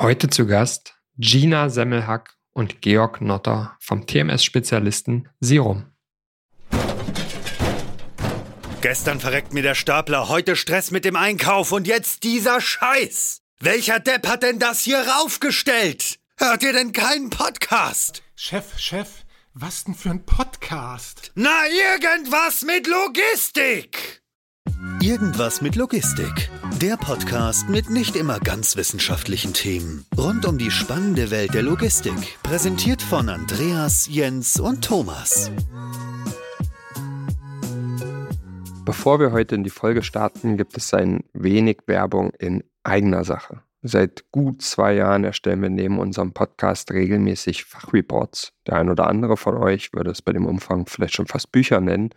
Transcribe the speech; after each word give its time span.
Heute 0.00 0.30
zu 0.30 0.46
Gast 0.46 0.94
Gina 1.16 1.70
Semmelhack 1.70 2.36
und 2.52 2.82
Georg 2.82 3.20
Notter 3.20 3.76
vom 3.80 4.06
TMS-Spezialisten 4.06 5.28
Serum. 5.40 5.86
Gestern 8.80 9.18
verreckt 9.18 9.52
mir 9.52 9.64
der 9.64 9.74
Stapler, 9.74 10.28
heute 10.28 10.54
Stress 10.54 10.92
mit 10.92 11.04
dem 11.04 11.16
Einkauf 11.16 11.72
und 11.72 11.88
jetzt 11.88 12.22
dieser 12.22 12.60
Scheiß. 12.60 13.42
Welcher 13.58 13.98
Depp 13.98 14.28
hat 14.28 14.44
denn 14.44 14.60
das 14.60 14.84
hier 14.84 15.00
raufgestellt? 15.00 16.20
Hört 16.36 16.62
ihr 16.62 16.72
denn 16.72 16.92
keinen 16.92 17.30
Podcast? 17.30 18.22
Chef, 18.36 18.78
Chef, 18.78 19.24
was 19.52 19.82
denn 19.82 19.96
für 19.96 20.10
ein 20.10 20.24
Podcast? 20.24 21.32
Na, 21.34 21.66
irgendwas 21.66 22.62
mit 22.62 22.86
Logistik! 22.86 24.22
Irgendwas 25.02 25.60
mit 25.60 25.74
Logistik. 25.74 26.50
Der 26.80 26.96
Podcast 26.96 27.68
mit 27.68 27.90
nicht 27.90 28.14
immer 28.14 28.38
ganz 28.38 28.76
wissenschaftlichen 28.76 29.52
Themen. 29.52 30.06
Rund 30.16 30.46
um 30.46 30.56
die 30.56 30.70
spannende 30.70 31.32
Welt 31.32 31.52
der 31.52 31.64
Logistik. 31.64 32.38
Präsentiert 32.44 33.02
von 33.02 33.28
Andreas, 33.28 34.08
Jens 34.08 34.60
und 34.60 34.84
Thomas. 34.84 35.50
Bevor 38.84 39.18
wir 39.18 39.32
heute 39.32 39.56
in 39.56 39.64
die 39.64 39.70
Folge 39.70 40.04
starten, 40.04 40.56
gibt 40.56 40.76
es 40.76 40.94
ein 40.94 41.24
wenig 41.32 41.78
Werbung 41.86 42.30
in 42.38 42.62
eigener 42.84 43.24
Sache. 43.24 43.62
Seit 43.82 44.30
gut 44.30 44.62
zwei 44.62 44.94
Jahren 44.94 45.24
erstellen 45.24 45.60
wir 45.60 45.70
neben 45.70 45.98
unserem 45.98 46.32
Podcast 46.32 46.92
regelmäßig 46.92 47.64
Fachreports. 47.64 48.52
Der 48.68 48.76
ein 48.76 48.90
oder 48.90 49.08
andere 49.08 49.36
von 49.36 49.56
euch 49.56 49.92
würde 49.92 50.12
es 50.12 50.22
bei 50.22 50.32
dem 50.32 50.46
Umfang 50.46 50.86
vielleicht 50.86 51.14
schon 51.14 51.26
fast 51.26 51.50
Bücher 51.50 51.80
nennen. 51.80 52.10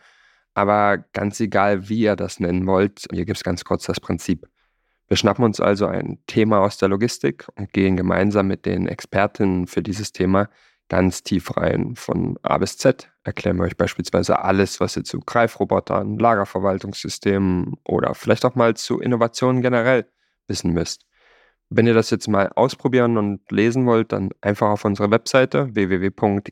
Aber 0.54 0.98
ganz 1.14 1.40
egal, 1.40 1.88
wie 1.90 2.02
ihr 2.02 2.16
das 2.16 2.40
nennen 2.40 2.68
wollt, 2.68 3.05
hier 3.12 3.26
gibt 3.26 3.38
es 3.38 3.44
ganz 3.44 3.64
kurz 3.64 3.86
das 3.86 4.00
Prinzip. 4.00 4.48
Wir 5.08 5.18
schnappen 5.18 5.44
uns 5.44 5.60
also 5.60 5.88
ein 5.88 6.20
Thema 6.27 6.60
aus 6.60 6.77
der 6.77 6.90
Logistik 6.90 7.48
und 7.55 7.74
gehen 7.74 7.98
gemeinsam 7.98 8.48
mit 8.48 8.66
den 8.66 8.88
Expertinnen 8.88 9.68
für 9.68 9.82
dieses 9.82 10.14
Thema 10.14 10.50
ganz 10.88 11.24
tief 11.24 11.55
rein. 11.58 11.96
Von 11.96 12.38
A 12.43 12.58
bis 12.58 12.77
Z 12.77 13.10
erklären 13.24 13.58
wir 13.58 13.63
euch 13.63 13.77
beispielsweise 13.77 14.40
alles, 14.40 14.80
was 14.80 14.98
ihr 14.98 15.04
zu 15.04 15.20
Greifrobotern, 15.20 16.18
Lagerverwaltungssystemen 16.18 17.76
oder 17.86 18.13
vielleicht 18.13 18.46
auch 18.46 18.55
mal 18.55 18.76
zu 18.76 18.99
Innovationen 18.99 19.62
generell 19.62 20.05
wissen 20.48 20.71
müsst. 20.71 21.05
Wenn 21.70 21.88
ihr 21.88 21.93
das 21.93 22.10
jetzt 22.10 22.27
mal 22.27 22.49
ausprobieren 22.55 23.18
und 23.18 23.49
lesen 23.52 23.86
wollt, 23.86 24.12
dann 24.12 24.32
einfach 24.41 24.70
auf 24.70 24.84
unsere 24.84 25.12
Webseite 25.12 25.74
www.iwml.de 25.74 26.46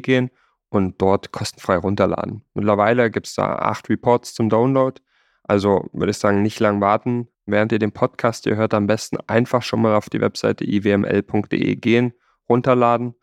gehen 0.00 0.30
und 0.76 1.00
dort 1.00 1.32
kostenfrei 1.32 1.76
runterladen. 1.76 2.42
Mittlerweile 2.54 3.10
gibt 3.10 3.26
es 3.26 3.34
da 3.34 3.56
acht 3.56 3.88
Reports 3.88 4.34
zum 4.34 4.48
Download. 4.48 5.00
Also 5.42 5.88
würde 5.92 6.10
ich 6.10 6.18
sagen, 6.18 6.42
nicht 6.42 6.60
lang 6.60 6.80
warten. 6.80 7.28
Während 7.46 7.72
ihr 7.72 7.78
den 7.78 7.92
Podcast 7.92 8.44
hier 8.44 8.56
hört, 8.56 8.74
am 8.74 8.86
besten 8.86 9.18
einfach 9.26 9.62
schon 9.62 9.80
mal 9.80 9.94
auf 9.94 10.10
die 10.10 10.20
Webseite 10.20 10.64
iwml.de 10.64 11.76
gehen, 11.76 12.12
runterladen 12.48 13.14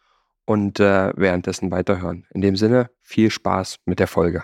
und 0.45 0.79
äh, 0.79 1.13
währenddessen 1.15 1.71
weiterhören. 1.71 2.25
In 2.33 2.41
dem 2.41 2.55
Sinne, 2.55 2.89
viel 3.01 3.29
Spaß 3.29 3.79
mit 3.85 3.99
der 3.99 4.07
Folge. 4.07 4.43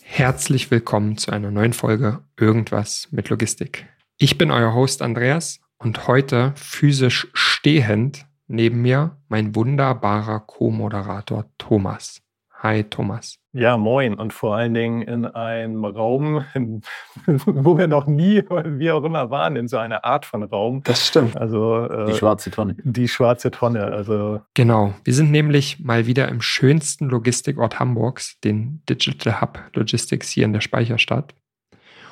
Herzlich 0.00 0.70
willkommen 0.70 1.16
zu 1.16 1.30
einer 1.30 1.50
neuen 1.50 1.72
Folge 1.72 2.22
Irgendwas 2.38 3.08
mit 3.10 3.28
Logistik. 3.28 3.86
Ich 4.18 4.38
bin 4.38 4.50
euer 4.50 4.74
Host 4.74 5.02
Andreas 5.02 5.60
und 5.78 6.06
heute 6.06 6.52
physisch 6.56 7.28
stehend 7.34 8.26
neben 8.52 8.82
mir 8.82 9.16
mein 9.28 9.54
wunderbarer 9.54 10.40
Co-Moderator 10.40 11.46
Thomas. 11.58 12.20
Hi 12.62 12.84
Thomas. 12.84 13.38
Ja, 13.52 13.76
moin. 13.76 14.14
Und 14.14 14.32
vor 14.32 14.54
allen 14.54 14.72
Dingen 14.72 15.02
in 15.02 15.26
einem 15.26 15.84
Raum, 15.84 16.44
wo 17.26 17.76
wir 17.76 17.88
noch 17.88 18.06
nie, 18.06 18.42
wie 18.48 18.90
auch 18.92 19.02
immer 19.02 19.30
waren, 19.30 19.56
in 19.56 19.66
so 19.66 19.78
einer 19.78 20.04
Art 20.04 20.26
von 20.26 20.44
Raum. 20.44 20.82
Das 20.84 21.08
stimmt. 21.08 21.36
Also 21.36 21.86
äh, 21.86 22.06
die 22.06 22.14
schwarze 22.14 22.52
Tonne. 22.52 22.76
Die 22.84 23.08
schwarze 23.08 23.50
Tonne. 23.50 23.84
Also 23.84 24.42
genau. 24.54 24.94
Wir 25.02 25.14
sind 25.14 25.32
nämlich 25.32 25.80
mal 25.80 26.06
wieder 26.06 26.28
im 26.28 26.40
schönsten 26.40 27.08
Logistikort 27.08 27.80
Hamburgs, 27.80 28.38
den 28.44 28.82
Digital 28.88 29.40
Hub 29.40 29.58
Logistics 29.74 30.30
hier 30.30 30.44
in 30.44 30.52
der 30.52 30.60
Speicherstadt, 30.60 31.34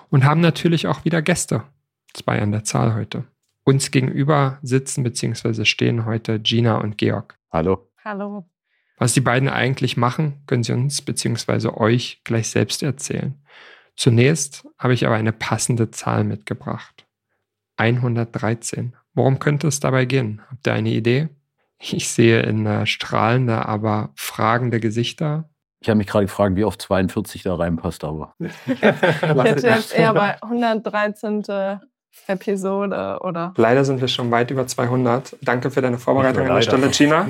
und 0.09 0.25
haben 0.25 0.41
natürlich 0.41 0.89
auch 0.89 1.05
wieder 1.05 1.23
Gäste. 1.23 1.63
Zwei 2.13 2.43
an 2.43 2.51
der 2.51 2.65
Zahl 2.65 2.95
heute. 2.95 3.25
Uns 3.71 3.93
gegenüber 3.93 4.59
sitzen 4.63 5.05
bzw. 5.05 5.65
stehen 5.65 6.05
heute 6.05 6.41
Gina 6.41 6.79
und 6.79 6.99
Georg. 6.99 7.39
Hallo. 7.53 7.89
Hallo. 8.05 8.45
Was 8.97 9.15
die 9.15 9.21
beiden 9.21 9.49
eigentlich 9.49 9.97
machen, 9.97 10.43
können 10.49 10.65
sie 10.65 10.73
uns 10.73 11.01
bzw. 11.03 11.69
euch 11.69 12.21
gleich 12.25 12.49
selbst 12.49 12.83
erzählen. 12.83 13.41
Zunächst 13.95 14.67
habe 14.77 14.93
ich 14.93 15.07
aber 15.07 15.15
eine 15.15 15.31
passende 15.31 15.93
Zahl 15.93 16.25
mitgebracht. 16.25 17.07
113. 17.77 18.97
Worum 19.15 19.39
könnte 19.39 19.69
es 19.69 19.79
dabei 19.79 20.05
gehen? 20.05 20.43
Habt 20.51 20.67
ihr 20.67 20.73
eine 20.73 20.91
Idee? 20.91 21.29
Ich 21.79 22.09
sehe 22.09 22.43
in 22.43 22.67
äh, 22.67 22.87
strahlende, 22.87 23.67
aber 23.67 24.11
fragende 24.17 24.81
Gesichter. 24.81 25.49
Ich 25.79 25.89
habe 25.89 25.99
mich 25.99 26.09
gerade 26.09 26.25
gefragt, 26.25 26.57
wie 26.57 26.65
oft 26.65 26.83
42 26.83 27.45
da 27.45 27.55
reinpasst, 27.55 28.03
aber. 28.03 28.35
ich 28.41 28.51
hätte 28.83 29.69
jetzt 29.69 29.95
eher 29.95 30.13
bei 30.13 30.43
113. 30.43 31.45
Episode 32.27 33.19
oder? 33.23 33.55
Leider 33.57 33.85
sind 33.85 34.01
wir 34.01 34.09
schon 34.09 34.31
weit 34.31 34.51
über 34.51 34.67
200. 34.67 35.37
Danke 35.43 35.71
für 35.71 35.83
deine 35.83 35.99
Vorbereitung 35.99 36.47
an 36.47 36.55
der 36.55 36.63
Stelle, 36.63 36.89
Gina. 36.91 37.29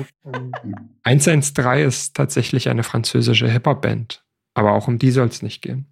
113 1.03 1.87
ist 1.87 2.15
tatsächlich 2.15 2.69
eine 2.69 2.83
französische 2.83 3.49
Hip-Hop-Band, 3.49 4.23
aber 4.53 4.73
auch 4.73 4.87
um 4.87 4.99
die 4.99 5.11
soll 5.11 5.27
es 5.27 5.41
nicht 5.41 5.61
gehen. 5.61 5.87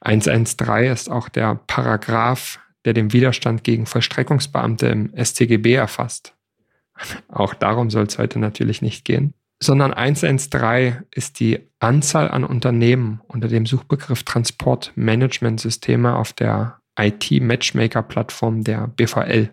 113 0.00 0.92
ist 0.92 1.10
auch 1.10 1.28
der 1.28 1.60
Paragraph, 1.66 2.60
der 2.84 2.92
den 2.92 3.12
Widerstand 3.12 3.64
gegen 3.64 3.86
Vollstreckungsbeamte 3.86 4.86
im 4.86 5.12
StGB 5.16 5.74
erfasst. 5.74 6.34
Auch 7.28 7.54
darum 7.54 7.90
soll 7.90 8.04
es 8.04 8.18
heute 8.18 8.38
natürlich 8.38 8.82
nicht 8.82 9.04
gehen, 9.04 9.34
sondern 9.60 9.92
113 9.92 11.04
ist 11.10 11.40
die 11.40 11.60
Anzahl 11.80 12.30
an 12.30 12.44
Unternehmen 12.44 13.20
unter 13.26 13.48
dem 13.48 13.66
Suchbegriff 13.66 14.22
Transportmanagementsysteme 14.22 16.14
auf 16.14 16.32
der 16.32 16.78
IT-Matchmaker-Plattform 16.98 18.64
der 18.64 18.88
BVL. 18.88 19.50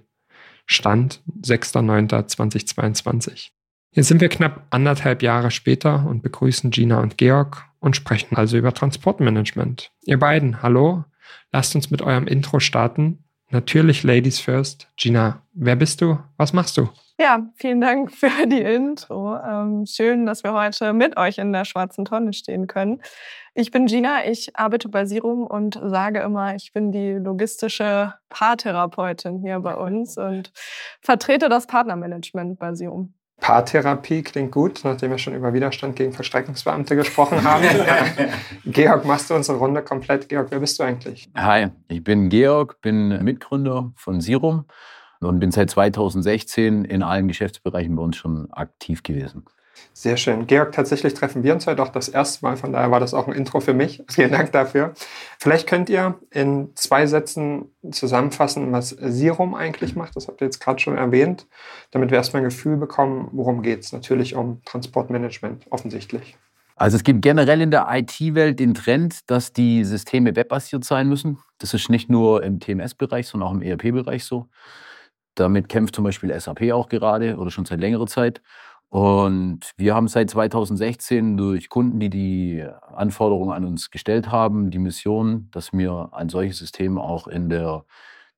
Stand 0.66 1.22
6.9.2022. 1.42 3.50
Jetzt 3.92 4.08
sind 4.08 4.22
wir 4.22 4.30
knapp 4.30 4.68
anderthalb 4.70 5.22
Jahre 5.22 5.52
später 5.52 6.06
und 6.08 6.24
begrüßen 6.24 6.72
Gina 6.72 7.02
und 7.02 7.18
Georg 7.18 7.66
und 7.80 7.96
sprechen 7.96 8.38
also 8.38 8.58
über 8.58 8.74
Transportmanagement. 8.74 9.92
Ihr 10.04 10.18
beiden, 10.18 10.62
hallo, 10.62 11.04
lasst 11.52 11.76
uns 11.76 11.92
mit 11.92 12.02
eurem 12.02 12.28
Intro 12.28 12.60
starten. 12.60 13.26
Natürlich 13.50 14.04
Ladies 14.04 14.40
first. 14.40 14.88
Gina, 14.96 15.42
wer 15.54 15.76
bist 15.76 16.00
du? 16.00 16.20
Was 16.38 16.54
machst 16.54 16.78
du? 16.78 16.90
Ja, 17.22 17.48
vielen 17.54 17.82
Dank 17.82 18.12
für 18.16 18.48
die 18.48 18.62
Intro. 18.62 19.38
Ähm, 19.38 19.86
schön, 19.86 20.26
dass 20.26 20.44
wir 20.44 20.54
heute 20.54 20.92
mit 20.92 21.18
euch 21.18 21.38
in 21.38 21.54
der 21.54 21.66
schwarzen 21.66 22.04
Tonne 22.04 22.34
stehen 22.34 22.66
können. 22.66 23.00
Ich 23.54 23.70
bin 23.70 23.86
Gina, 23.86 24.26
ich 24.26 24.56
arbeite 24.56 24.90
bei 24.90 25.06
Sirum 25.06 25.46
und 25.46 25.80
sage 25.84 26.22
immer, 26.22 26.56
ich 26.56 26.74
bin 26.74 26.92
die 26.92 27.12
logistische 27.12 28.16
Paartherapeutin 28.30 29.40
hier 29.40 29.60
bei 29.60 29.76
uns 29.76 30.18
und 30.18 30.52
vertrete 31.02 31.48
das 31.48 31.68
Partnermanagement 31.68 32.58
bei 32.58 32.74
Sirum. 32.74 33.14
Paartherapie 33.40 34.24
klingt 34.24 34.52
gut, 34.52 34.82
nachdem 34.84 35.12
wir 35.12 35.18
schon 35.20 35.36
über 35.36 35.54
Widerstand 35.54 35.96
gegen 35.96 36.14
Verstreckungsbeamte 36.14 36.96
gesprochen 36.96 37.44
haben. 37.44 37.66
Georg, 38.66 39.06
machst 39.06 39.30
du 39.30 39.36
unsere 39.36 39.60
Runde 39.60 39.84
komplett? 39.84 40.28
Georg, 40.28 40.48
wer 40.50 40.60
bist 40.60 40.80
du 40.80 40.84
eigentlich? 40.84 41.30
Hi, 41.36 41.68
ich 41.88 42.04
bin 42.04 42.30
Georg, 42.30 42.82
bin 42.82 43.24
Mitgründer 43.24 43.92
von 43.96 44.22
Sirum 44.22 44.66
und 45.22 45.40
bin 45.40 45.52
seit 45.52 45.70
2016 45.70 46.86
in 46.86 47.04
allen 47.04 47.28
Geschäftsbereichen 47.28 47.96
bei 47.96 48.04
uns 48.04 48.18
schon 48.18 48.52
aktiv 48.52 49.04
gewesen. 49.04 49.46
Sehr 49.94 50.16
schön. 50.16 50.48
Georg, 50.48 50.72
tatsächlich 50.72 51.14
treffen 51.14 51.44
wir 51.44 51.54
uns 51.54 51.68
heute 51.68 51.82
auch 51.82 51.90
das 51.90 52.08
erste 52.08 52.46
Mal, 52.46 52.56
von 52.56 52.72
daher 52.72 52.92
war 52.92 53.00
das 53.00 53.14
auch 53.14 53.28
ein 53.28 53.34
Intro 53.34 53.60
für 53.60 53.74
mich. 53.74 54.04
Vielen 54.10 54.32
Dank 54.32 54.52
dafür. 54.52 54.94
Vielleicht 55.40 55.68
könnt 55.68 55.90
ihr 55.90 56.20
in 56.30 56.70
zwei 56.76 57.08
Sätzen 57.08 57.66
zusammenfassen, 57.92 58.72
was 58.72 58.90
Serum 58.90 59.54
eigentlich 59.54 59.96
macht. 59.96 60.16
Das 60.16 60.28
habt 60.28 60.42
ihr 60.42 60.46
jetzt 60.46 60.60
gerade 60.60 60.80
schon 60.80 60.98
erwähnt, 60.98 61.48
damit 61.92 62.12
wir 62.12 62.18
erstmal 62.18 62.42
ein 62.42 62.50
Gefühl 62.50 62.78
bekommen, 62.78 63.30
worum 63.32 63.62
geht 63.62 63.84
es. 63.84 63.92
Natürlich 63.92 64.36
um 64.36 64.62
Transportmanagement, 64.66 65.66
offensichtlich. 65.70 66.38
Also 66.76 66.98
es 66.98 67.04
gibt 67.04 67.22
generell 67.22 67.62
in 67.62 67.70
der 67.70 67.88
IT-Welt 67.92 68.60
den 68.60 68.74
Trend, 68.74 69.30
dass 69.30 69.54
die 69.54 69.84
Systeme 69.84 70.36
webbasiert 70.36 70.84
sein 70.84 71.08
müssen. 71.10 71.38
Das 71.60 71.74
ist 71.74 71.90
nicht 71.90 72.10
nur 72.10 72.44
im 72.44 72.60
TMS-Bereich, 72.60 73.28
sondern 73.28 73.50
auch 73.50 73.54
im 73.54 73.62
ERP-Bereich 73.62 74.24
so. 74.24 74.48
Damit 75.36 75.70
kämpft 75.70 75.96
zum 75.96 76.04
Beispiel 76.04 76.38
SAP 76.38 76.72
auch 76.72 76.90
gerade 76.90 77.38
oder 77.38 77.52
schon 77.52 77.66
seit 77.66 77.80
längerer 77.80 78.08
Zeit. 78.08 78.42
Und 78.90 79.72
wir 79.78 79.96
haben 79.96 80.10
seit 80.10 80.30
2016 80.30 81.38
durch 81.38 81.70
Kunden, 81.70 82.02
die 82.02 82.10
die 82.10 82.66
Anforderungen 82.94 83.54
an 83.54 83.64
uns 83.64 83.90
gestellt 83.90 84.32
haben, 84.32 84.70
die 84.70 84.80
Mission, 84.80 85.48
dass 85.52 85.72
wir 85.72 86.10
ein 86.12 86.28
solches 86.28 86.58
System 86.58 86.98
auch 86.98 87.28
in 87.28 87.48
der 87.48 87.86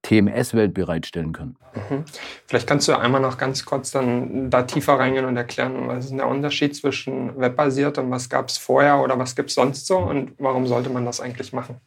TMS-Welt 0.03 0.73
bereitstellen 0.73 1.31
können. 1.31 1.57
Mhm. 1.73 2.03
Vielleicht 2.45 2.67
kannst 2.67 2.87
du 2.87 2.97
einmal 2.97 3.21
noch 3.21 3.37
ganz 3.37 3.65
kurz 3.65 3.91
dann 3.91 4.51
da 4.51 4.63
tiefer 4.63 4.99
reingehen 4.99 5.25
und 5.25 5.37
erklären, 5.37 5.87
was 5.87 6.05
ist 6.05 6.13
der 6.15 6.27
Unterschied 6.27 6.75
zwischen 6.75 7.39
webbasiert 7.39 7.97
und 7.97 8.11
was 8.11 8.29
gab 8.29 8.49
es 8.49 8.57
vorher 8.57 9.01
oder 9.01 9.17
was 9.17 9.35
gibt 9.35 9.49
es 9.49 9.55
sonst 9.55 9.87
so 9.87 9.97
und 9.97 10.33
warum 10.37 10.67
sollte 10.67 10.89
man 10.89 11.05
das 11.05 11.19
eigentlich 11.19 11.51
machen? 11.53 11.77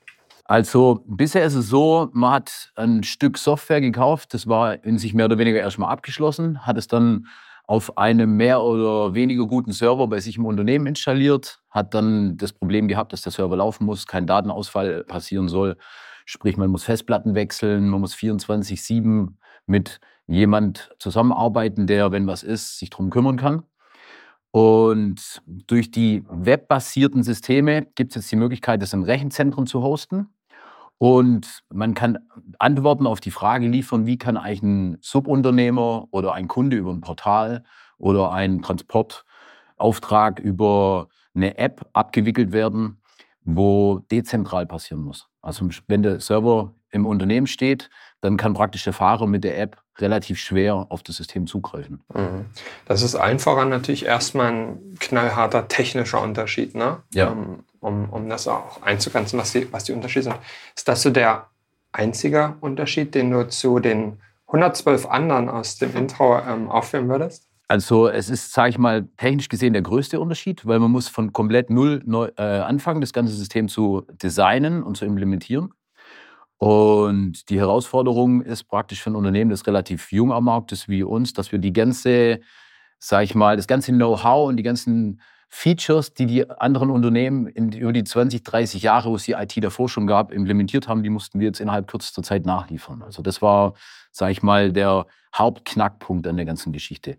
Also 0.48 1.02
bisher 1.06 1.44
ist 1.44 1.54
es 1.54 1.68
so, 1.68 2.08
man 2.12 2.32
hat 2.34 2.70
ein 2.76 3.02
Stück 3.02 3.36
Software 3.36 3.80
gekauft, 3.80 4.32
das 4.32 4.46
war 4.46 4.84
in 4.84 4.96
sich 4.96 5.12
mehr 5.12 5.24
oder 5.26 5.38
weniger 5.38 5.58
erstmal 5.58 5.90
abgeschlossen, 5.90 6.64
hat 6.64 6.78
es 6.78 6.86
dann 6.86 7.26
auf 7.66 7.98
einem 7.98 8.36
mehr 8.36 8.62
oder 8.62 9.14
weniger 9.14 9.46
guten 9.46 9.72
Server 9.72 10.06
bei 10.06 10.20
sich 10.20 10.36
im 10.36 10.46
Unternehmen 10.46 10.86
installiert, 10.86 11.60
hat 11.70 11.94
dann 11.94 12.36
das 12.36 12.52
Problem 12.52 12.86
gehabt, 12.86 13.12
dass 13.12 13.22
der 13.22 13.32
Server 13.32 13.56
laufen 13.56 13.84
muss, 13.86 14.06
kein 14.06 14.28
Datenausfall 14.28 15.02
passieren 15.02 15.48
soll. 15.48 15.76
Sprich, 16.26 16.56
man 16.56 16.70
muss 16.70 16.84
Festplatten 16.84 17.34
wechseln, 17.34 17.88
man 17.88 18.00
muss 18.00 18.14
24-7 18.14 19.34
mit 19.66 20.00
jemand 20.28 20.94
zusammenarbeiten, 21.00 21.88
der, 21.88 22.12
wenn 22.12 22.28
was 22.28 22.44
ist, 22.44 22.78
sich 22.78 22.90
darum 22.90 23.10
kümmern 23.10 23.36
kann. 23.36 23.64
Und 24.52 25.42
durch 25.46 25.90
die 25.90 26.24
webbasierten 26.30 27.22
Systeme 27.24 27.86
gibt 27.94 28.12
es 28.12 28.22
jetzt 28.22 28.32
die 28.32 28.36
Möglichkeit, 28.36 28.80
das 28.80 28.92
im 28.92 29.02
Rechenzentrum 29.02 29.66
zu 29.66 29.82
hosten. 29.82 30.28
Und 30.98 31.62
man 31.70 31.94
kann 31.94 32.18
Antworten 32.58 33.06
auf 33.06 33.20
die 33.20 33.30
Frage 33.30 33.68
liefern, 33.68 34.06
wie 34.06 34.16
kann 34.16 34.36
eigentlich 34.36 34.62
ein 34.62 34.98
Subunternehmer 35.00 36.08
oder 36.10 36.32
ein 36.32 36.48
Kunde 36.48 36.76
über 36.76 36.90
ein 36.90 37.02
Portal 37.02 37.64
oder 37.98 38.32
ein 38.32 38.62
Transportauftrag 38.62 40.38
über 40.38 41.08
eine 41.34 41.58
App 41.58 41.86
abgewickelt 41.92 42.52
werden, 42.52 43.02
wo 43.42 44.00
dezentral 44.10 44.66
passieren 44.66 45.02
muss. 45.02 45.28
Also 45.42 45.68
wenn 45.86 46.02
der 46.02 46.20
Server 46.20 46.74
im 46.90 47.04
Unternehmen 47.04 47.46
steht, 47.46 47.90
dann 48.20 48.36
kann 48.38 48.54
praktisch 48.54 48.84
der 48.84 48.92
Fahrer 48.94 49.26
mit 49.26 49.44
der 49.44 49.58
App 49.58 49.82
relativ 49.98 50.38
schwer 50.38 50.86
auf 50.88 51.02
das 51.02 51.16
System 51.16 51.46
zugreifen. 51.46 52.02
Mhm. 52.14 52.46
Das 52.86 53.02
ist 53.02 53.14
einfacher 53.14 53.64
natürlich 53.64 54.06
erstmal 54.06 54.52
ein 54.52 54.96
knallharter 54.98 55.68
technischer 55.68 56.20
Unterschied. 56.22 56.74
Ne? 56.74 57.02
Ja. 57.12 57.32
Ähm, 57.32 57.64
um, 57.86 58.10
um 58.10 58.28
das 58.28 58.48
auch 58.48 58.82
einzugrenzen, 58.82 59.38
was 59.38 59.52
die, 59.52 59.72
was 59.72 59.84
die 59.84 59.92
Unterschiede 59.92 60.24
sind. 60.24 60.36
Ist 60.74 60.88
das 60.88 61.02
so 61.02 61.10
der 61.10 61.46
einzige 61.92 62.56
Unterschied, 62.60 63.14
den 63.14 63.30
du 63.30 63.48
zu 63.48 63.78
den 63.78 64.20
112 64.48 65.06
anderen 65.06 65.48
aus 65.48 65.78
dem 65.78 65.96
Intro 65.96 66.38
ähm, 66.38 66.68
aufführen 66.68 67.08
würdest? 67.08 67.48
Also 67.68 68.08
es 68.08 68.30
ist, 68.30 68.52
sage 68.52 68.70
ich 68.70 68.78
mal, 68.78 69.08
technisch 69.16 69.48
gesehen 69.48 69.72
der 69.72 69.82
größte 69.82 70.20
Unterschied, 70.20 70.66
weil 70.66 70.78
man 70.78 70.90
muss 70.90 71.08
von 71.08 71.32
komplett 71.32 71.68
null 71.68 72.00
neu, 72.04 72.30
äh, 72.36 72.42
anfangen, 72.42 73.00
das 73.00 73.12
ganze 73.12 73.34
System 73.34 73.68
zu 73.68 74.06
designen 74.22 74.84
und 74.84 74.96
zu 74.96 75.04
implementieren. 75.04 75.72
Und 76.58 77.50
die 77.50 77.58
Herausforderung 77.58 78.40
ist 78.40 78.64
praktisch 78.64 79.02
für 79.02 79.10
ein 79.10 79.16
Unternehmen, 79.16 79.50
das 79.50 79.66
relativ 79.66 80.12
jung 80.12 80.32
am 80.32 80.44
Markt 80.44 80.72
ist 80.72 80.88
wie 80.88 81.02
uns, 81.02 81.32
dass 81.32 81.50
wir 81.52 81.58
die 81.58 81.72
ganze, 81.72 82.40
sage 82.98 83.24
ich 83.24 83.34
mal, 83.34 83.56
das 83.56 83.66
ganze 83.66 83.92
Know-how 83.92 84.48
und 84.48 84.56
die 84.56 84.62
ganzen 84.62 85.20
Features, 85.48 86.12
die 86.12 86.26
die 86.26 86.50
anderen 86.50 86.90
Unternehmen 86.90 87.46
in, 87.46 87.72
über 87.72 87.92
die 87.92 88.04
20, 88.04 88.42
30 88.42 88.82
Jahre, 88.82 89.10
wo 89.10 89.16
es 89.16 89.24
die 89.24 89.32
IT 89.32 89.62
davor 89.62 89.88
schon 89.88 90.06
gab, 90.06 90.32
implementiert 90.32 90.88
haben, 90.88 91.02
die 91.02 91.10
mussten 91.10 91.38
wir 91.38 91.46
jetzt 91.46 91.60
innerhalb 91.60 91.86
kürzester 91.86 92.22
Zeit 92.22 92.44
nachliefern. 92.46 93.02
Also 93.02 93.22
das 93.22 93.40
war, 93.42 93.74
sage 94.10 94.32
ich 94.32 94.42
mal, 94.42 94.72
der 94.72 95.06
Hauptknackpunkt 95.34 96.26
an 96.26 96.36
der 96.36 96.46
ganzen 96.46 96.72
Geschichte. 96.72 97.18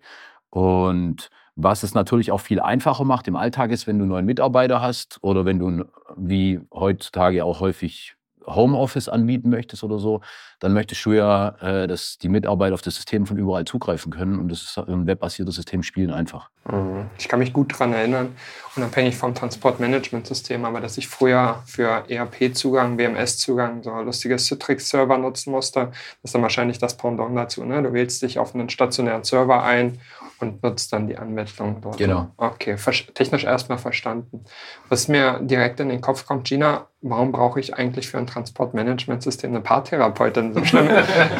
Und 0.50 1.30
was 1.56 1.84
es 1.84 1.94
natürlich 1.94 2.32
auch 2.32 2.42
viel 2.42 2.60
einfacher 2.60 3.06
macht 3.06 3.28
im 3.28 3.36
Alltag 3.36 3.72
ist, 3.72 3.88
wenn 3.88 3.98
du 3.98 4.04
einen 4.04 4.12
neuen 4.12 4.26
Mitarbeiter 4.26 4.82
hast 4.82 5.20
oder 5.22 5.46
wenn 5.46 5.60
du, 5.60 5.86
wie 6.16 6.60
heutzutage 6.72 7.44
auch 7.46 7.62
häufig 7.62 8.17
Homeoffice 8.48 9.10
anbieten 9.10 9.50
möchtest 9.50 9.84
oder 9.84 10.00
so, 10.00 10.22
dann 10.60 10.74
möchtest 10.74 11.06
du 11.06 11.12
ja, 11.12 11.50
äh, 11.62 11.88
dass 11.88 12.18
die 12.18 12.30
Mitarbeiter 12.30 12.74
auf 12.74 12.82
das 12.82 12.96
System 12.96 13.26
von 13.26 13.38
überall 13.38 13.66
zugreifen 13.66 14.12
können. 14.12 14.40
Und 14.40 14.50
das 14.50 14.62
ist 14.64 14.78
ein 14.78 15.06
webbasiertes 15.06 15.56
System 15.56 15.84
spielen 15.84 16.12
einfach. 16.12 16.50
Mhm. 16.66 17.06
Ich 17.20 17.28
kann 17.28 17.40
mich 17.40 17.54
gut 17.54 17.74
daran 17.74 17.94
erinnern, 17.94 18.36
unabhängig 18.76 19.16
vom 19.16 19.36
Transportmanagementsystem, 19.36 20.66
aber 20.66 20.82
dass 20.82 20.98
ich 20.98 21.08
früher 21.08 21.62
für 21.66 22.06
ERP-Zugang, 22.10 22.98
WMS-Zugang 22.98 23.84
so 23.84 23.92
lustige 24.02 24.38
Citrix-Server 24.38 25.18
nutzen 25.18 25.52
musste. 25.52 25.88
Das 25.88 26.30
ist 26.30 26.36
dann 26.36 26.42
wahrscheinlich 26.42 26.80
das 26.80 26.98
Pendant 26.98 27.38
dazu. 27.38 27.64
Ne? 27.64 27.84
Du 27.84 27.94
wählst 27.94 28.22
dich 28.22 28.40
auf 28.40 28.56
einen 28.56 28.70
stationären 28.70 29.24
Server 29.24 29.64
ein 29.64 30.00
und 30.40 30.64
nutzt 30.64 30.94
dann 30.94 31.08
die 31.08 31.18
Anwendung 31.18 31.82
dort. 31.82 31.98
Genau. 31.98 32.32
Okay, 32.38 32.76
technisch 33.14 33.44
erstmal 33.44 33.78
verstanden. 33.78 34.44
Was 34.90 35.08
mir 35.08 35.40
direkt 35.42 35.80
in 35.80 35.90
den 35.90 36.02
Kopf 36.02 36.26
kommt, 36.26 36.48
Gina, 36.48 36.88
warum 37.02 37.32
brauche 37.32 37.60
ich 37.60 37.76
eigentlich 37.76 38.08
für 38.08 38.18
ein 38.18 38.28
Transportmanagementsystem 38.28 39.52
eine 39.52 39.62
Paartherapeutin? 39.62 40.54
So 40.54 40.66
schlimm, 40.66 40.90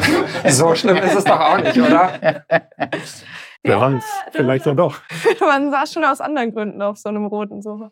so 0.48 0.74
schlimm 0.74 0.96
ist 0.96 1.14
es 1.14 1.24
doch 1.24 1.40
auch 1.40 1.58
nicht, 1.58 1.78
oder? 1.78 2.44
Wer 3.64 3.76
ja, 3.76 4.00
vielleicht 4.30 4.66
dann 4.66 4.76
doch. 4.76 5.00
Man 5.40 5.70
saß 5.72 5.92
schon 5.92 6.04
aus 6.04 6.20
anderen 6.20 6.54
Gründen 6.54 6.80
auf 6.80 6.96
so 6.96 7.08
einem 7.08 7.26
roten 7.26 7.60
Sofa. 7.60 7.90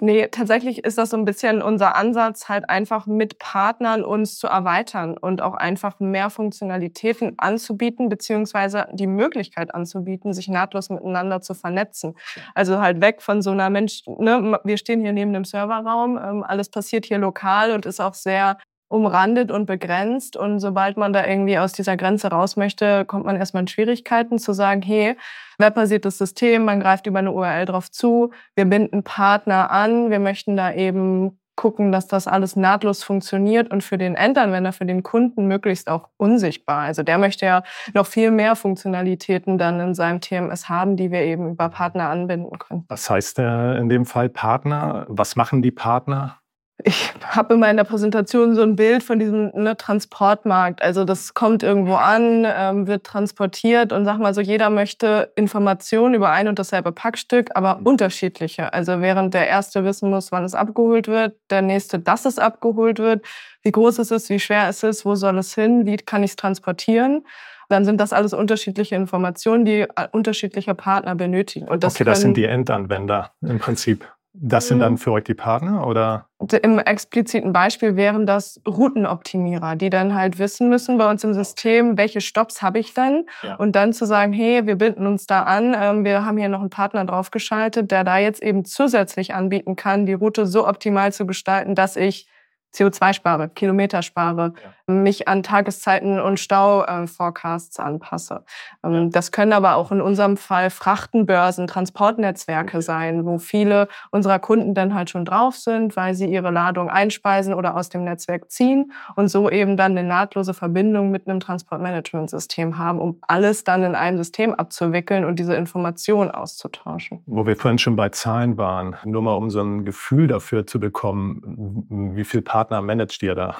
Nee, 0.00 0.28
tatsächlich 0.28 0.84
ist 0.84 0.98
das 0.98 1.10
so 1.10 1.16
ein 1.16 1.24
bisschen 1.24 1.62
unser 1.62 1.96
Ansatz, 1.96 2.48
halt 2.48 2.70
einfach 2.70 3.06
mit 3.06 3.40
Partnern 3.40 4.04
uns 4.04 4.38
zu 4.38 4.46
erweitern 4.46 5.18
und 5.18 5.42
auch 5.42 5.54
einfach 5.54 5.98
mehr 5.98 6.30
Funktionalitäten 6.30 7.34
anzubieten, 7.38 8.08
beziehungsweise 8.08 8.86
die 8.92 9.08
Möglichkeit 9.08 9.74
anzubieten, 9.74 10.32
sich 10.32 10.46
nahtlos 10.48 10.90
miteinander 10.90 11.40
zu 11.40 11.54
vernetzen. 11.54 12.14
Also 12.54 12.80
halt 12.80 13.00
weg 13.00 13.20
von 13.20 13.42
so 13.42 13.50
einer 13.50 13.68
Mensch, 13.68 14.02
ne, 14.06 14.60
wir 14.62 14.76
stehen 14.76 15.00
hier 15.00 15.12
neben 15.12 15.32
dem 15.32 15.44
Serverraum, 15.44 16.18
ähm, 16.18 16.44
alles 16.44 16.70
passiert 16.70 17.04
hier 17.04 17.18
lokal 17.18 17.72
und 17.72 17.84
ist 17.84 18.00
auch 18.00 18.14
sehr 18.14 18.58
umrandet 18.90 19.50
und 19.50 19.66
begrenzt. 19.66 20.36
Und 20.36 20.58
sobald 20.58 20.96
man 20.96 21.12
da 21.12 21.24
irgendwie 21.24 21.58
aus 21.58 21.72
dieser 21.72 21.96
Grenze 21.96 22.28
raus 22.28 22.56
möchte, 22.56 23.04
kommt 23.04 23.24
man 23.24 23.36
erstmal 23.36 23.62
in 23.62 23.68
Schwierigkeiten 23.68 24.38
zu 24.38 24.52
sagen, 24.52 24.82
hey, 24.82 25.16
webbasiertes 25.58 26.18
System, 26.18 26.64
man 26.64 26.80
greift 26.80 27.06
über 27.06 27.20
eine 27.20 27.30
URL 27.30 27.66
drauf 27.66 27.90
zu, 27.90 28.32
wir 28.56 28.64
binden 28.64 29.04
Partner 29.04 29.70
an, 29.70 30.10
wir 30.10 30.18
möchten 30.18 30.56
da 30.56 30.72
eben 30.72 31.38
gucken, 31.54 31.92
dass 31.92 32.06
das 32.06 32.26
alles 32.26 32.56
nahtlos 32.56 33.02
funktioniert 33.02 33.70
und 33.70 33.84
für 33.84 33.98
den 33.98 34.14
Endanwender, 34.14 34.72
für 34.72 34.86
den 34.86 35.02
Kunden 35.02 35.46
möglichst 35.46 35.88
auch 35.88 36.08
unsichtbar. 36.16 36.80
Also 36.80 37.02
der 37.02 37.18
möchte 37.18 37.44
ja 37.44 37.62
noch 37.92 38.06
viel 38.06 38.30
mehr 38.30 38.56
Funktionalitäten 38.56 39.58
dann 39.58 39.78
in 39.78 39.94
seinem 39.94 40.22
TMS 40.22 40.70
haben, 40.70 40.96
die 40.96 41.10
wir 41.10 41.20
eben 41.20 41.50
über 41.50 41.68
Partner 41.68 42.08
anbinden 42.08 42.58
können. 42.58 42.86
Was 42.88 43.10
heißt 43.10 43.38
äh, 43.40 43.76
in 43.76 43.90
dem 43.90 44.06
Fall 44.06 44.30
Partner? 44.30 45.04
Was 45.08 45.36
machen 45.36 45.60
die 45.60 45.70
Partner? 45.70 46.39
Ich 46.84 47.12
habe 47.22 47.54
in 47.54 47.60
meiner 47.60 47.84
Präsentation 47.84 48.54
so 48.54 48.62
ein 48.62 48.76
Bild 48.76 49.02
von 49.02 49.18
diesem 49.18 49.50
ne, 49.54 49.76
Transportmarkt. 49.76 50.82
Also 50.82 51.04
das 51.04 51.34
kommt 51.34 51.62
irgendwo 51.62 51.94
an, 51.94 52.46
ähm, 52.46 52.86
wird 52.86 53.04
transportiert 53.04 53.92
und 53.92 54.04
sag 54.04 54.18
mal 54.18 54.34
so, 54.34 54.40
jeder 54.40 54.70
möchte 54.70 55.32
Informationen 55.36 56.14
über 56.14 56.30
ein 56.30 56.48
und 56.48 56.58
dasselbe 56.58 56.92
Packstück, 56.92 57.50
aber 57.54 57.76
mhm. 57.76 57.86
unterschiedliche. 57.86 58.72
Also 58.72 59.00
während 59.00 59.34
der 59.34 59.48
erste 59.48 59.84
wissen 59.84 60.10
muss, 60.10 60.32
wann 60.32 60.44
es 60.44 60.54
abgeholt 60.54 61.08
wird, 61.08 61.36
der 61.50 61.62
nächste, 61.62 61.98
dass 61.98 62.24
es 62.24 62.38
abgeholt 62.38 62.98
wird, 62.98 63.24
wie 63.62 63.72
groß 63.72 63.98
es 63.98 64.10
ist, 64.10 64.30
wie 64.30 64.40
schwer 64.40 64.68
es 64.68 64.82
ist, 64.82 65.04
wo 65.04 65.14
soll 65.14 65.38
es 65.38 65.54
hin, 65.54 65.86
wie 65.86 65.96
kann 65.96 66.22
ich 66.22 66.30
es 66.30 66.36
transportieren 66.36 67.24
dann 67.70 67.84
sind 67.84 68.00
das 68.00 68.12
alles 68.12 68.32
unterschiedliche 68.32 68.96
Informationen, 68.96 69.64
die 69.64 69.82
äh, 69.82 70.08
unterschiedliche 70.10 70.74
Partner 70.74 71.14
benötigen. 71.14 71.68
Und 71.68 71.84
das 71.84 71.94
okay, 71.94 72.02
das 72.02 72.20
sind 72.20 72.36
die 72.36 72.44
Endanwender 72.44 73.30
im 73.42 73.60
Prinzip. 73.60 74.04
Das 74.32 74.68
sind 74.68 74.78
dann 74.78 74.92
mhm. 74.92 74.98
für 74.98 75.12
euch 75.12 75.24
die 75.24 75.34
Partner 75.34 75.86
oder? 75.86 76.26
Im 76.62 76.78
expliziten 76.78 77.52
Beispiel 77.52 77.96
wären 77.96 78.26
das 78.26 78.60
Routenoptimierer, 78.66 79.76
die 79.76 79.90
dann 79.90 80.14
halt 80.14 80.38
wissen 80.38 80.68
müssen 80.68 80.98
bei 80.98 81.10
uns 81.10 81.24
im 81.24 81.34
System, 81.34 81.98
welche 81.98 82.20
Stops 82.20 82.62
habe 82.62 82.78
ich 82.78 82.94
denn? 82.94 83.26
Ja. 83.42 83.56
Und 83.56 83.76
dann 83.76 83.92
zu 83.92 84.06
sagen, 84.06 84.32
hey, 84.32 84.66
wir 84.66 84.76
binden 84.76 85.06
uns 85.06 85.26
da 85.26 85.42
an, 85.42 85.76
ähm, 85.78 86.04
wir 86.04 86.24
haben 86.24 86.38
hier 86.38 86.48
noch 86.48 86.60
einen 86.60 86.70
Partner 86.70 87.04
draufgeschaltet, 87.04 87.90
der 87.90 88.04
da 88.04 88.18
jetzt 88.18 88.42
eben 88.42 88.64
zusätzlich 88.64 89.34
anbieten 89.34 89.74
kann, 89.76 90.06
die 90.06 90.14
Route 90.14 90.46
so 90.46 90.66
optimal 90.66 91.12
zu 91.12 91.26
gestalten, 91.26 91.74
dass 91.74 91.96
ich 91.96 92.28
CO2 92.74 93.12
spare, 93.14 93.48
Kilometer 93.48 94.02
spare, 94.02 94.52
ja. 94.86 94.94
mich 94.94 95.26
an 95.26 95.42
Tageszeiten 95.42 96.20
und 96.20 96.38
Stau-Forecasts 96.38 97.78
äh, 97.78 97.82
anpasse. 97.82 98.44
Ähm. 98.84 99.10
Das 99.10 99.32
können 99.32 99.52
aber 99.52 99.74
auch 99.74 99.90
in 99.90 100.00
unserem 100.00 100.36
Fall 100.36 100.70
Frachtenbörsen, 100.70 101.66
Transportnetzwerke 101.66 102.80
sein, 102.80 103.24
wo 103.26 103.38
viele 103.38 103.88
unserer 104.12 104.38
Kunden 104.38 104.74
dann 104.74 104.94
halt 104.94 105.10
schon 105.10 105.24
drauf 105.24 105.56
sind, 105.56 105.96
weil 105.96 106.14
sie 106.14 106.26
ihre 106.26 106.50
Ladung 106.50 106.88
einspeisen 106.88 107.54
oder 107.54 107.76
aus 107.76 107.88
dem 107.88 108.04
Netzwerk 108.04 108.50
ziehen 108.50 108.92
und 109.16 109.28
so 109.28 109.50
eben 109.50 109.76
dann 109.76 109.98
eine 109.98 110.06
nahtlose 110.06 110.54
Verbindung 110.54 111.10
mit 111.10 111.26
einem 111.26 111.40
Transportmanagementsystem 111.40 112.78
haben, 112.78 113.00
um 113.00 113.18
alles 113.22 113.64
dann 113.64 113.82
in 113.82 113.94
einem 113.96 114.18
System 114.18 114.54
abzuwickeln 114.54 115.24
und 115.24 115.38
diese 115.38 115.54
Informationen 115.54 116.30
auszutauschen. 116.30 117.22
Wo 117.26 117.46
wir 117.46 117.56
vorhin 117.56 117.78
schon 117.78 117.96
bei 117.96 118.10
Zahlen 118.10 118.56
waren, 118.56 118.96
nur 119.04 119.22
mal 119.22 119.34
um 119.34 119.50
so 119.50 119.60
ein 119.60 119.84
Gefühl 119.84 120.28
dafür 120.28 120.66
zu 120.66 120.78
bekommen, 120.78 122.14
wie 122.14 122.24
viel 122.24 122.42
Partner 122.42 122.59
Partner 122.60 122.82
managt 122.82 123.22
ihr 123.22 123.34
da? 123.34 123.56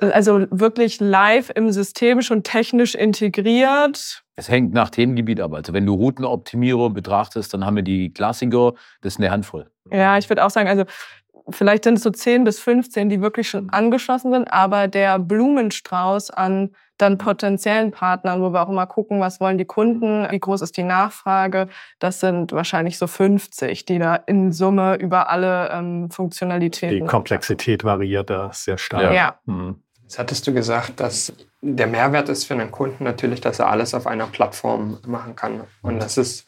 Also 0.00 0.46
wirklich 0.50 1.00
live 1.00 1.50
im 1.52 1.72
System 1.72 2.22
schon 2.22 2.44
technisch 2.44 2.94
integriert. 2.94 4.22
Es 4.36 4.48
hängt 4.48 4.72
nach 4.72 4.90
Themengebiet 4.90 5.40
ab. 5.40 5.54
Also 5.54 5.72
wenn 5.72 5.86
du 5.86 5.94
Routenoptimierer 5.94 6.90
betrachtest, 6.90 7.52
dann 7.52 7.66
haben 7.66 7.74
wir 7.74 7.82
die 7.82 8.12
Klassiker, 8.12 8.74
das 9.00 9.14
ist 9.14 9.18
eine 9.18 9.32
Handvoll. 9.32 9.68
Ja, 9.90 10.18
ich 10.18 10.28
würde 10.28 10.44
auch 10.44 10.50
sagen, 10.50 10.68
also 10.68 10.84
vielleicht 11.48 11.84
sind 11.84 11.94
es 11.94 12.02
so 12.02 12.10
10 12.10 12.44
bis 12.44 12.58
15, 12.58 13.08
die 13.08 13.20
wirklich 13.20 13.48
schon 13.48 13.70
angeschlossen 13.70 14.32
sind, 14.32 14.52
aber 14.52 14.88
der 14.88 15.18
Blumenstrauß 15.18 16.30
an 16.30 16.74
dann 16.98 17.18
potenziellen 17.18 17.90
Partnern, 17.90 18.40
wo 18.40 18.52
wir 18.52 18.62
auch 18.62 18.70
immer 18.70 18.86
gucken, 18.86 19.20
was 19.20 19.40
wollen 19.40 19.58
die 19.58 19.64
Kunden, 19.64 20.26
wie 20.30 20.40
groß 20.40 20.62
ist 20.62 20.76
die 20.76 20.82
Nachfrage, 20.82 21.68
das 21.98 22.20
sind 22.20 22.52
wahrscheinlich 22.52 22.98
so 22.98 23.06
50, 23.06 23.84
die 23.84 23.98
da 23.98 24.14
in 24.14 24.52
Summe 24.52 24.96
über 24.96 25.28
alle 25.28 25.70
ähm, 25.72 26.10
Funktionalitäten. 26.10 27.00
Die 27.00 27.06
Komplexität 27.06 27.84
variiert 27.84 28.30
da 28.30 28.50
sehr 28.52 28.78
stark. 28.78 29.12
Ja. 29.12 29.38
Mhm. 29.44 29.82
Jetzt 30.02 30.18
hattest 30.18 30.46
du 30.46 30.54
gesagt, 30.54 31.00
dass 31.00 31.32
der 31.60 31.88
Mehrwert 31.88 32.28
ist 32.28 32.44
für 32.44 32.54
einen 32.54 32.70
Kunden 32.70 33.04
natürlich, 33.04 33.40
dass 33.40 33.58
er 33.58 33.68
alles 33.68 33.92
auf 33.92 34.06
einer 34.06 34.26
Plattform 34.26 34.98
machen 35.04 35.34
kann. 35.34 35.64
Und 35.82 36.00
das 36.00 36.16
ist 36.16 36.46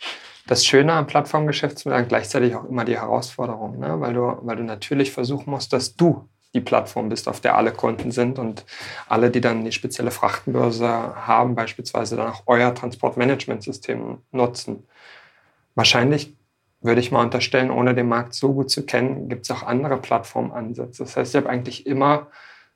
das 0.49 0.64
Schöne 0.64 0.95
am 0.95 1.07
Plattformgeschäftsmodell 1.07 2.07
gleichzeitig 2.07 2.57
auch 2.57 2.64
immer 2.64 2.85
die 2.85 2.97
Herausforderung, 2.97 3.78
ne? 3.78 4.00
weil, 4.00 4.14
du, 4.14 4.38
weil 4.43 4.57
du 4.57 4.64
natürlich 4.64 5.12
versuchen 5.12 5.50
musst, 5.50 5.73
dass 5.73 5.95
du 5.95 6.26
die 6.55 6.61
Plattform 6.62 7.11
bist, 7.11 7.28
auf 7.28 7.40
der 7.40 7.57
alle 7.57 7.73
Kunden 7.73 8.11
sind 8.11 8.38
und 8.38 8.64
alle, 9.09 9.31
die 9.31 9.43
dann 9.43 9.64
die 9.64 9.73
spezielle 9.73 10.11
Frachtenbörse 10.11 10.88
haben, 10.88 11.55
beispielsweise 11.55 12.17
dann 12.17 12.28
auch 12.28 12.43
euer 12.47 12.75
Transportmanagementsystem 12.75 14.19
nutzen. 14.33 14.85
Wahrscheinlich 15.75 16.35
würde 16.81 17.00
ich 17.00 17.12
mal 17.12 17.23
unterstellen, 17.23 17.71
ohne 17.71 17.95
den 17.95 18.09
Markt 18.09 18.33
so 18.33 18.55
gut 18.55 18.71
zu 18.71 18.87
kennen, 18.87 19.28
gibt 19.28 19.45
es 19.45 19.50
auch 19.50 19.62
andere 19.62 19.99
Plattformansätze. 19.99 21.02
Das 21.02 21.17
heißt, 21.17 21.35
ich 21.35 21.37
habe 21.37 21.50
eigentlich 21.50 21.87
immer 21.87 22.28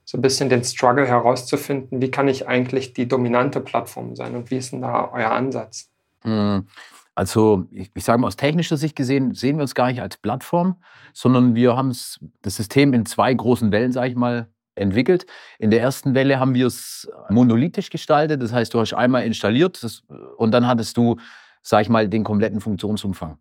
so 0.05 0.19
ein 0.19 0.23
bisschen 0.23 0.50
den 0.50 0.64
Struggle 0.64 1.07
herauszufinden, 1.07 2.02
wie 2.02 2.11
kann 2.11 2.29
ich 2.29 2.47
eigentlich 2.47 2.93
die 2.93 3.09
dominante 3.09 3.61
Plattform 3.61 4.17
sein 4.17 4.35
und 4.37 4.50
wie 4.50 4.59
ist 4.59 4.73
denn 4.73 4.83
da 4.83 5.11
euer 5.12 5.31
Ansatz? 5.31 5.88
Hm. 6.23 6.67
Also 7.14 7.66
ich, 7.71 7.90
ich 7.95 8.04
sage 8.04 8.21
mal, 8.21 8.26
aus 8.26 8.37
technischer 8.37 8.76
Sicht 8.76 8.97
gesehen 8.97 9.35
sehen 9.35 9.57
wir 9.57 9.62
uns 9.62 9.75
gar 9.75 9.88
nicht 9.88 10.00
als 10.00 10.16
Plattform, 10.16 10.76
sondern 11.12 11.54
wir 11.54 11.76
haben 11.76 11.90
das 11.90 12.57
System 12.57 12.95
in 12.95 13.04
zwei 13.07 13.33
großen 13.35 13.71
Wellen, 13.71 13.92
sage 13.92 14.09
ich 14.09 14.16
mal, 14.16 14.49
entwickelt. 14.75 15.26
In 15.59 15.71
der 15.71 15.83
ersten 15.83 16.14
Welle 16.14 16.40
haben 16.40 16.54
wir 16.54 16.66
es 16.66 17.11
monolithisch 17.28 17.90
gestaltet. 17.90 18.42
Das 18.42 18.52
heißt, 18.52 18.73
du 18.73 18.81
hast 18.81 18.95
einmal 18.95 19.25
installiert 19.25 19.83
das, 19.83 20.02
und 20.38 20.52
dann 20.52 20.66
hattest 20.66 20.97
du, 20.97 21.16
sage 21.61 21.83
ich 21.83 21.88
mal, 21.90 22.09
den 22.09 22.25
kompletten 22.25 22.61
Funktionsumfang. 22.61 23.38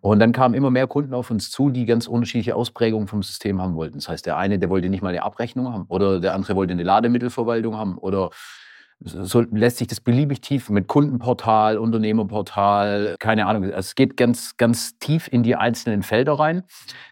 Und 0.00 0.20
dann 0.20 0.32
kamen 0.32 0.54
immer 0.54 0.70
mehr 0.70 0.86
Kunden 0.86 1.14
auf 1.14 1.30
uns 1.30 1.50
zu, 1.50 1.70
die 1.70 1.84
ganz 1.84 2.06
unterschiedliche 2.06 2.54
Ausprägungen 2.54 3.08
vom 3.08 3.22
System 3.22 3.60
haben 3.60 3.74
wollten. 3.74 3.98
Das 3.98 4.08
heißt, 4.08 4.24
der 4.24 4.36
eine, 4.36 4.58
der 4.58 4.70
wollte 4.70 4.88
nicht 4.88 5.02
mal 5.02 5.08
eine 5.08 5.22
Abrechnung 5.22 5.72
haben 5.72 5.86
oder 5.88 6.20
der 6.20 6.34
andere 6.34 6.54
wollte 6.54 6.72
eine 6.72 6.82
Lademittelverwaltung 6.84 7.76
haben 7.76 7.98
oder 7.98 8.30
so 9.00 9.42
lässt 9.42 9.76
sich 9.76 9.88
das 9.88 10.00
beliebig 10.00 10.40
tief 10.40 10.70
mit 10.70 10.88
Kundenportal, 10.88 11.76
Unternehmerportal, 11.76 13.16
keine 13.18 13.46
Ahnung. 13.46 13.64
Es 13.64 13.94
geht 13.94 14.16
ganz, 14.16 14.56
ganz 14.56 14.98
tief 14.98 15.28
in 15.30 15.42
die 15.42 15.54
einzelnen 15.54 16.02
Felder 16.02 16.34
rein. 16.34 16.62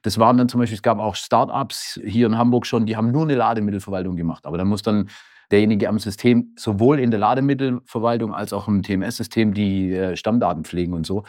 Das 0.02 0.18
waren 0.18 0.38
dann 0.38 0.48
zum 0.48 0.60
Beispiel, 0.60 0.76
es 0.76 0.82
gab 0.82 0.98
auch 0.98 1.14
Startups 1.14 2.00
hier 2.04 2.26
in 2.26 2.38
Hamburg 2.38 2.66
schon, 2.66 2.86
die 2.86 2.96
haben 2.96 3.10
nur 3.10 3.24
eine 3.24 3.34
Lademittelverwaltung 3.34 4.16
gemacht. 4.16 4.46
Aber 4.46 4.56
dann 4.56 4.66
muss 4.66 4.82
dann 4.82 5.10
derjenige 5.50 5.88
am 5.88 5.98
System 5.98 6.54
sowohl 6.56 6.98
in 6.98 7.10
der 7.10 7.20
Lademittelverwaltung 7.20 8.34
als 8.34 8.54
auch 8.54 8.66
im 8.66 8.82
TMS-System 8.82 9.52
die 9.52 9.92
äh, 9.92 10.16
Stammdaten 10.16 10.64
pflegen 10.64 10.94
und 10.94 11.06
so. 11.06 11.24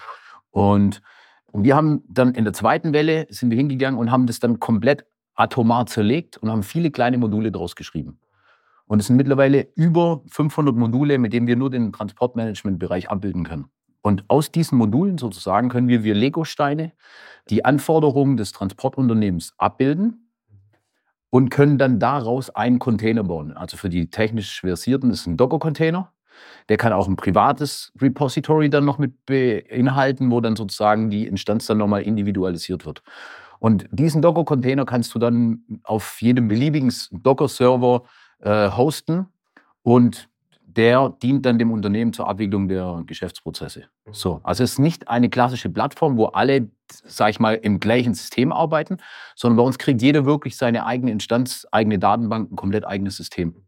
Und, 0.51 1.01
und 1.51 1.65
wir 1.65 1.75
haben 1.75 2.03
dann 2.07 2.33
in 2.33 2.45
der 2.45 2.53
zweiten 2.53 2.93
Welle 2.93 3.27
sind 3.29 3.49
wir 3.49 3.57
hingegangen 3.57 3.99
und 3.99 4.09
haben 4.09 4.25
das 4.25 4.39
dann 4.39 4.61
komplett 4.61 5.05
atomar 5.35 5.85
zerlegt 5.85 6.37
und 6.37 6.49
haben 6.49 6.63
viele 6.63 6.91
kleine 6.91 7.17
Module 7.17 7.51
draus 7.51 7.75
geschrieben. 7.75 8.19
Und 8.87 8.99
es 8.99 9.07
sind 9.07 9.15
mittlerweile 9.15 9.67
über 9.75 10.21
500 10.27 10.75
Module, 10.75 11.17
mit 11.17 11.33
denen 11.33 11.47
wir 11.47 11.55
nur 11.55 11.69
den 11.69 11.91
Transportmanagement-Bereich 11.91 13.09
abbilden 13.09 13.43
können. 13.43 13.65
Und 14.01 14.23
aus 14.27 14.51
diesen 14.51 14.77
Modulen 14.77 15.17
sozusagen 15.17 15.69
können 15.69 15.87
wir 15.87 16.03
wie 16.03 16.11
Lego-Steine 16.11 16.91
die 17.49 17.65
Anforderungen 17.65 18.37
des 18.37 18.51
Transportunternehmens 18.51 19.53
abbilden 19.57 20.29
und 21.31 21.49
können 21.49 21.79
dann 21.79 21.99
daraus 21.99 22.51
einen 22.51 22.77
Container 22.77 23.23
bauen. 23.23 23.51
Also 23.57 23.77
für 23.77 23.89
die 23.89 24.09
technisch 24.09 24.61
Versierten 24.61 25.09
ist 25.09 25.25
ein 25.25 25.37
Docker-Container. 25.37 26.11
Der 26.69 26.77
kann 26.77 26.93
auch 26.93 27.07
ein 27.07 27.15
privates 27.15 27.91
Repository 27.99 28.69
dann 28.69 28.85
noch 28.85 28.99
mit 28.99 29.25
beinhalten, 29.25 30.29
wo 30.29 30.39
dann 30.39 30.55
sozusagen 30.55 31.09
die 31.09 31.25
Instanz 31.25 31.65
dann 31.65 31.79
nochmal 31.79 32.03
individualisiert 32.03 32.85
wird. 32.85 33.01
Und 33.59 33.87
diesen 33.91 34.21
Docker-Container 34.21 34.85
kannst 34.85 35.15
du 35.15 35.19
dann 35.19 35.63
auf 35.83 36.21
jedem 36.21 36.47
beliebigen 36.47 36.93
Docker-Server 37.11 38.03
äh, 38.45 38.71
hosten 38.71 39.27
und 39.83 40.29
der 40.61 41.13
dient 41.21 41.45
dann 41.45 41.57
dem 41.57 41.71
Unternehmen 41.71 42.13
zur 42.13 42.27
Abwicklung 42.27 42.67
der 42.67 43.03
Geschäftsprozesse. 43.05 43.85
Mhm. 44.05 44.13
So, 44.13 44.41
also 44.43 44.63
es 44.63 44.73
ist 44.73 44.79
nicht 44.79 45.07
eine 45.07 45.29
klassische 45.29 45.69
Plattform, 45.69 46.17
wo 46.17 46.25
alle, 46.25 46.69
sag 46.89 47.29
ich 47.29 47.39
mal, 47.39 47.55
im 47.55 47.79
gleichen 47.79 48.13
System 48.13 48.51
arbeiten, 48.51 48.97
sondern 49.35 49.57
bei 49.57 49.63
uns 49.63 49.77
kriegt 49.77 50.01
jeder 50.01 50.25
wirklich 50.25 50.57
seine 50.57 50.85
eigene 50.85 51.11
Instanz, 51.11 51.65
eigene 51.71 51.97
Datenbank, 51.97 52.51
ein 52.51 52.55
komplett 52.55 52.85
eigenes 52.85 53.15
System. 53.15 53.64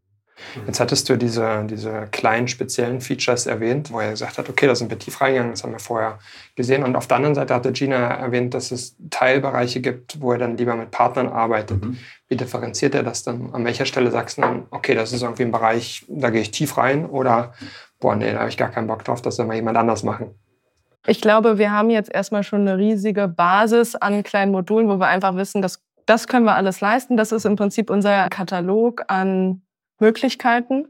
Jetzt 0.66 0.80
hattest 0.80 1.08
du 1.08 1.16
diese, 1.16 1.64
diese 1.64 2.08
kleinen 2.10 2.48
speziellen 2.48 3.00
Features 3.00 3.46
erwähnt, 3.46 3.92
wo 3.92 4.00
er 4.00 4.10
gesagt 4.10 4.38
hat, 4.38 4.48
okay, 4.48 4.66
da 4.66 4.74
sind 4.74 4.90
wir 4.90 4.98
tief 4.98 5.20
reingegangen, 5.20 5.52
das 5.52 5.62
haben 5.62 5.72
wir 5.72 5.78
vorher 5.78 6.18
gesehen. 6.56 6.84
Und 6.84 6.96
auf 6.96 7.06
der 7.06 7.16
anderen 7.16 7.34
Seite 7.34 7.54
hatte 7.54 7.72
Gina 7.72 7.96
erwähnt, 7.96 8.54
dass 8.54 8.70
es 8.70 8.96
Teilbereiche 9.10 9.80
gibt, 9.80 10.20
wo 10.20 10.32
er 10.32 10.38
dann 10.38 10.56
lieber 10.56 10.74
mit 10.74 10.90
Partnern 10.90 11.28
arbeitet. 11.28 11.84
Mhm. 11.84 11.98
Wie 12.28 12.36
differenziert 12.36 12.94
er 12.94 13.02
das 13.02 13.22
dann? 13.22 13.52
An 13.52 13.64
welcher 13.64 13.86
Stelle 13.86 14.10
sagst 14.10 14.38
du 14.38 14.42
dann, 14.42 14.66
okay, 14.70 14.94
das 14.94 15.12
ist 15.12 15.22
irgendwie 15.22 15.44
ein 15.44 15.52
Bereich, 15.52 16.04
da 16.08 16.30
gehe 16.30 16.40
ich 16.40 16.50
tief 16.50 16.76
rein 16.76 17.06
oder, 17.06 17.52
boah, 18.00 18.16
nee, 18.16 18.32
da 18.32 18.40
habe 18.40 18.48
ich 18.48 18.56
gar 18.56 18.70
keinen 18.70 18.86
Bock 18.86 19.04
drauf, 19.04 19.22
das 19.22 19.36
soll 19.36 19.46
mal 19.46 19.54
jemand 19.54 19.76
anders 19.76 20.02
machen? 20.02 20.34
Ich 21.06 21.20
glaube, 21.20 21.58
wir 21.58 21.70
haben 21.70 21.90
jetzt 21.90 22.12
erstmal 22.12 22.42
schon 22.42 22.62
eine 22.62 22.76
riesige 22.76 23.28
Basis 23.28 23.94
an 23.94 24.22
kleinen 24.22 24.52
Modulen, 24.52 24.88
wo 24.88 24.96
wir 24.98 25.06
einfach 25.06 25.36
wissen, 25.36 25.62
dass 25.62 25.80
das 26.04 26.26
können 26.26 26.44
wir 26.44 26.54
alles 26.54 26.80
leisten. 26.80 27.16
Das 27.16 27.32
ist 27.32 27.44
im 27.44 27.56
Prinzip 27.56 27.90
unser 27.90 28.28
Katalog 28.28 29.04
an 29.08 29.62
Möglichkeiten. 30.00 30.88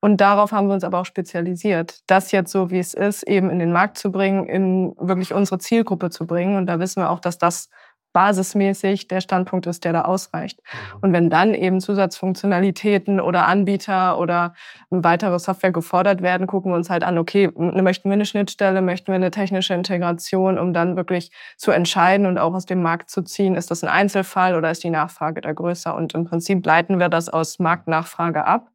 Und 0.00 0.20
darauf 0.20 0.52
haben 0.52 0.68
wir 0.68 0.74
uns 0.74 0.84
aber 0.84 1.00
auch 1.00 1.06
spezialisiert, 1.06 2.00
das 2.06 2.30
jetzt 2.30 2.52
so, 2.52 2.70
wie 2.70 2.78
es 2.78 2.94
ist, 2.94 3.22
eben 3.24 3.50
in 3.50 3.58
den 3.58 3.72
Markt 3.72 3.98
zu 3.98 4.12
bringen, 4.12 4.46
in 4.46 4.94
wirklich 4.98 5.32
unsere 5.32 5.58
Zielgruppe 5.58 6.10
zu 6.10 6.26
bringen. 6.26 6.56
Und 6.56 6.66
da 6.66 6.78
wissen 6.78 7.02
wir 7.02 7.10
auch, 7.10 7.20
dass 7.20 7.38
das 7.38 7.70
basismäßig 8.16 9.08
der 9.08 9.20
Standpunkt 9.20 9.66
ist, 9.66 9.84
der 9.84 9.92
da 9.92 10.00
ausreicht. 10.06 10.62
Mhm. 10.62 10.98
Und 11.02 11.12
wenn 11.12 11.28
dann 11.28 11.52
eben 11.52 11.82
Zusatzfunktionalitäten 11.82 13.20
oder 13.20 13.46
Anbieter 13.46 14.18
oder 14.18 14.54
weitere 14.88 15.38
Software 15.38 15.70
gefordert 15.70 16.22
werden, 16.22 16.46
gucken 16.46 16.72
wir 16.72 16.76
uns 16.76 16.88
halt 16.88 17.04
an, 17.04 17.18
okay, 17.18 17.50
möchten 17.54 18.08
wir 18.08 18.14
eine 18.14 18.24
Schnittstelle, 18.24 18.80
möchten 18.80 19.08
wir 19.08 19.16
eine 19.16 19.30
technische 19.30 19.74
Integration, 19.74 20.58
um 20.58 20.72
dann 20.72 20.96
wirklich 20.96 21.30
zu 21.58 21.72
entscheiden 21.72 22.24
und 22.24 22.38
auch 22.38 22.54
aus 22.54 22.64
dem 22.64 22.80
Markt 22.80 23.10
zu 23.10 23.20
ziehen, 23.20 23.54
ist 23.54 23.70
das 23.70 23.84
ein 23.84 23.90
Einzelfall 23.90 24.54
oder 24.54 24.70
ist 24.70 24.82
die 24.82 24.88
Nachfrage 24.88 25.42
da 25.42 25.52
größer? 25.52 25.94
Und 25.94 26.14
im 26.14 26.24
Prinzip 26.24 26.64
leiten 26.64 26.98
wir 26.98 27.10
das 27.10 27.28
aus 27.28 27.58
Marktnachfrage 27.58 28.46
ab, 28.46 28.70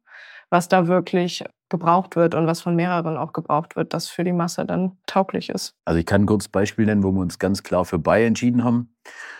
was 0.52 0.68
da 0.68 0.86
wirklich 0.86 1.42
gebraucht 1.70 2.14
wird 2.14 2.34
und 2.34 2.46
was 2.46 2.60
von 2.60 2.76
mehreren 2.76 3.16
auch 3.16 3.32
gebraucht 3.32 3.74
wird, 3.74 3.94
das 3.94 4.08
für 4.08 4.22
die 4.22 4.34
Masse 4.34 4.66
dann 4.66 4.98
tauglich 5.06 5.48
ist. 5.48 5.74
Also 5.86 5.98
ich 5.98 6.04
kann 6.04 6.22
ein 6.22 6.26
kurzes 6.26 6.50
Beispiel 6.50 6.84
nennen, 6.84 7.02
wo 7.02 7.10
wir 7.10 7.20
uns 7.20 7.38
ganz 7.38 7.62
klar 7.62 7.86
für 7.86 7.98
Buy 7.98 8.26
entschieden 8.26 8.62
haben. 8.62 8.94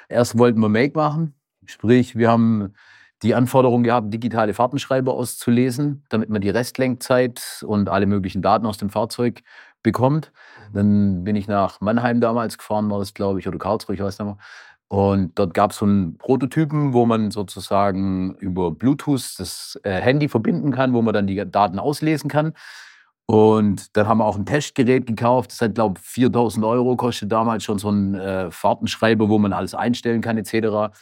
Erst 0.08 0.38
wollten 0.38 0.58
wir 0.60 0.70
Make 0.70 0.96
machen, 0.96 1.34
sprich 1.66 2.16
wir 2.16 2.30
haben 2.30 2.72
die 3.22 3.34
Anforderung 3.34 3.82
gehabt, 3.82 4.12
digitale 4.12 4.54
Fahrtenschreiber 4.54 5.12
auszulesen, 5.12 6.02
damit 6.08 6.30
man 6.30 6.40
die 6.40 6.48
Restlenkzeit 6.48 7.62
und 7.66 7.90
alle 7.90 8.06
möglichen 8.06 8.40
Daten 8.40 8.64
aus 8.64 8.78
dem 8.78 8.88
Fahrzeug 8.88 9.42
bekommt. 9.82 10.32
Dann 10.72 11.24
bin 11.24 11.36
ich 11.36 11.46
nach 11.46 11.82
Mannheim 11.82 12.22
damals 12.22 12.56
gefahren, 12.56 12.90
war 12.90 12.98
das 12.98 13.12
glaube 13.12 13.38
ich, 13.38 13.46
oder 13.46 13.58
Karlsruhe, 13.58 13.94
ich 13.94 14.02
weiß 14.02 14.18
nicht 14.18 14.26
mehr. 14.26 14.38
Und 14.92 15.38
dort 15.38 15.54
gab 15.54 15.70
es 15.70 15.78
so 15.78 15.86
einen 15.86 16.18
Prototypen, 16.18 16.92
wo 16.92 17.06
man 17.06 17.30
sozusagen 17.30 18.34
über 18.34 18.70
Bluetooth 18.70 19.36
das 19.38 19.80
äh, 19.84 19.90
Handy 19.90 20.28
verbinden 20.28 20.70
kann, 20.70 20.92
wo 20.92 21.00
man 21.00 21.14
dann 21.14 21.26
die 21.26 21.42
Daten 21.50 21.78
auslesen 21.78 22.28
kann. 22.28 22.52
Und 23.24 23.96
dann 23.96 24.06
haben 24.06 24.18
wir 24.18 24.26
auch 24.26 24.36
ein 24.36 24.44
Testgerät 24.44 25.06
gekauft. 25.06 25.50
Das 25.52 25.62
hat, 25.62 25.76
glaube 25.76 25.98
ich, 25.98 26.06
4000 26.06 26.62
Euro 26.66 26.94
kostet 26.96 27.32
damals 27.32 27.64
schon 27.64 27.78
so 27.78 27.88
ein 27.88 28.16
äh, 28.16 28.50
Fahrtenschreiber, 28.50 29.30
wo 29.30 29.38
man 29.38 29.54
alles 29.54 29.74
einstellen 29.74 30.20
kann, 30.20 30.36
etc. 30.36 30.94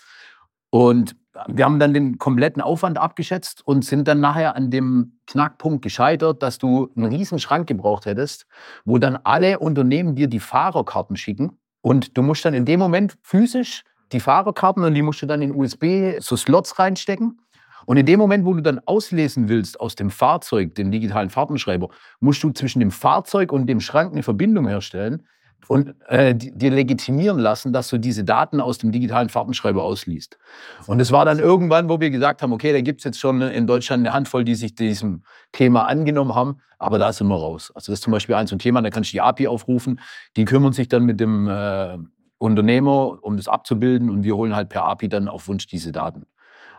Und 0.70 1.16
wir 1.48 1.64
haben 1.64 1.80
dann 1.80 1.92
den 1.92 2.18
kompletten 2.18 2.62
Aufwand 2.62 2.96
abgeschätzt 2.96 3.66
und 3.66 3.84
sind 3.84 4.06
dann 4.06 4.20
nachher 4.20 4.54
an 4.54 4.70
dem 4.70 5.18
Knackpunkt 5.26 5.82
gescheitert, 5.82 6.44
dass 6.44 6.58
du 6.58 6.92
einen 6.94 7.06
riesen 7.06 7.40
Schrank 7.40 7.66
gebraucht 7.66 8.06
hättest, 8.06 8.46
wo 8.84 8.98
dann 8.98 9.16
alle 9.24 9.58
Unternehmen 9.58 10.14
dir 10.14 10.28
die 10.28 10.38
Fahrerkarten 10.38 11.16
schicken 11.16 11.59
und 11.82 12.16
du 12.16 12.22
musst 12.22 12.44
dann 12.44 12.54
in 12.54 12.64
dem 12.64 12.80
Moment 12.80 13.16
physisch 13.22 13.84
die 14.12 14.20
Fahrerkarten 14.20 14.84
und 14.84 14.94
die 14.94 15.02
musst 15.02 15.22
du 15.22 15.26
dann 15.26 15.42
in 15.42 15.54
USB 15.54 16.18
so 16.18 16.36
Slots 16.36 16.78
reinstecken. 16.78 17.40
Und 17.86 17.96
in 17.96 18.06
dem 18.06 18.18
Moment, 18.18 18.44
wo 18.44 18.54
du 18.54 18.60
dann 18.60 18.80
auslesen 18.86 19.48
willst 19.48 19.80
aus 19.80 19.94
dem 19.94 20.10
Fahrzeug, 20.10 20.74
den 20.74 20.90
digitalen 20.90 21.30
Fahrtenschreiber, 21.30 21.88
musst 22.20 22.42
du 22.42 22.50
zwischen 22.50 22.80
dem 22.80 22.90
Fahrzeug 22.90 23.52
und 23.52 23.66
dem 23.66 23.80
Schrank 23.80 24.12
eine 24.12 24.22
Verbindung 24.22 24.68
herstellen 24.68 25.26
und 25.68 25.94
äh, 26.08 26.34
dir 26.34 26.70
legitimieren 26.70 27.38
lassen, 27.38 27.72
dass 27.72 27.88
du 27.88 27.98
diese 27.98 28.24
Daten 28.24 28.60
aus 28.60 28.78
dem 28.78 28.92
digitalen 28.92 29.28
Fahrtenschreiber 29.28 29.82
ausliest. 29.82 30.38
Und 30.86 31.00
es 31.00 31.12
war 31.12 31.24
dann 31.24 31.38
irgendwann, 31.38 31.88
wo 31.88 32.00
wir 32.00 32.10
gesagt 32.10 32.42
haben, 32.42 32.52
okay, 32.52 32.72
da 32.72 32.80
gibt 32.80 33.00
es 33.00 33.04
jetzt 33.04 33.20
schon 33.20 33.40
in 33.42 33.66
Deutschland 33.66 34.06
eine 34.06 34.14
Handvoll, 34.14 34.44
die 34.44 34.54
sich 34.54 34.74
diesem 34.74 35.22
Thema 35.52 35.86
angenommen 35.86 36.34
haben, 36.34 36.60
aber 36.78 36.98
da 36.98 37.12
sind 37.12 37.28
wir 37.28 37.36
raus. 37.36 37.72
Also 37.74 37.92
das 37.92 37.98
ist 37.98 38.04
zum 38.04 38.12
Beispiel 38.12 38.34
eins 38.34 38.50
so 38.50 38.56
ein 38.56 38.60
Thema, 38.60 38.82
da 38.82 38.90
kannst 38.90 39.10
du 39.10 39.12
die 39.12 39.20
API 39.20 39.48
aufrufen, 39.48 40.00
die 40.36 40.44
kümmern 40.44 40.72
sich 40.72 40.88
dann 40.88 41.04
mit 41.04 41.20
dem, 41.20 41.48
äh, 41.48 41.98
Unternehmer, 42.40 43.18
um 43.22 43.36
das 43.36 43.48
abzubilden 43.48 44.08
und 44.08 44.24
wir 44.24 44.34
holen 44.34 44.56
halt 44.56 44.70
per 44.70 44.84
API 44.84 45.10
dann 45.10 45.28
auf 45.28 45.46
Wunsch 45.46 45.66
diese 45.66 45.92
Daten. 45.92 46.24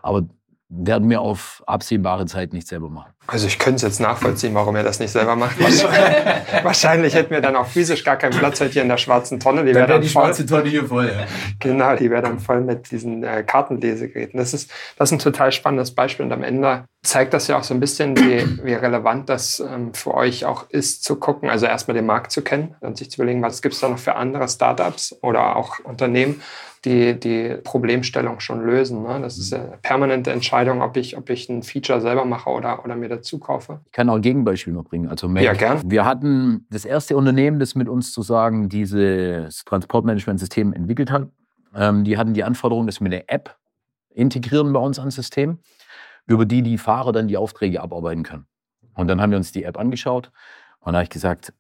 Aber 0.02 0.28
werden 0.74 1.10
wir 1.10 1.20
auf 1.20 1.62
absehbare 1.68 2.26
Zeit 2.26 2.54
nicht 2.54 2.66
selber 2.66 2.90
machen. 2.90 3.12
Also 3.28 3.46
ich 3.46 3.60
könnte 3.60 3.76
es 3.76 3.82
jetzt 3.82 4.00
nachvollziehen, 4.00 4.56
warum 4.56 4.76
er 4.78 4.84
das 4.84 5.00
nicht 5.00 5.12
selber 5.12 5.36
macht. 5.36 5.60
Wahrscheinlich 6.64 7.14
hätten 7.14 7.32
wir 7.32 7.42
dann 7.42 7.58
auch 7.58 7.68
physisch 7.68 8.06
gar 8.06 8.16
keinen 8.16 8.32
Platz 8.32 8.62
heute 8.62 8.72
hier 8.72 8.82
in 8.82 8.88
der 8.88 8.98
schwarzen 8.98 9.40
Tonne. 9.40 9.66
Die 9.66 9.76
wäre 9.76 9.88
dann 9.88 10.02
die 10.02 10.08
voll, 10.08 10.24
schwarze 10.24 10.46
Tonne 10.46 10.70
hier 10.70 10.86
voll. 10.86 11.08
Ja. 11.08 11.26
Genau, 11.60 11.96
die 11.98 12.10
wäre 12.10 12.22
dann 12.22 12.40
voll 12.40 12.62
mit 12.62 12.90
diesen 12.90 13.24
äh, 13.24 13.44
Kartenlesegeräten. 13.44 14.40
Das 14.40 14.54
ist, 14.54 14.72
das 14.98 15.10
ist 15.10 15.14
ein 15.14 15.20
total 15.20 15.52
spannendes 15.52 15.94
Beispiel 15.94 16.26
und 16.26 16.32
am 16.32 16.44
Ende 16.44 16.86
zeigt 17.04 17.34
das 17.34 17.48
ja 17.48 17.58
auch 17.58 17.64
so 17.64 17.74
ein 17.74 17.80
bisschen, 17.80 18.16
wie, 18.18 18.64
wie 18.64 18.74
relevant 18.74 19.28
das 19.28 19.60
ähm, 19.60 19.94
für 19.94 20.14
euch 20.14 20.46
auch 20.46 20.70
ist, 20.70 21.04
zu 21.04 21.18
gucken, 21.18 21.50
also 21.50 21.66
erstmal 21.66 21.96
den 21.96 22.06
Markt 22.06 22.32
zu 22.32 22.42
kennen 22.44 22.76
und 22.80 22.98
sich 22.98 23.12
zu 23.12 23.22
überlegen, 23.22 23.42
was 23.42 23.62
gibt 23.62 23.76
es 23.76 23.82
da 23.82 23.90
noch 23.90 24.00
für 24.00 24.16
andere 24.16 24.48
Startups 24.48 25.18
oder 25.22 25.58
auch 25.58 25.80
Unternehmen 25.80 26.42
die 26.86 27.20
die 27.20 27.58
Problemstellung 27.64 28.40
schon 28.40 28.66
lösen. 28.66 29.04
Ne? 29.04 29.20
Das 29.22 29.38
ist 29.38 29.54
eine 29.54 29.78
permanente 29.82 30.32
Entscheidung, 30.32 30.82
ob 30.82 30.98
ich, 30.98 31.18
ob 31.18 31.30
ich 31.30 31.48
ein 31.50 31.64
Feature 31.64 32.02
selber 32.02 32.26
mache 32.26 32.50
oder, 32.50 32.84
oder 32.84 32.96
mir 32.96 33.10
dazu 33.10 33.40
kaufe. 33.40 33.82
Ich 33.86 33.92
kann 33.92 34.10
auch 34.10 34.16
ein 34.16 34.22
Gegenbeispiel 34.22 34.74
noch 34.74 34.86
bringen. 34.86 35.08
Also 35.08 35.28
Mac. 35.28 35.44
Ja, 35.44 35.54
gern. 35.54 35.82
Wir 35.86 36.06
hatten 36.06 36.66
das 36.70 36.86
erste 36.86 37.16
Unternehmen, 37.18 37.60
das 37.60 37.76
mit 37.76 37.88
uns 37.88 38.12
zu 38.12 38.22
sagen, 38.24 38.70
dieses 38.70 39.64
Transportmanagementsystem 39.66 40.74
entwickelt 40.74 41.12
hat. 41.12 41.28
Ähm, 41.76 42.04
die 42.04 42.18
hatten 42.18 42.34
die 42.34 42.44
Anforderung, 42.44 42.88
dass 42.88 43.00
wir 43.00 43.06
eine 43.06 43.30
App 43.30 43.58
integrieren 44.10 44.74
bei 44.74 44.80
uns 44.80 45.00
ans 45.00 45.16
System, 45.16 45.60
über 46.26 46.46
die 46.46 46.64
die 46.64 46.78
Fahrer 46.78 47.12
dann 47.12 47.28
die 47.28 47.38
Aufträge 47.38 47.82
abarbeiten 47.82 48.24
können. 48.24 48.46
Und 48.96 49.08
dann 49.08 49.22
haben 49.22 49.32
wir 49.32 49.38
uns 49.38 49.52
die 49.52 49.64
App 49.64 49.78
angeschaut 49.78 50.32
und 50.82 50.94
da 50.94 50.98
habe 50.98 51.04
ich 51.04 51.10
gesagt, 51.10 51.54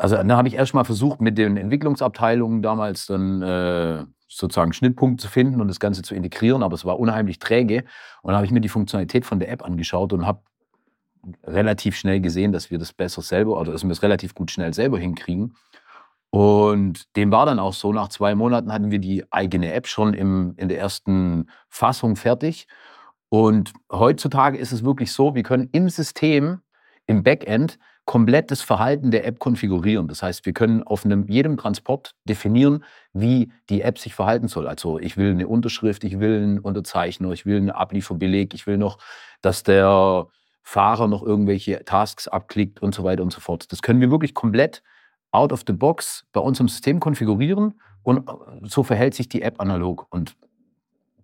also 0.00 0.16
dann 0.16 0.32
habe 0.32 0.48
ich 0.48 0.54
erst 0.54 0.72
mal 0.72 0.84
versucht, 0.84 1.20
mit 1.20 1.36
den 1.36 1.58
Entwicklungsabteilungen 1.58 2.62
damals 2.62 3.04
dann 3.06 3.42
äh, 3.42 4.04
sozusagen 4.28 4.72
Schnittpunkt 4.72 5.20
zu 5.20 5.28
finden 5.28 5.60
und 5.60 5.68
das 5.68 5.78
Ganze 5.78 6.00
zu 6.00 6.14
integrieren, 6.14 6.62
aber 6.62 6.74
es 6.74 6.86
war 6.86 6.98
unheimlich 6.98 7.38
träge. 7.38 7.84
Und 8.22 8.28
dann 8.28 8.36
habe 8.36 8.46
ich 8.46 8.52
mir 8.52 8.62
die 8.62 8.70
Funktionalität 8.70 9.26
von 9.26 9.40
der 9.40 9.50
App 9.50 9.62
angeschaut 9.62 10.14
und 10.14 10.26
habe 10.26 10.40
relativ 11.44 11.96
schnell 11.96 12.20
gesehen, 12.20 12.50
dass 12.50 12.70
wir 12.70 12.78
das 12.78 12.94
besser 12.94 13.20
selber 13.20 13.60
oder 13.60 13.72
dass 13.72 13.84
wir 13.84 13.90
es 13.90 14.02
relativ 14.02 14.34
gut 14.34 14.50
schnell 14.50 14.72
selber 14.72 14.98
hinkriegen. 14.98 15.54
Und 16.30 17.14
dem 17.16 17.30
war 17.30 17.44
dann 17.44 17.58
auch 17.58 17.74
so, 17.74 17.92
nach 17.92 18.08
zwei 18.08 18.34
Monaten 18.34 18.72
hatten 18.72 18.90
wir 18.90 19.00
die 19.00 19.30
eigene 19.30 19.72
App 19.74 19.86
schon 19.86 20.14
im, 20.14 20.54
in 20.56 20.68
der 20.70 20.78
ersten 20.78 21.50
Fassung 21.68 22.16
fertig. 22.16 22.68
Und 23.28 23.74
heutzutage 23.92 24.56
ist 24.56 24.72
es 24.72 24.82
wirklich 24.82 25.12
so, 25.12 25.34
wir 25.34 25.42
können 25.42 25.68
im 25.72 25.90
System, 25.90 26.60
im 27.06 27.22
Backend, 27.22 27.78
komplett 28.10 28.50
das 28.50 28.60
Verhalten 28.60 29.12
der 29.12 29.24
App 29.24 29.38
konfigurieren. 29.38 30.08
Das 30.08 30.20
heißt, 30.20 30.44
wir 30.44 30.52
können 30.52 30.82
auf 30.82 31.04
einem, 31.04 31.28
jedem 31.28 31.56
Transport 31.56 32.16
definieren, 32.24 32.82
wie 33.12 33.52
die 33.68 33.82
App 33.82 34.00
sich 34.00 34.16
verhalten 34.16 34.48
soll. 34.48 34.66
Also 34.66 34.98
ich 34.98 35.16
will 35.16 35.30
eine 35.30 35.46
Unterschrift, 35.46 36.02
ich 36.02 36.18
will 36.18 36.42
einen 36.42 36.58
Unterzeichner, 36.58 37.30
ich 37.30 37.46
will 37.46 37.58
einen 37.58 37.70
Ablieferbeleg, 37.70 38.52
ich 38.52 38.66
will 38.66 38.78
noch, 38.78 38.98
dass 39.42 39.62
der 39.62 40.26
Fahrer 40.64 41.06
noch 41.06 41.22
irgendwelche 41.22 41.84
Tasks 41.84 42.26
abklickt 42.26 42.82
und 42.82 42.96
so 42.96 43.04
weiter 43.04 43.22
und 43.22 43.32
so 43.32 43.40
fort. 43.40 43.70
Das 43.70 43.80
können 43.80 44.00
wir 44.00 44.10
wirklich 44.10 44.34
komplett 44.34 44.82
out 45.30 45.52
of 45.52 45.62
the 45.64 45.72
box 45.72 46.26
bei 46.32 46.40
uns 46.40 46.58
im 46.58 46.66
System 46.66 46.98
konfigurieren 46.98 47.80
und 48.02 48.28
so 48.64 48.82
verhält 48.82 49.14
sich 49.14 49.28
die 49.28 49.42
App 49.42 49.60
analog. 49.60 50.08
Und 50.10 50.34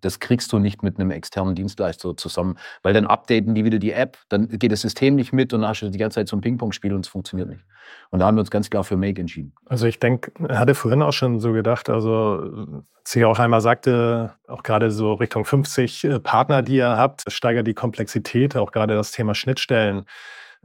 das 0.06 0.20
kriegst 0.20 0.52
du 0.52 0.58
nicht 0.58 0.82
mit 0.82 0.98
einem 0.98 1.10
externen 1.10 1.54
Dienstleister 1.54 2.16
zusammen, 2.16 2.58
weil 2.82 2.94
dann 2.94 3.06
updaten 3.06 3.54
die 3.54 3.64
wieder 3.64 3.78
die 3.78 3.92
App, 3.92 4.16
dann 4.28 4.48
geht 4.48 4.72
das 4.72 4.80
System 4.80 5.16
nicht 5.16 5.32
mit 5.32 5.52
und 5.52 5.62
dann 5.62 5.70
hast 5.70 5.82
du 5.82 5.90
die 5.90 5.98
ganze 5.98 6.16
Zeit 6.16 6.28
so 6.28 6.36
ein 6.36 6.40
Ping-Pong-Spiel 6.40 6.94
und 6.94 7.04
es 7.04 7.08
funktioniert 7.08 7.48
nicht. 7.48 7.64
Und 8.10 8.20
da 8.20 8.26
haben 8.26 8.36
wir 8.36 8.40
uns 8.40 8.50
ganz 8.50 8.70
klar 8.70 8.84
für 8.84 8.96
Make 8.96 9.20
entschieden. 9.20 9.52
Also 9.66 9.86
ich 9.86 9.98
denke, 9.98 10.32
hatte 10.48 10.74
vorhin 10.74 11.02
auch 11.02 11.12
schon 11.12 11.40
so 11.40 11.52
gedacht, 11.52 11.90
also 11.90 12.84
als 12.98 13.14
ich 13.14 13.24
auch 13.24 13.38
einmal 13.38 13.60
sagte, 13.60 14.34
auch 14.48 14.62
gerade 14.62 14.90
so 14.90 15.14
Richtung 15.14 15.44
50 15.44 16.04
äh, 16.04 16.20
Partner, 16.20 16.62
die 16.62 16.76
ihr 16.76 16.96
habt, 16.96 17.22
steigert 17.30 17.66
die 17.66 17.74
Komplexität, 17.74 18.56
auch 18.56 18.72
gerade 18.72 18.94
das 18.94 19.12
Thema 19.12 19.34
Schnittstellen. 19.34 20.04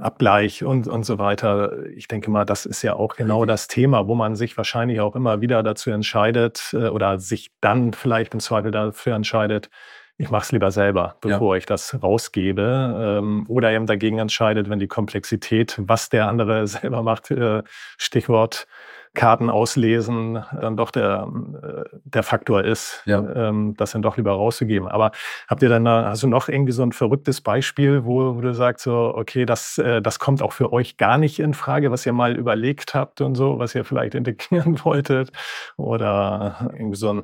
Abgleich 0.02 0.64
und, 0.64 0.88
und 0.88 1.04
so 1.04 1.20
weiter. 1.20 1.86
Ich 1.96 2.08
denke 2.08 2.32
mal, 2.32 2.46
das 2.46 2.66
ist 2.66 2.82
ja 2.82 2.96
auch 2.96 3.16
genau 3.16 3.46
das 3.46 3.68
Thema, 3.68 4.08
wo 4.08 4.16
man 4.16 4.36
sich 4.36 4.58
wahrscheinlich 4.58 5.00
auch 5.00 5.16
immer 5.16 5.42
wieder 5.42 5.64
dazu 5.64 5.92
entscheidet 5.92 6.72
äh, 6.74 6.88
oder 6.88 7.20
sich 7.20 7.52
dann 7.62 7.94
vielleicht 7.94 8.34
im 8.34 8.40
Zweifel 8.40 8.72
dafür 8.72 9.16
entscheidet, 9.16 9.70
ich 10.22 10.30
mache 10.30 10.44
es 10.44 10.52
lieber 10.52 10.70
selber, 10.70 11.16
bevor 11.20 11.56
ja. 11.56 11.58
ich 11.58 11.66
das 11.66 11.98
rausgebe. 12.02 13.20
Ähm, 13.20 13.46
oder 13.48 13.72
eben 13.72 13.88
dagegen 13.88 14.20
entscheidet, 14.20 14.70
wenn 14.70 14.78
die 14.78 14.88
Komplexität, 14.88 15.80
was 15.80 16.10
der 16.10 16.28
andere 16.28 16.68
selber 16.68 17.02
macht, 17.02 17.32
äh, 17.32 17.64
Stichwort 17.98 18.68
Karten 19.14 19.50
auslesen 19.50 20.42
dann 20.62 20.78
doch 20.78 20.90
der, 20.90 21.28
äh, 21.62 21.98
der 22.06 22.24
Faktor 22.24 22.64
ist, 22.64 23.02
ja. 23.06 23.20
ähm, 23.36 23.74
das 23.76 23.92
dann 23.92 24.02
doch 24.02 24.16
lieber 24.16 24.32
rauszugeben. 24.32 24.88
Aber 24.88 25.12
habt 25.50 25.62
ihr 25.62 25.70
dann, 25.70 25.86
also 25.86 26.28
noch 26.28 26.48
irgendwie 26.48 26.72
so 26.72 26.84
ein 26.84 26.94
verrücktes 26.94 27.42
Beispiel, 27.42 28.06
wo, 28.06 28.36
wo 28.36 28.42
du 28.42 28.54
sagst 28.54 28.86
so, 28.86 29.14
okay, 29.16 29.46
das, 29.46 29.78
äh, 29.78 30.02
das 30.02 30.20
kommt 30.20 30.42
auch 30.42 30.54
für 30.54 30.72
euch 30.72 30.96
gar 30.96 31.18
nicht 31.18 31.40
in 31.40 31.54
Frage, 31.54 31.92
was 31.92 32.06
ihr 32.06 32.14
mal 32.14 32.38
überlegt 32.38 32.96
habt 32.96 33.20
und 33.20 33.36
so, 33.36 33.60
was 33.60 33.76
ihr 33.76 33.84
vielleicht 33.84 34.16
integrieren 34.22 34.84
wolltet 34.86 35.32
oder 35.76 36.72
irgendwie 36.74 36.98
so, 36.98 37.12
ein, 37.12 37.24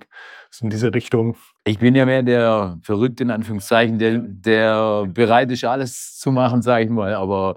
so 0.49 0.65
in 0.65 0.69
diese 0.69 0.93
Richtung? 0.93 1.37
Ich 1.63 1.79
bin 1.79 1.95
ja 1.95 2.05
mehr 2.05 2.23
der 2.23 2.77
Verrückte 2.81 3.23
in 3.23 3.31
Anführungszeichen, 3.31 3.97
der, 3.97 4.17
der 4.19 5.05
bereit 5.07 5.51
ist, 5.51 5.63
alles 5.63 6.17
zu 6.17 6.31
machen, 6.31 6.61
sage 6.61 6.83
ich 6.85 6.89
mal. 6.89 7.13
Aber 7.13 7.55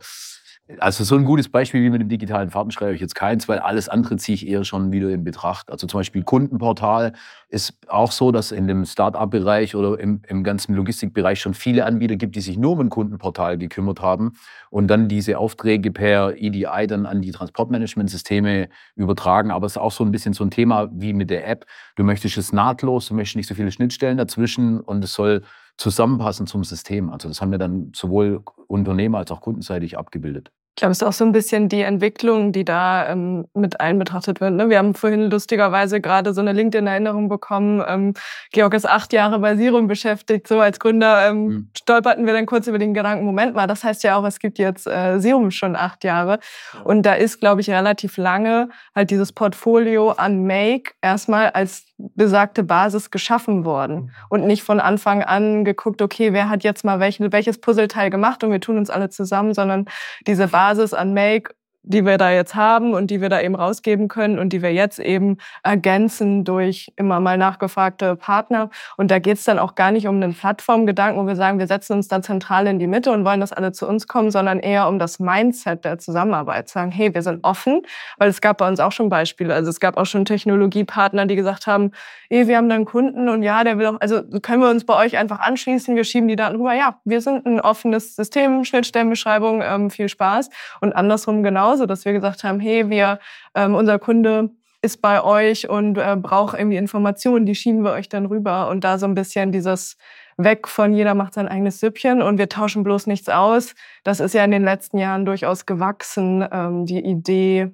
also 0.79 1.05
so 1.05 1.17
ein 1.17 1.25
gutes 1.25 1.49
Beispiel 1.49 1.83
wie 1.83 1.91
mit 1.91 2.01
dem 2.01 2.09
digitalen 2.09 2.51
Fahrtenschreiber 2.51 2.93
ich 2.93 3.01
jetzt 3.01 3.15
keins, 3.15 3.49
weil 3.49 3.59
alles 3.59 3.89
andere 3.89 4.17
ziehe 4.17 4.35
ich 4.35 4.47
eher 4.47 4.65
schon 4.65 4.93
wieder 4.93 5.09
in 5.11 5.25
Betracht. 5.25 5.71
Also 5.71 5.87
zum 5.87 5.99
Beispiel 5.99 6.23
Kundenportal 6.23 7.13
ist 7.49 7.75
auch 7.89 8.13
so, 8.13 8.31
dass 8.31 8.53
in 8.53 8.69
dem 8.69 8.85
Start-up-Bereich 8.85 9.75
oder 9.75 9.99
im, 9.99 10.23
im 10.29 10.45
ganzen 10.45 10.75
Logistikbereich 10.75 11.41
schon 11.41 11.55
viele 11.55 11.85
Anbieter 11.85 12.17
gibt, 12.17 12.37
die 12.37 12.41
sich 12.41 12.57
nur 12.57 12.73
um 12.73 12.81
ein 12.81 12.91
Kundenportal 12.91 13.59
gekümmert 13.59 14.01
haben 14.01 14.35
und 14.71 14.89
dann 14.89 15.09
diese 15.09 15.39
Aufträge 15.39 15.91
per 15.91 16.37
EDI 16.37 16.87
dann 16.87 17.07
an 17.07 17.23
die 17.23 17.33
Transportmanagementsysteme 17.33 18.69
übertragen. 18.95 19.51
Aber 19.51 19.67
es 19.67 19.73
ist 19.73 19.79
auch 19.79 19.93
so 19.93 20.05
ein 20.05 20.13
bisschen 20.13 20.35
so 20.35 20.45
ein 20.45 20.51
Thema 20.51 20.89
wie 20.93 21.13
mit 21.13 21.31
der 21.31 21.49
App. 21.49 21.67
Du 21.97 22.05
möchtest 22.05 22.39
es 22.39 22.53
nahtlos, 22.53 23.07
du 23.07 23.15
möchtest 23.15 23.37
nicht 23.37 23.49
so 23.49 23.55
viele 23.55 23.73
Schnittstellen 23.73 24.19
dazwischen 24.19 24.81
und 24.81 25.03
es 25.03 25.15
soll 25.15 25.43
zusammenpassen 25.81 26.47
zum 26.47 26.63
System. 26.63 27.11
Also 27.11 27.29
das 27.29 27.41
haben 27.41 27.51
wir 27.51 27.59
dann 27.59 27.93
sowohl 27.95 28.43
Unternehmer 28.67 29.19
als 29.19 29.31
auch 29.31 29.41
kundenseitig 29.41 29.97
abgebildet. 29.99 30.53
Ich 30.77 30.83
glaube, 30.83 30.93
es 30.93 31.03
ist 31.03 31.07
auch 31.07 31.13
so 31.13 31.25
ein 31.25 31.33
bisschen 31.33 31.69
die 31.69 31.83
Entwicklung, 31.83 32.53
die 32.53 32.65
da 32.65 33.09
ähm, 33.09 33.45
mit 33.55 33.81
einbetrachtet 33.81 34.41
wird. 34.41 34.53
Ne? 34.53 34.71
Wir 34.71 34.79
haben 34.79 34.95
vorhin 34.95 35.29
lustigerweise 35.29 36.01
gerade 36.01 36.33
so 36.33 36.41
eine 36.41 36.53
LinkedIn-Erinnerung 36.53 37.29
bekommen. 37.29 37.83
Ähm, 37.87 38.15
Georg 38.53 38.73
ist 38.75 38.89
acht 38.89 39.13
Jahre 39.13 39.41
bei 39.41 39.57
Sirum 39.57 39.89
beschäftigt. 39.89 40.47
So 40.47 40.61
als 40.61 40.79
Gründer 40.79 41.29
ähm, 41.29 41.45
mhm. 41.45 41.71
stolperten 41.77 42.25
wir 42.25 42.33
dann 42.33 42.47
kurz 42.47 42.67
über 42.69 42.79
den 42.79 42.95
Gedanken, 42.95 43.27
Moment 43.27 43.55
mal, 43.55 43.67
das 43.67 43.85
heißt 43.85 44.05
ja 44.05 44.17
auch, 44.17 44.25
es 44.25 44.39
gibt 44.39 44.59
jetzt 44.59 44.87
äh, 44.87 45.19
Serum 45.19 45.51
schon 45.51 45.77
acht 45.77 46.05
Jahre. 46.05 46.39
Und 46.85 47.03
da 47.03 47.15
ist, 47.15 47.41
glaube 47.41 47.61
ich, 47.61 47.69
relativ 47.69 48.17
lange 48.17 48.71
halt 48.95 49.11
dieses 49.11 49.33
Portfolio 49.33 50.13
an 50.13 50.47
Make 50.47 50.93
erstmal 51.03 51.51
als 51.51 51.85
besagte 51.99 52.63
Basis 52.63 53.11
geschaffen 53.11 53.67
worden 53.67 53.97
mhm. 53.97 54.11
und 54.31 54.47
nicht 54.47 54.63
von 54.63 54.81
Anfang 54.81 55.23
an 55.23 55.67
geguckt, 55.67 56.01
okay, 56.01 56.33
wer 56.33 56.49
hat 56.49 56.65
jetzt 56.65 56.85
mal 56.85 57.01
welchen, 57.01 57.31
welches 57.33 57.61
Puzzleteil 57.61 58.09
gemacht 58.09 58.43
und 58.43 58.51
wir 58.51 58.61
tun 58.61 58.79
uns 58.79 58.89
alle 58.89 59.11
zusammen, 59.11 59.53
sondern 59.53 59.85
diese 60.27 60.49
Basis 60.49 60.60
an 60.93 61.15
Make 61.15 61.49
die 61.83 62.05
wir 62.05 62.19
da 62.19 62.31
jetzt 62.31 62.55
haben 62.55 62.93
und 62.93 63.11
die 63.11 63.21
wir 63.21 63.29
da 63.29 63.41
eben 63.41 63.55
rausgeben 63.55 64.09
können 64.09 64.39
und 64.39 64.53
die 64.53 64.63
wir 64.63 64.73
jetzt 64.73 64.99
eben 64.99 65.39
ergänzen 65.63 66.45
durch 66.45 66.93
immer 66.97 67.21
mal 67.21 67.39
nachgefragte 67.39 68.17
Partner. 68.17 68.71
Und 68.97 69.11
da 69.11 69.19
geht 69.19 69.39
es 69.39 69.45
dann 69.45 69.59
auch 69.59 69.75
gar 69.75 69.91
nicht 69.91 70.07
um 70.07 70.17
einen 70.17 70.35
Plattformgedanken, 70.35 71.23
wo 71.23 71.27
wir 71.27 71.37
sagen, 71.37 71.59
wir 71.59 71.67
setzen 71.67 71.95
uns 71.95 72.09
da 72.09 72.21
zentral 72.21 72.67
in 72.67 72.79
die 72.79 72.87
Mitte 72.87 73.11
und 73.13 73.25
wollen, 73.25 73.41
dass 73.41 73.53
alle 73.53 73.73
zu 73.73 73.89
uns 73.89 74.07
kommen, 74.07 74.31
sondern 74.31 74.61
eher 74.61 74.89
um 74.89 74.99
das 74.99 75.19
Mindset 75.21 75.85
der 75.85 75.99
Zusammenarbeit. 75.99 76.69
Sagen, 76.69 76.91
hey, 76.91 77.15
wir 77.15 77.23
sind 77.23 77.45
offen, 77.45 77.83
weil 78.19 78.29
es 78.29 78.41
gab 78.41 78.59
bei 78.59 78.69
uns 78.69 78.79
auch 78.79 78.93
schon 78.93 79.09
Beispiele. 79.09 79.55
Also 79.55 79.71
es 79.71 79.81
gab 79.81 79.97
auch 79.97 80.07
schon 80.07 80.25
Technologiepartner, 80.25 81.27
die 81.27 81.37
gesagt 81.37 81.67
haben, 81.67 81.93
hey, 82.29 82.47
wir 82.47 82.59
haben 82.59 82.69
da 82.69 82.75
einen 82.75 82.85
Kunden 82.85 83.29
und 83.29 83.43
ja, 83.43 83.65
der 83.65 83.79
will 83.79 83.87
auch, 83.87 84.01
also 84.01 84.23
können 84.41 84.63
wir 84.63 84.71
uns 84.71 84.85
bei 84.85 84.97
euch 84.97 85.17
einfach 85.17 85.41
anschließen, 85.41 85.97
wir 85.97 86.05
schieben 86.05 86.29
die 86.29 86.37
Daten 86.37 86.57
rüber. 86.57 86.75
Ja, 86.75 87.01
wir 87.05 87.21
sind 87.21 87.47
ein 87.47 87.61
offenes 87.61 88.15
System, 88.17 88.65
Schnittstellenbeschreibung, 88.65 89.63
ähm, 89.63 89.91
viel 89.91 90.09
Spaß. 90.09 90.51
Und 90.81 90.93
andersrum 90.93 91.43
genau 91.43 91.70
genauso, 91.71 91.87
dass 91.87 92.05
wir 92.05 92.13
gesagt 92.13 92.43
haben, 92.43 92.59
hey, 92.59 92.91
wir, 92.91 93.21
ähm, 93.55 93.75
unser 93.77 93.99
Kunde 94.01 94.51
ist 94.83 95.01
bei 95.01 95.23
euch 95.23 95.69
und 95.69 95.99
äh, 95.99 96.17
braucht 96.17 96.59
irgendwie 96.59 96.79
Informationen, 96.79 97.47
die 97.47 97.55
schieben 97.55 97.85
wir 97.85 97.93
euch 97.93 98.09
dann 98.09 98.27
rüber. 98.27 98.69
Und 98.69 98.83
da 98.83 98.99
so 98.99 99.07
ein 99.07 99.15
bisschen 99.15 99.53
dieses 99.53 99.97
weg 100.37 100.67
von 100.67 100.93
jeder 100.93 101.15
macht 101.15 101.35
sein 101.35 101.47
eigenes 101.47 101.79
Süppchen 101.81 102.23
und 102.23 102.39
wir 102.39 102.49
tauschen 102.49 102.83
bloß 102.83 103.07
nichts 103.07 103.29
aus. 103.29 103.75
Das 104.05 104.19
ist 104.21 104.35
ja 104.35 104.43
in 104.43 104.51
den 104.51 104.65
letzten 104.65 104.99
Jahren 104.99 105.25
durchaus 105.25 105.65
gewachsen, 105.65 106.45
ähm, 106.51 106.87
die 106.87 107.05
Idee, 107.05 107.71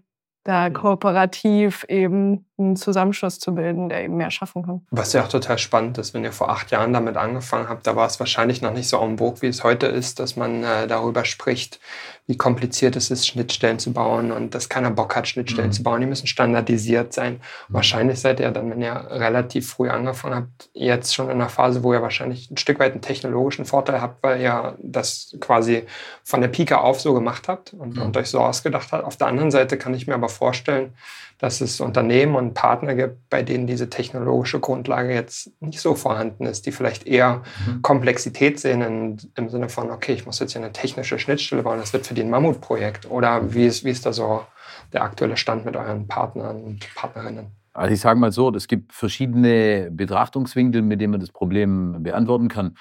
da 0.46 0.70
kooperativ 0.70 1.84
eben 1.88 2.46
einen 2.56 2.76
Zusammenschluss 2.76 3.38
zu 3.38 3.54
bilden, 3.54 3.88
der 3.88 4.04
eben 4.04 4.16
mehr 4.16 4.30
schaffen 4.30 4.62
kann. 4.62 4.86
Was 4.90 5.12
ja 5.12 5.24
auch 5.24 5.28
total 5.28 5.58
spannend 5.58 5.98
ist, 5.98 6.14
wenn 6.14 6.24
ihr 6.24 6.32
vor 6.32 6.50
acht 6.50 6.70
Jahren 6.70 6.92
damit 6.92 7.16
angefangen 7.16 7.68
habt, 7.68 7.86
da 7.86 7.96
war 7.96 8.06
es 8.06 8.18
wahrscheinlich 8.20 8.62
noch 8.62 8.72
nicht 8.72 8.88
so 8.88 8.98
en 9.00 9.18
vogue, 9.18 9.42
wie 9.42 9.48
es 9.48 9.64
heute 9.64 9.86
ist, 9.86 10.20
dass 10.20 10.36
man 10.36 10.62
äh, 10.62 10.86
darüber 10.86 11.24
spricht, 11.24 11.80
wie 12.26 12.36
kompliziert 12.36 12.96
es 12.96 13.10
ist, 13.10 13.26
Schnittstellen 13.26 13.78
zu 13.78 13.92
bauen 13.92 14.32
und 14.32 14.54
dass 14.54 14.68
keiner 14.68 14.90
Bock 14.90 15.14
hat, 15.14 15.28
Schnittstellen 15.28 15.70
mhm. 15.70 15.74
zu 15.74 15.82
bauen. 15.82 16.00
Die 16.00 16.06
müssen 16.06 16.26
standardisiert 16.26 17.12
sein. 17.12 17.34
Mhm. 17.34 17.74
Wahrscheinlich 17.74 18.20
seid 18.20 18.40
ihr 18.40 18.50
dann, 18.50 18.70
wenn 18.70 18.80
ihr 18.80 18.94
relativ 19.10 19.68
früh 19.68 19.88
angefangen 19.90 20.34
habt, 20.34 20.70
jetzt 20.72 21.14
schon 21.14 21.26
in 21.26 21.32
einer 21.32 21.48
Phase, 21.48 21.82
wo 21.82 21.92
ihr 21.92 22.02
wahrscheinlich 22.02 22.50
ein 22.50 22.56
Stück 22.56 22.78
weit 22.78 22.92
einen 22.92 23.02
technologischen 23.02 23.64
Vorteil 23.64 24.00
habt, 24.00 24.22
weil 24.22 24.40
ihr 24.40 24.76
das 24.82 25.36
quasi 25.40 25.84
von 26.24 26.40
der 26.40 26.48
Pike 26.48 26.78
auf 26.78 27.00
so 27.00 27.14
gemacht 27.14 27.48
habt 27.48 27.74
und, 27.74 27.96
mhm. 27.96 28.02
und 28.02 28.16
euch 28.16 28.28
so 28.28 28.40
ausgedacht 28.40 28.92
habt. 28.92 29.04
Auf 29.04 29.16
der 29.16 29.26
anderen 29.26 29.50
Seite 29.50 29.76
kann 29.76 29.92
ich 29.92 30.06
mir 30.06 30.14
aber 30.14 30.28
vorstellen, 30.36 30.92
dass 31.38 31.60
es 31.60 31.80
Unternehmen 31.80 32.34
und 32.34 32.54
Partner 32.54 32.94
gibt, 32.94 33.28
bei 33.28 33.42
denen 33.42 33.66
diese 33.66 33.90
technologische 33.90 34.60
Grundlage 34.60 35.12
jetzt 35.12 35.50
nicht 35.60 35.80
so 35.80 35.94
vorhanden 35.94 36.46
ist, 36.46 36.64
die 36.66 36.72
vielleicht 36.72 37.06
eher 37.06 37.42
mhm. 37.66 37.82
Komplexität 37.82 38.58
sehen 38.58 38.80
in, 38.80 39.16
im 39.34 39.50
Sinne 39.50 39.68
von, 39.68 39.90
okay, 39.90 40.12
ich 40.12 40.24
muss 40.24 40.38
jetzt 40.38 40.52
hier 40.52 40.62
eine 40.62 40.72
technische 40.72 41.18
Schnittstelle 41.18 41.62
bauen, 41.62 41.78
das 41.78 41.92
wird 41.92 42.06
für 42.06 42.14
die 42.14 42.22
ein 42.22 42.30
Mammutprojekt. 42.30 43.10
Oder 43.10 43.52
wie 43.52 43.66
ist, 43.66 43.84
wie 43.84 43.90
ist 43.90 44.06
da 44.06 44.12
so 44.12 44.44
der 44.92 45.02
aktuelle 45.02 45.36
Stand 45.36 45.64
mit 45.64 45.76
euren 45.76 46.08
Partnern 46.08 46.62
und 46.62 46.94
Partnerinnen? 46.94 47.46
Also 47.74 47.92
ich 47.92 48.00
sage 48.00 48.18
mal 48.18 48.32
so, 48.32 48.50
es 48.54 48.68
gibt 48.68 48.94
verschiedene 48.94 49.90
Betrachtungswinkel, 49.90 50.80
mit 50.80 51.00
denen 51.00 51.10
man 51.10 51.20
das 51.20 51.30
Problem 51.30 52.02
beantworten 52.02 52.48
kann. 52.48 52.76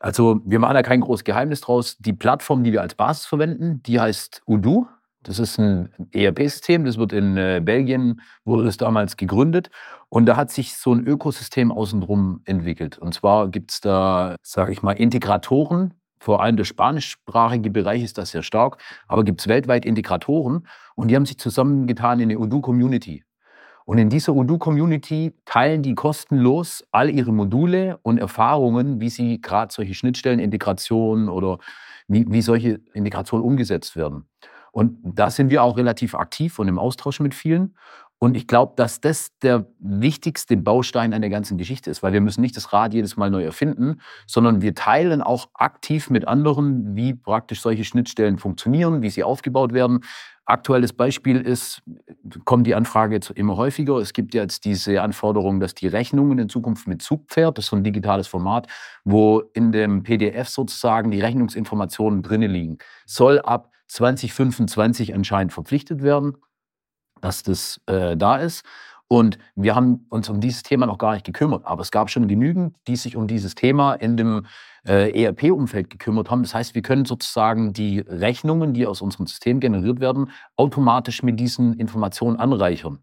Also 0.00 0.40
wir 0.44 0.58
machen 0.58 0.74
da 0.74 0.82
kein 0.82 1.00
großes 1.00 1.22
Geheimnis 1.22 1.60
draus. 1.60 1.96
Die 1.98 2.12
Plattform, 2.12 2.64
die 2.64 2.72
wir 2.72 2.82
als 2.82 2.96
Basis 2.96 3.24
verwenden, 3.24 3.84
die 3.84 4.00
heißt 4.00 4.42
Udo. 4.48 4.88
Das 5.22 5.38
ist 5.38 5.58
ein 5.58 5.90
ERP-System, 6.12 6.84
das 6.84 6.98
wird 6.98 7.12
in 7.12 7.36
äh, 7.36 7.60
Belgien, 7.64 8.20
wurde 8.44 8.64
das 8.64 8.76
damals 8.76 9.16
gegründet. 9.16 9.70
Und 10.08 10.26
da 10.26 10.36
hat 10.36 10.50
sich 10.50 10.76
so 10.76 10.92
ein 10.92 11.06
Ökosystem 11.06 11.70
außenrum 11.70 12.42
entwickelt. 12.44 12.98
Und 12.98 13.14
zwar 13.14 13.48
gibt 13.48 13.70
es 13.70 13.80
da, 13.80 14.36
sage 14.42 14.72
ich 14.72 14.82
mal, 14.82 14.92
Integratoren. 14.92 15.94
Vor 16.18 16.42
allem 16.42 16.56
der 16.56 16.64
spanischsprachige 16.64 17.70
Bereich 17.70 18.02
ist 18.02 18.18
das 18.18 18.30
sehr 18.30 18.42
stark. 18.42 18.78
Aber 19.06 19.22
gibt 19.22 19.40
es 19.40 19.48
weltweit 19.48 19.84
Integratoren. 19.84 20.66
Und 20.96 21.08
die 21.08 21.16
haben 21.16 21.26
sich 21.26 21.38
zusammengetan 21.38 22.18
in 22.18 22.30
eine 22.30 22.38
Odoo-Community. 22.40 23.24
Und 23.84 23.98
in 23.98 24.08
dieser 24.08 24.34
Odoo-Community 24.34 25.34
teilen 25.44 25.82
die 25.82 25.94
kostenlos 25.94 26.84
all 26.90 27.10
ihre 27.10 27.32
Module 27.32 27.98
und 28.02 28.18
Erfahrungen, 28.18 29.00
wie 29.00 29.08
sie 29.08 29.40
gerade 29.40 29.72
solche 29.72 29.94
Schnittstellen, 29.94 30.40
Integration 30.40 31.28
oder 31.28 31.58
wie, 32.08 32.24
wie 32.28 32.42
solche 32.42 32.80
Integrationen 32.92 33.44
umgesetzt 33.44 33.96
werden. 33.96 34.26
Und 34.72 34.98
da 35.04 35.30
sind 35.30 35.50
wir 35.50 35.62
auch 35.62 35.76
relativ 35.76 36.14
aktiv 36.14 36.58
und 36.58 36.66
im 36.66 36.78
Austausch 36.78 37.20
mit 37.20 37.34
vielen. 37.34 37.74
Und 38.18 38.36
ich 38.36 38.46
glaube, 38.46 38.74
dass 38.76 39.00
das 39.00 39.36
der 39.42 39.66
wichtigste 39.80 40.56
Baustein 40.56 41.12
an 41.12 41.22
der 41.22 41.30
ganzen 41.30 41.58
Geschichte 41.58 41.90
ist, 41.90 42.04
weil 42.04 42.12
wir 42.12 42.20
müssen 42.20 42.40
nicht 42.40 42.56
das 42.56 42.72
Rad 42.72 42.94
jedes 42.94 43.16
Mal 43.16 43.30
neu 43.30 43.42
erfinden, 43.42 44.00
sondern 44.28 44.62
wir 44.62 44.76
teilen 44.76 45.22
auch 45.22 45.48
aktiv 45.54 46.08
mit 46.08 46.28
anderen, 46.28 46.94
wie 46.94 47.14
praktisch 47.14 47.60
solche 47.60 47.82
Schnittstellen 47.82 48.38
funktionieren, 48.38 49.02
wie 49.02 49.10
sie 49.10 49.24
aufgebaut 49.24 49.72
werden. 49.72 50.04
Aktuelles 50.44 50.92
Beispiel 50.92 51.40
ist, 51.40 51.82
kommt 52.44 52.68
die 52.68 52.76
Anfrage 52.76 53.14
jetzt 53.14 53.30
immer 53.30 53.56
häufiger. 53.56 53.96
Es 53.96 54.12
gibt 54.12 54.34
jetzt 54.34 54.64
diese 54.66 55.02
Anforderung, 55.02 55.58
dass 55.58 55.74
die 55.74 55.88
Rechnungen 55.88 56.38
in 56.38 56.48
Zukunft 56.48 56.86
mit 56.86 57.02
Zugpferd, 57.02 57.58
das 57.58 57.64
ist 57.64 57.70
so 57.70 57.76
ein 57.76 57.82
digitales 57.82 58.28
Format, 58.28 58.68
wo 59.02 59.40
in 59.52 59.72
dem 59.72 60.04
PDF 60.04 60.48
sozusagen 60.48 61.10
die 61.10 61.20
Rechnungsinformationen 61.20 62.22
drinnen 62.22 62.52
liegen, 62.52 62.78
soll 63.04 63.40
ab 63.40 63.71
2025 63.92 65.14
anscheinend 65.14 65.52
verpflichtet 65.52 66.02
werden, 66.02 66.36
dass 67.20 67.42
das 67.42 67.80
äh, 67.86 68.16
da 68.16 68.36
ist. 68.36 68.64
Und 69.08 69.36
wir 69.54 69.74
haben 69.74 70.06
uns 70.08 70.30
um 70.30 70.40
dieses 70.40 70.62
Thema 70.62 70.86
noch 70.86 70.96
gar 70.96 71.12
nicht 71.12 71.26
gekümmert. 71.26 71.66
Aber 71.66 71.82
es 71.82 71.90
gab 71.90 72.08
schon 72.08 72.28
genügend, 72.28 72.76
die 72.88 72.96
sich 72.96 73.14
um 73.14 73.26
dieses 73.26 73.54
Thema 73.54 73.92
in 73.92 74.16
dem 74.16 74.46
äh, 74.88 75.10
ERP-Umfeld 75.24 75.90
gekümmert 75.90 76.30
haben. 76.30 76.42
Das 76.42 76.54
heißt, 76.54 76.74
wir 76.74 76.80
können 76.80 77.04
sozusagen 77.04 77.74
die 77.74 77.98
Rechnungen, 78.00 78.72
die 78.72 78.86
aus 78.86 79.02
unserem 79.02 79.26
System 79.26 79.60
generiert 79.60 80.00
werden, 80.00 80.30
automatisch 80.56 81.22
mit 81.22 81.38
diesen 81.38 81.74
Informationen 81.74 82.38
anreichern. 82.38 83.00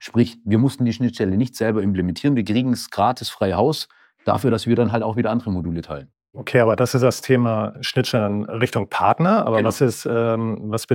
Sprich, 0.00 0.38
wir 0.44 0.58
mussten 0.58 0.84
die 0.84 0.92
Schnittstelle 0.92 1.36
nicht 1.36 1.54
selber 1.54 1.80
implementieren. 1.80 2.34
Wir 2.34 2.44
kriegen 2.44 2.72
es 2.72 2.90
gratis 2.90 3.30
frei 3.30 3.52
Haus 3.52 3.86
dafür, 4.24 4.50
dass 4.50 4.66
wir 4.66 4.74
dann 4.74 4.90
halt 4.90 5.04
auch 5.04 5.16
wieder 5.16 5.30
andere 5.30 5.52
Module 5.52 5.80
teilen. 5.82 6.12
Okay, 6.34 6.60
aber 6.60 6.76
das 6.76 6.94
ist 6.94 7.02
das 7.02 7.20
Thema 7.20 7.74
Schnittstellen 7.82 8.44
Richtung 8.44 8.88
Partner. 8.88 9.46
Aber 9.46 9.58
genau. 9.58 9.68
was, 9.68 9.82
ist, 9.82 10.06
ähm, 10.06 10.58
was 10.64 10.86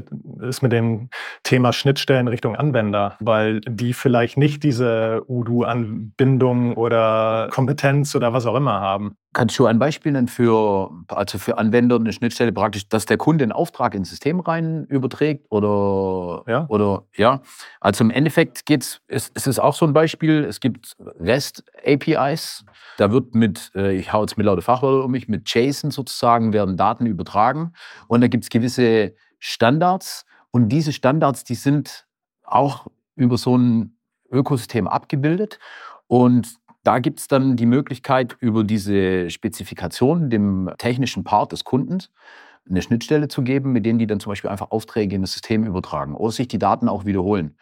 ist 0.42 0.64
mit 0.64 0.72
dem 0.72 1.10
Thema 1.44 1.74
Schnittstellen 1.74 2.28
Richtung 2.28 2.56
Anwender? 2.56 3.18
Weil 3.20 3.62
die 3.62 3.94
vielleicht 3.94 4.38
nicht 4.38 4.64
diese 4.64 5.22
Udo-Anbindung 5.28 6.74
oder 6.74 7.50
Kompetenz 7.52 8.16
oder 8.16 8.34
was 8.34 8.48
auch 8.48 8.56
immer 8.56 8.80
haben. 8.80 9.16
Kannst 9.38 9.60
du 9.60 9.68
ein 9.68 9.78
Beispiel 9.78 10.14
nennen 10.14 10.28
für, 10.28 10.90
also 11.10 11.38
für 11.38 11.60
Anwender 11.60 11.98
eine 11.98 12.12
Schnittstelle 12.12 12.52
praktisch, 12.52 12.90
dass 12.90 13.06
der 13.06 13.18
Kunde 13.18 13.44
einen 13.44 13.52
Auftrag 13.52 13.94
ins 13.94 14.10
System 14.10 14.40
rein 14.40 14.86
überträgt 14.86 15.46
oder 15.52 16.44
ja? 16.52 16.66
Oder, 16.70 17.04
ja? 17.16 17.44
Also 17.80 18.04
im 18.04 18.10
Endeffekt 18.10 18.66
geht's, 18.66 19.00
es, 19.08 19.30
es 19.36 19.46
ist 19.46 19.60
auch 19.60 19.76
so 19.76 19.86
ein 19.86 19.94
Beispiel, 19.94 20.44
es 20.44 20.60
gibt 20.60 20.98
REST-APIs, 21.20 22.66
da 22.98 23.12
wird 23.12 23.36
mit, 23.36 23.70
äh, 23.76 23.96
ich 23.96 24.12
hau 24.12 24.22
jetzt 24.22 24.38
mit 24.38 24.48
laute 24.48 24.64
Fachwörter 24.64 25.06
um 25.06 25.12
mich, 25.12 25.28
mit 25.28 25.48
JSON 25.54 25.92
sozusagen 25.92 26.52
werden 26.52 26.76
Daten 26.76 27.06
übertragen 27.06 27.74
und 28.08 28.22
da 28.22 28.28
gibt 28.30 28.46
es 28.46 28.50
gewisse 28.50 29.14
Standards 29.38 30.26
und 30.50 30.70
diese 30.70 30.94
Standards, 30.94 31.44
die 31.44 31.54
sind 31.54 32.08
auch 32.44 32.88
über 33.16 33.38
so 33.38 33.56
ein 33.56 34.00
Ökosystem 34.32 34.88
abgebildet 34.88 35.60
und 36.08 36.58
da 36.88 37.00
gibt 37.00 37.20
es 37.20 37.28
dann 37.28 37.58
die 37.58 37.66
Möglichkeit, 37.66 38.38
über 38.40 38.64
diese 38.64 39.30
Spezifikation 39.30 40.30
dem 40.30 40.72
technischen 40.78 41.26
Part 41.26 41.52
des 41.52 41.66
Kundens 41.66 42.12
eine 42.70 42.82
Schnittstelle 42.82 43.28
zu 43.28 43.42
geben, 43.42 43.74
mit 43.74 43.86
denen 43.86 44.00
die 44.00 44.08
dann 44.08 44.22
zum 44.22 44.32
Beispiel 44.32 44.50
einfach 44.50 44.72
Aufträge 44.72 45.14
in 45.14 45.22
das 45.22 45.34
System 45.34 45.66
übertragen 45.66 46.16
oder 46.16 46.32
sich 46.32 46.48
die 46.48 46.60
Daten 46.60 46.88
auch 46.88 47.04
wiederholen. 47.04 47.58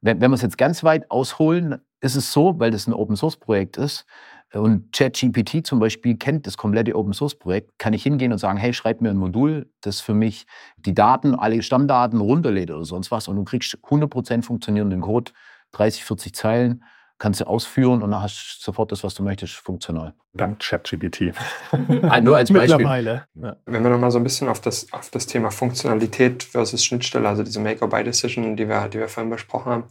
Wenn, 0.00 0.22
wenn 0.22 0.30
wir 0.30 0.34
es 0.34 0.40
jetzt 0.40 0.56
ganz 0.56 0.82
weit 0.82 1.10
ausholen, 1.10 1.76
ist 2.00 2.16
es 2.16 2.32
so, 2.32 2.58
weil 2.58 2.70
das 2.70 2.86
ein 2.86 2.94
Open-Source-Projekt 2.94 3.76
ist 3.76 4.06
und 4.54 4.90
ChatGPT 4.94 5.66
zum 5.66 5.78
Beispiel 5.78 6.16
kennt 6.16 6.46
das 6.46 6.56
komplette 6.56 6.96
Open-Source-Projekt, 6.96 7.78
kann 7.78 7.92
ich 7.92 8.02
hingehen 8.02 8.32
und 8.32 8.38
sagen, 8.38 8.56
hey, 8.56 8.72
schreib 8.72 9.02
mir 9.02 9.10
ein 9.10 9.18
Modul, 9.18 9.70
das 9.82 10.00
für 10.00 10.14
mich 10.14 10.46
die 10.78 10.94
Daten, 10.94 11.34
alle 11.34 11.62
Stammdaten 11.62 12.18
runterlädt 12.18 12.70
oder 12.70 12.86
sonst 12.86 13.10
was 13.10 13.28
und 13.28 13.36
du 13.36 13.44
kriegst 13.44 13.76
100% 13.76 14.42
funktionierenden 14.42 15.02
Code, 15.02 15.32
30, 15.72 16.02
40 16.02 16.34
Zeilen 16.34 16.82
kannst 17.20 17.40
du 17.40 17.46
ausführen 17.46 18.02
und 18.02 18.10
dann 18.10 18.22
hast 18.22 18.58
du 18.58 18.64
sofort 18.64 18.90
das, 18.90 19.04
was 19.04 19.14
du 19.14 19.22
möchtest, 19.22 19.54
funktional. 19.54 20.14
Dank 20.32 20.58
ChatGPT. 20.58 21.32
Ah, 22.02 22.20
nur 22.20 22.36
als 22.36 22.50
Beispiel. 22.50 22.76
Mittlerweile. 22.76 23.26
Ja. 23.34 23.56
Wenn 23.66 23.82
wir 23.84 23.90
nochmal 23.90 24.10
so 24.10 24.18
ein 24.18 24.24
bisschen 24.24 24.48
auf 24.48 24.60
das, 24.60 24.92
auf 24.92 25.10
das 25.10 25.26
Thema 25.26 25.50
Funktionalität 25.50 26.42
versus 26.42 26.82
Schnittstelle, 26.82 27.28
also 27.28 27.42
diese 27.42 27.60
Make-or-Buy-Decision, 27.60 28.56
die 28.56 28.68
wir, 28.68 28.88
die 28.88 28.98
wir 28.98 29.08
vorhin 29.08 29.30
besprochen 29.30 29.70
haben, 29.70 29.84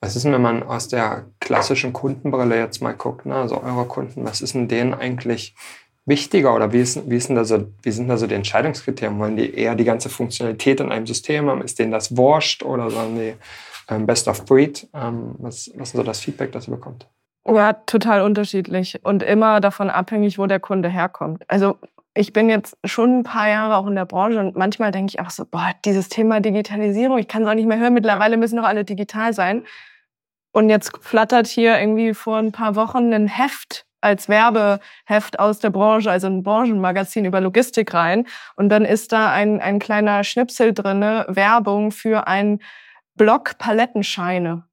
was 0.00 0.16
ist 0.16 0.24
denn, 0.24 0.32
wenn 0.32 0.42
man 0.42 0.62
aus 0.62 0.88
der 0.88 1.26
klassischen 1.38 1.92
Kundenbrille 1.92 2.58
jetzt 2.58 2.80
mal 2.80 2.94
guckt, 2.94 3.26
ne? 3.26 3.34
also 3.34 3.62
eure 3.62 3.84
Kunden, 3.84 4.24
was 4.24 4.40
ist 4.40 4.54
denn 4.54 4.66
denen 4.66 4.94
eigentlich 4.94 5.54
wichtiger 6.06 6.54
oder 6.54 6.72
wie, 6.72 6.80
ist, 6.80 7.08
wie, 7.10 7.16
ist 7.16 7.28
denn 7.28 7.36
da 7.36 7.44
so, 7.44 7.66
wie 7.82 7.90
sind 7.90 8.08
da 8.08 8.16
so 8.16 8.26
die 8.26 8.34
Entscheidungskriterien? 8.34 9.18
Wollen 9.18 9.36
die 9.36 9.54
eher 9.54 9.74
die 9.74 9.84
ganze 9.84 10.08
Funktionalität 10.08 10.80
in 10.80 10.90
einem 10.90 11.06
System 11.06 11.50
haben? 11.50 11.60
Ist 11.60 11.78
denen 11.78 11.92
das 11.92 12.16
wurscht 12.16 12.62
oder 12.62 12.90
sollen 12.90 13.16
die 13.16 13.34
Best 13.98 14.28
of 14.28 14.44
Breed. 14.44 14.88
Ähm, 14.94 15.34
was, 15.38 15.70
was 15.74 15.90
ist 15.90 15.96
so 15.96 16.02
das 16.02 16.20
Feedback, 16.20 16.52
das 16.52 16.68
ihr 16.68 16.74
bekommt? 16.74 17.08
Ja, 17.46 17.72
total 17.72 18.22
unterschiedlich 18.22 19.00
und 19.02 19.22
immer 19.22 19.60
davon 19.60 19.90
abhängig, 19.90 20.38
wo 20.38 20.46
der 20.46 20.60
Kunde 20.60 20.88
herkommt. 20.88 21.42
Also 21.48 21.78
ich 22.14 22.32
bin 22.32 22.50
jetzt 22.50 22.76
schon 22.84 23.20
ein 23.20 23.22
paar 23.22 23.48
Jahre 23.48 23.76
auch 23.76 23.86
in 23.86 23.94
der 23.94 24.04
Branche 24.04 24.40
und 24.40 24.56
manchmal 24.56 24.90
denke 24.90 25.10
ich 25.10 25.20
auch 25.20 25.30
so, 25.30 25.44
boah, 25.44 25.72
dieses 25.84 26.08
Thema 26.08 26.40
Digitalisierung, 26.40 27.18
ich 27.18 27.28
kann 27.28 27.42
es 27.42 27.48
auch 27.48 27.54
nicht 27.54 27.68
mehr 27.68 27.78
hören. 27.78 27.94
Mittlerweile 27.94 28.36
müssen 28.36 28.56
doch 28.56 28.64
alle 28.64 28.84
digital 28.84 29.32
sein. 29.32 29.64
Und 30.52 30.68
jetzt 30.68 30.92
flattert 31.00 31.46
hier 31.46 31.78
irgendwie 31.78 32.12
vor 32.12 32.36
ein 32.38 32.52
paar 32.52 32.74
Wochen 32.74 33.12
ein 33.12 33.28
Heft 33.28 33.86
als 34.00 34.28
Werbeheft 34.28 35.38
aus 35.38 35.60
der 35.60 35.70
Branche, 35.70 36.10
also 36.10 36.26
ein 36.26 36.42
Branchenmagazin 36.42 37.24
über 37.24 37.40
Logistik 37.40 37.94
rein. 37.94 38.26
Und 38.56 38.70
dann 38.70 38.84
ist 38.84 39.12
da 39.12 39.30
ein, 39.30 39.60
ein 39.60 39.78
kleiner 39.78 40.24
Schnipsel 40.24 40.72
drinne, 40.72 41.26
Werbung 41.28 41.92
für 41.92 42.26
ein 42.26 42.60
Block 43.16 43.58
Palettenscheine. 43.58 44.64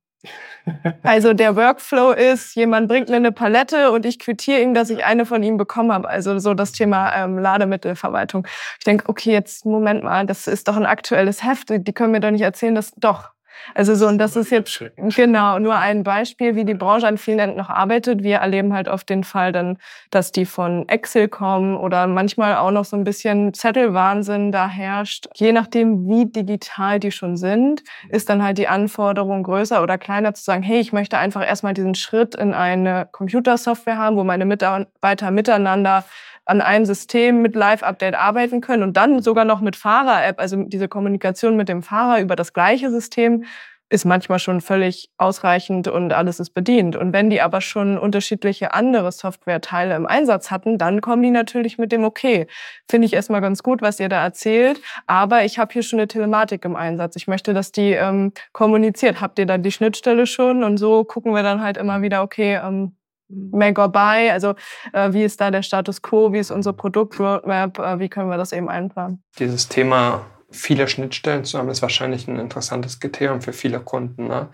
Also 1.04 1.34
der 1.34 1.56
Workflow 1.56 2.12
ist, 2.12 2.56
jemand 2.56 2.90
bringt 2.90 3.10
mir 3.10 3.16
eine 3.16 3.32
Palette 3.32 3.92
und 3.92 4.06
ich 4.06 4.20
quittiere 4.20 4.62
ihm, 4.62 4.74
dass 4.74 4.90
ich 4.90 5.06
eine 5.06 5.26
von 5.26 5.42
ihm 5.42 5.58
bekommen 5.58 5.94
habe. 5.94 6.10
Also 6.10 6.40
so 6.40 6.54
das 6.54 6.74
Thema 6.74 7.14
ähm, 7.16 7.38
Lademittelverwaltung. 7.38 8.46
Ich 8.78 8.84
denke, 8.84 9.08
okay, 9.08 9.32
jetzt 9.32 9.66
Moment 9.66 10.04
mal, 10.04 10.26
das 10.26 10.48
ist 10.48 10.68
doch 10.68 10.76
ein 10.76 10.86
aktuelles 10.86 11.44
Heft. 11.44 11.70
Die 11.70 11.94
können 11.94 12.12
mir 12.12 12.20
doch 12.20 12.32
nicht 12.32 12.42
erzählen, 12.42 12.76
dass 12.76 12.92
doch. 12.96 13.32
Also 13.76 13.96
so, 13.96 14.08
und 14.08 14.18
das 14.18 14.36
ist 14.36 14.52
jetzt 14.52 14.84
genau 15.16 15.60
nur 15.60 15.76
ein 15.76 16.04
Beispiel, 16.04 16.56
wie 16.56 16.66
die 16.66 16.74
Branche 16.74 17.08
an 17.08 17.18
vielen 17.18 17.40
Enden 17.40 17.58
noch 17.58 17.70
arbeitet. 17.70 18.24
Wir 18.24 18.38
erleben 18.38 18.74
halt 18.74 18.88
oft 18.88 19.10
den 19.10 19.24
Fall 19.24 19.52
dann, 19.52 19.78
dass 20.12 20.32
die 20.32 20.46
von 20.46 20.88
Excel 20.90 21.28
kommen 21.28 21.78
oder 21.78 22.08
manchmal 22.08 22.56
auch 22.56 22.72
noch 22.72 22.86
so 22.86 22.96
ein 22.96 23.04
bisschen 23.04 23.54
Zettelwahnsinn 23.54 24.52
da 24.52 24.68
herrscht. 24.68 25.28
Je 25.36 25.52
nachdem, 25.52 26.08
wie 26.08 26.26
digital 26.26 27.00
die 27.00 27.12
schon 27.12 27.38
sind, 27.38 27.84
ist 28.10 28.30
dann 28.30 28.44
halt 28.44 28.58
die 28.58 28.68
Anforderung 28.68 29.44
größer 29.44 29.82
oder 29.84 29.98
kleiner 29.98 30.34
zu 30.34 30.44
sagen, 30.44 30.64
hey, 30.64 30.80
ich 30.80 30.94
möchte 30.94 31.18
einfach 31.18 31.46
erstmal 31.46 31.74
diesen 31.74 31.96
Schritt 31.96 32.36
in 32.36 32.54
eine 32.54 33.08
Computersoftware 33.12 33.98
haben, 33.98 34.18
wo 34.18 34.24
meine 34.24 34.46
Mitarbeiter 34.46 35.32
miteinander 35.32 36.04
an 36.48 36.62
einem 36.62 36.86
System 36.86 37.42
mit 37.42 37.56
Live-Update 37.56 38.16
arbeiten 38.16 38.62
können 38.62 38.84
und 38.84 38.98
dann 38.98 39.22
sogar 39.22 39.46
noch 39.46 39.62
mit 39.62 39.76
Fahrer-App, 39.76 40.40
also 40.40 40.64
diese 40.64 40.88
Kommunikation 40.88 41.56
mit 41.56 41.70
dem 41.70 41.84
Fahrer 41.84 42.22
über 42.22 42.36
das 42.36 42.54
gleiche 42.54 42.90
System, 42.90 43.44
ist 43.90 44.06
manchmal 44.06 44.40
schon 44.40 44.60
völlig 44.60 45.10
ausreichend 45.18 45.88
und 45.88 46.12
alles 46.12 46.40
ist 46.42 46.50
bedient. 46.50 46.96
Und 46.96 47.14
wenn 47.14 47.30
die 47.30 47.42
aber 47.42 47.62
schon 47.62 47.98
unterschiedliche 47.98 48.74
andere 48.74 49.12
Softwareteile 49.12 49.96
im 49.96 50.06
Einsatz 50.06 50.52
hatten, 50.52 50.78
dann 50.78 51.00
kommen 51.00 51.24
die 51.24 51.32
natürlich 51.32 51.78
mit 51.78 51.92
dem 51.92 52.04
Okay. 52.04 52.48
Finde 52.90 53.06
ich 53.06 53.14
erstmal 53.14 53.42
ganz 53.42 53.64
gut, 53.64 53.82
was 53.82 54.00
ihr 54.00 54.10
da 54.10 54.24
erzählt, 54.24 54.82
aber 55.08 55.46
ich 55.46 55.58
habe 55.60 55.72
hier 55.74 55.84
schon 55.84 56.00
eine 56.00 56.08
Telematik 56.08 56.66
im 56.66 56.76
Einsatz. 56.76 57.16
Ich 57.16 57.28
möchte, 57.28 57.54
dass 57.54 57.72
die 57.72 57.92
ähm, 57.92 58.34
kommuniziert. 58.52 59.22
Habt 59.22 59.40
ihr 59.40 59.46
dann 59.46 59.64
die 59.64 59.72
Schnittstelle 59.72 60.26
schon? 60.28 60.64
Und 60.64 60.78
so 60.78 61.04
gucken 61.04 61.34
wir 61.34 61.44
dann 61.44 61.62
halt 61.62 61.78
immer 61.78 62.02
wieder, 62.02 62.24
okay, 62.24 62.60
ähm, 62.62 62.98
make 63.30 63.80
or 63.80 63.90
buy? 63.90 64.30
Also 64.30 64.56
äh, 64.94 65.14
wie 65.14 65.24
ist 65.24 65.40
da 65.42 65.52
der 65.52 65.64
Status 65.64 66.02
quo? 66.02 66.34
Wie 66.34 66.40
ist 66.40 66.52
unsere 66.52 66.74
Produktroadmap? 66.74 67.80
Äh, 67.80 68.00
wie 68.00 68.10
können 68.10 68.30
wir 68.30 68.38
das 68.38 68.52
eben 68.52 68.70
einplanen? 68.70 69.24
Dieses 69.40 69.68
Thema 69.68 70.26
viele 70.50 70.88
Schnittstellen 70.88 71.44
zu 71.44 71.58
haben, 71.58 71.70
ist 71.70 71.82
wahrscheinlich 71.82 72.28
ein 72.28 72.40
interessantes 72.40 73.00
Kriterium 73.00 73.42
für 73.42 73.54
viele 73.54 73.80
Kunden. 73.80 74.28
Ne? 74.28 74.48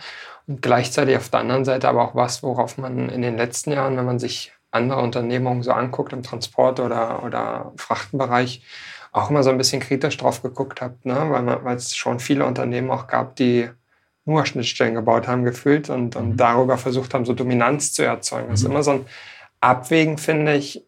Und 0.47 0.61
gleichzeitig 0.61 1.15
auf 1.17 1.29
der 1.29 1.41
anderen 1.41 1.65
Seite 1.65 1.87
aber 1.87 2.03
auch 2.03 2.15
was, 2.15 2.43
worauf 2.43 2.77
man 2.77 3.09
in 3.09 3.21
den 3.21 3.37
letzten 3.37 3.71
Jahren, 3.71 3.97
wenn 3.97 4.05
man 4.05 4.19
sich 4.19 4.53
andere 4.71 5.01
Unternehmungen 5.01 5.61
so 5.61 5.71
anguckt 5.71 6.13
im 6.13 6.23
Transport- 6.23 6.79
oder, 6.79 7.23
oder 7.23 7.73
Frachtenbereich, 7.77 8.63
auch 9.11 9.29
immer 9.29 9.43
so 9.43 9.51
ein 9.51 9.59
bisschen 9.59 9.81
kritisch 9.81 10.17
drauf 10.17 10.41
geguckt 10.41 10.81
hat, 10.81 11.05
ne? 11.05 11.59
weil 11.63 11.75
es 11.75 11.95
schon 11.95 12.19
viele 12.19 12.45
Unternehmen 12.45 12.89
auch 12.89 13.05
gab, 13.05 13.35
die 13.35 13.69
nur 14.25 14.45
Schnittstellen 14.45 14.95
gebaut 14.95 15.27
haben, 15.27 15.43
gefühlt 15.43 15.89
und, 15.89 16.15
und 16.15 16.29
mhm. 16.31 16.37
darüber 16.37 16.77
versucht 16.77 17.13
haben, 17.13 17.25
so 17.25 17.33
Dominanz 17.33 17.93
zu 17.93 18.03
erzeugen. 18.03 18.49
Das 18.49 18.61
ist 18.61 18.65
mhm. 18.65 18.71
immer 18.71 18.83
so 18.83 18.91
ein 18.91 19.05
Abwägen, 19.59 20.17
finde 20.17 20.55
ich, 20.55 20.83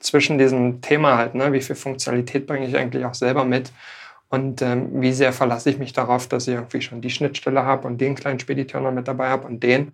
zwischen 0.00 0.38
diesem 0.38 0.80
Thema 0.80 1.16
halt, 1.16 1.34
ne? 1.34 1.52
wie 1.52 1.60
viel 1.60 1.76
Funktionalität 1.76 2.46
bringe 2.46 2.66
ich 2.66 2.76
eigentlich 2.76 3.04
auch 3.04 3.14
selber 3.14 3.44
mit 3.44 3.72
und 4.30 4.62
ähm, 4.62 5.02
wie 5.02 5.12
sehr 5.12 5.32
verlasse 5.32 5.70
ich 5.70 5.78
mich 5.78 5.92
darauf, 5.92 6.28
dass 6.28 6.46
ich 6.46 6.54
irgendwie 6.54 6.80
schon 6.80 7.00
die 7.00 7.10
Schnittstelle 7.10 7.64
habe 7.64 7.86
und 7.88 8.00
den 8.00 8.14
kleinen 8.14 8.38
Spediteur 8.38 8.80
noch 8.80 8.92
mit 8.92 9.08
dabei 9.08 9.28
habe 9.28 9.46
und 9.46 9.62
den. 9.62 9.92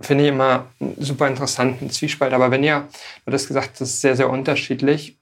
Finde 0.00 0.24
ich 0.24 0.30
immer 0.30 0.66
einen 0.78 0.94
super 0.98 1.26
interessanten 1.26 1.90
Zwiespalt. 1.90 2.34
Aber 2.34 2.50
wenn 2.50 2.62
ihr, 2.62 2.86
du 3.24 3.32
hast 3.32 3.48
gesagt, 3.48 3.80
das 3.80 3.88
ist 3.88 4.00
sehr, 4.02 4.14
sehr 4.14 4.28
unterschiedlich. 4.28 5.18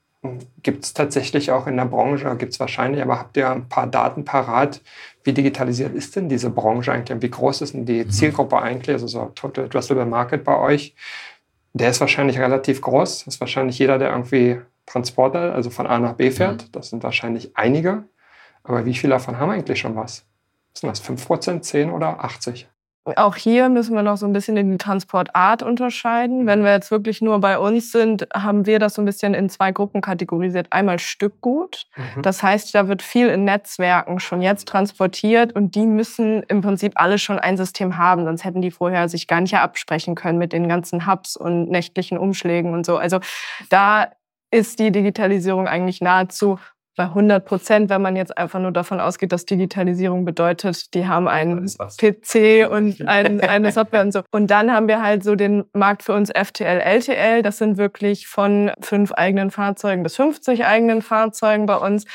Gibt 0.61 0.83
es 0.83 0.93
tatsächlich 0.93 1.51
auch 1.51 1.65
in 1.67 1.77
der 1.77 1.85
Branche, 1.85 2.35
gibt 2.35 2.53
es 2.53 2.59
wahrscheinlich, 2.59 3.01
aber 3.01 3.17
habt 3.17 3.37
ihr 3.37 3.49
ein 3.49 3.69
paar 3.69 3.87
Daten 3.87 4.25
parat, 4.25 4.81
wie 5.27 5.33
digitalisiert 5.33 5.93
ist 5.93 6.15
denn 6.15 6.29
diese 6.29 6.49
Branche 6.49 6.91
eigentlich 6.91 7.13
und 7.13 7.21
wie 7.21 7.29
groß 7.29 7.61
ist 7.61 7.73
denn 7.73 7.85
die 7.85 8.05
mhm. 8.05 8.09
Zielgruppe 8.09 8.59
eigentlich, 8.59 8.93
also 8.93 9.07
so 9.07 9.25
Total 9.35 9.65
Addressable 9.65 10.05
Market 10.05 10.45
bei 10.45 10.57
euch? 10.57 10.95
Der 11.73 11.89
ist 11.89 11.99
wahrscheinlich 11.99 12.39
relativ 12.39 12.81
groß. 12.81 13.25
Das 13.25 13.35
ist 13.35 13.41
wahrscheinlich 13.41 13.77
jeder, 13.77 13.99
der 13.99 14.11
irgendwie 14.11 14.61
Transporter, 14.85 15.53
also 15.53 15.69
von 15.69 15.85
A 15.85 15.99
nach 15.99 16.13
B 16.13 16.31
fährt. 16.31 16.63
Mhm. 16.63 16.71
Das 16.71 16.89
sind 16.89 17.03
wahrscheinlich 17.03 17.55
einige. 17.57 18.05
Aber 18.63 18.85
wie 18.85 18.95
viele 18.95 19.11
davon 19.11 19.37
haben 19.37 19.51
eigentlich 19.51 19.79
schon 19.79 19.97
was? 19.97 20.25
Sind 20.73 20.89
das 20.89 21.03
5%, 21.03 21.61
10 21.61 21.91
oder 21.91 22.23
80? 22.23 22.69
Auch 23.15 23.35
hier 23.35 23.69
müssen 23.69 23.95
wir 23.95 24.03
noch 24.03 24.17
so 24.17 24.25
ein 24.25 24.33
bisschen 24.33 24.57
in 24.57 24.71
die 24.71 24.77
Transportart 24.77 25.63
unterscheiden. 25.63 26.45
Wenn 26.45 26.63
wir 26.63 26.71
jetzt 26.73 26.91
wirklich 26.91 27.21
nur 27.21 27.39
bei 27.39 27.57
uns 27.57 27.91
sind, 27.91 28.27
haben 28.33 28.65
wir 28.65 28.79
das 28.79 28.95
so 28.95 29.01
ein 29.01 29.05
bisschen 29.05 29.33
in 29.33 29.49
zwei 29.49 29.71
Gruppen 29.71 30.01
kategorisiert. 30.01 30.67
Einmal 30.71 30.99
Stückgut. 30.99 31.85
Mhm. 31.95 32.21
Das 32.21 32.43
heißt, 32.43 32.75
da 32.75 32.87
wird 32.87 33.01
viel 33.01 33.27
in 33.27 33.45
Netzwerken 33.45 34.19
schon 34.19 34.41
jetzt 34.41 34.67
transportiert 34.67 35.53
und 35.53 35.75
die 35.75 35.85
müssen 35.85 36.43
im 36.43 36.61
Prinzip 36.61 36.93
alle 36.95 37.17
schon 37.17 37.39
ein 37.39 37.57
System 37.57 37.97
haben. 37.97 38.25
Sonst 38.25 38.43
hätten 38.43 38.61
die 38.61 38.71
vorher 38.71 39.07
sich 39.07 39.27
gar 39.27 39.41
nicht 39.41 39.55
absprechen 39.55 40.15
können 40.15 40.37
mit 40.37 40.51
den 40.51 40.67
ganzen 40.67 41.07
Hubs 41.07 41.37
und 41.37 41.69
nächtlichen 41.69 42.17
Umschlägen 42.17 42.73
und 42.73 42.85
so. 42.85 42.97
Also 42.97 43.19
da 43.69 44.11
ist 44.51 44.79
die 44.79 44.91
Digitalisierung 44.91 45.67
eigentlich 45.67 46.01
nahezu 46.01 46.59
bei 46.97 47.03
100 47.03 47.45
Prozent, 47.45 47.89
wenn 47.89 48.01
man 48.01 48.15
jetzt 48.15 48.37
einfach 48.37 48.59
nur 48.59 48.71
davon 48.71 48.99
ausgeht, 48.99 49.31
dass 49.31 49.45
Digitalisierung 49.45 50.25
bedeutet, 50.25 50.93
die 50.95 51.07
haben 51.07 51.27
einen 51.27 51.67
PC 51.67 52.69
und 52.69 53.07
ein, 53.07 53.39
eine 53.39 53.71
Software 53.71 54.01
und 54.01 54.11
so. 54.11 54.23
Und 54.31 54.47
dann 54.47 54.73
haben 54.73 54.87
wir 54.87 55.01
halt 55.01 55.23
so 55.23 55.35
den 55.35 55.63
Markt 55.73 56.01
für 56.03 56.13
uns 56.13 56.31
FTL, 56.31 56.79
LTL. 56.79 57.43
Das 57.43 57.59
sind 57.59 57.77
wirklich 57.77 58.27
von 58.27 58.71
fünf 58.81 59.11
eigenen 59.13 59.51
Fahrzeugen 59.51 60.01
bis 60.01 60.15
50 60.15 60.65
eigenen 60.65 61.01
Fahrzeugen 61.01 61.67
bei 61.67 61.77
uns 61.77 62.05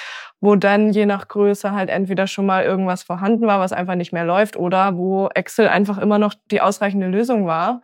wo 0.44 0.56
dann 0.56 0.90
je 0.90 1.06
nach 1.06 1.28
Größe 1.28 1.70
halt 1.70 1.88
entweder 1.88 2.26
schon 2.26 2.46
mal 2.46 2.64
irgendwas 2.64 3.04
vorhanden 3.04 3.46
war, 3.46 3.60
was 3.60 3.72
einfach 3.72 3.94
nicht 3.94 4.12
mehr 4.12 4.24
läuft, 4.24 4.56
oder 4.56 4.96
wo 4.96 5.28
Excel 5.28 5.68
einfach 5.68 5.98
immer 5.98 6.18
noch 6.18 6.34
die 6.50 6.60
ausreichende 6.60 7.06
Lösung 7.06 7.46
war 7.46 7.80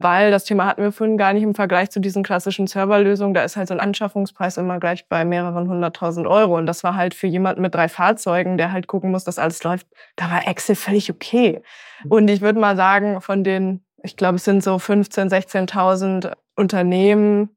weil 0.00 0.30
das 0.30 0.44
Thema 0.44 0.64
hatten 0.66 0.82
wir 0.82 0.92
vorhin 0.92 1.18
gar 1.18 1.34
nicht 1.34 1.42
im 1.42 1.54
Vergleich 1.54 1.90
zu 1.90 2.00
diesen 2.00 2.22
klassischen 2.22 2.66
Serverlösungen. 2.66 3.34
Da 3.34 3.44
ist 3.44 3.56
halt 3.56 3.68
so 3.68 3.74
ein 3.74 3.80
Anschaffungspreis 3.80 4.56
immer 4.56 4.80
gleich 4.80 5.06
bei 5.08 5.26
mehreren 5.26 5.68
hunderttausend 5.68 6.26
Euro. 6.26 6.56
Und 6.56 6.64
das 6.64 6.82
war 6.82 6.96
halt 6.96 7.14
für 7.14 7.26
jemanden 7.26 7.60
mit 7.60 7.74
drei 7.74 7.88
Fahrzeugen, 7.88 8.56
der 8.56 8.72
halt 8.72 8.86
gucken 8.86 9.10
muss, 9.10 9.24
dass 9.24 9.38
alles 9.38 9.62
läuft, 9.62 9.86
da 10.16 10.30
war 10.30 10.48
Excel 10.48 10.74
völlig 10.74 11.10
okay. 11.10 11.62
Und 12.08 12.28
ich 12.28 12.40
würde 12.40 12.58
mal 12.58 12.76
sagen, 12.76 13.20
von 13.20 13.44
den, 13.44 13.84
ich 14.02 14.16
glaube, 14.16 14.36
es 14.36 14.44
sind 14.44 14.64
so 14.64 14.76
15.000, 14.76 15.30
16.000 15.68 16.32
Unternehmen, 16.56 17.50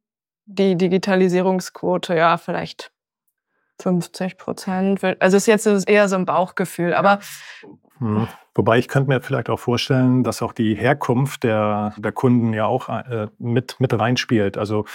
die 0.46 0.76
Digitalisierungsquote, 0.76 2.16
ja, 2.16 2.38
vielleicht 2.38 2.92
50 3.82 4.38
Prozent. 4.38 5.04
Also 5.20 5.38
es 5.38 5.48
ist 5.48 5.66
jetzt 5.66 5.90
eher 5.90 6.10
so 6.10 6.16
ein 6.16 6.26
Bauchgefühl. 6.26 6.94
Aber 6.94 7.20
hm. 8.04 8.28
Wobei 8.56 8.78
ich 8.78 8.88
könnte 8.88 9.10
mir 9.10 9.22
vielleicht 9.22 9.50
auch 9.50 9.60
vorstellen, 9.60 10.24
dass 10.24 10.42
auch 10.42 10.54
die 10.54 10.76
Herkunft 10.76 11.44
der, 11.44 11.94
der 11.98 12.12
Kunden 12.12 12.54
ja 12.54 12.66
auch 12.66 12.89
äh, 12.89 13.28
mit, 13.39 13.78
mit 13.80 13.98
reinspielt. 13.98 14.58
Also 14.58 14.86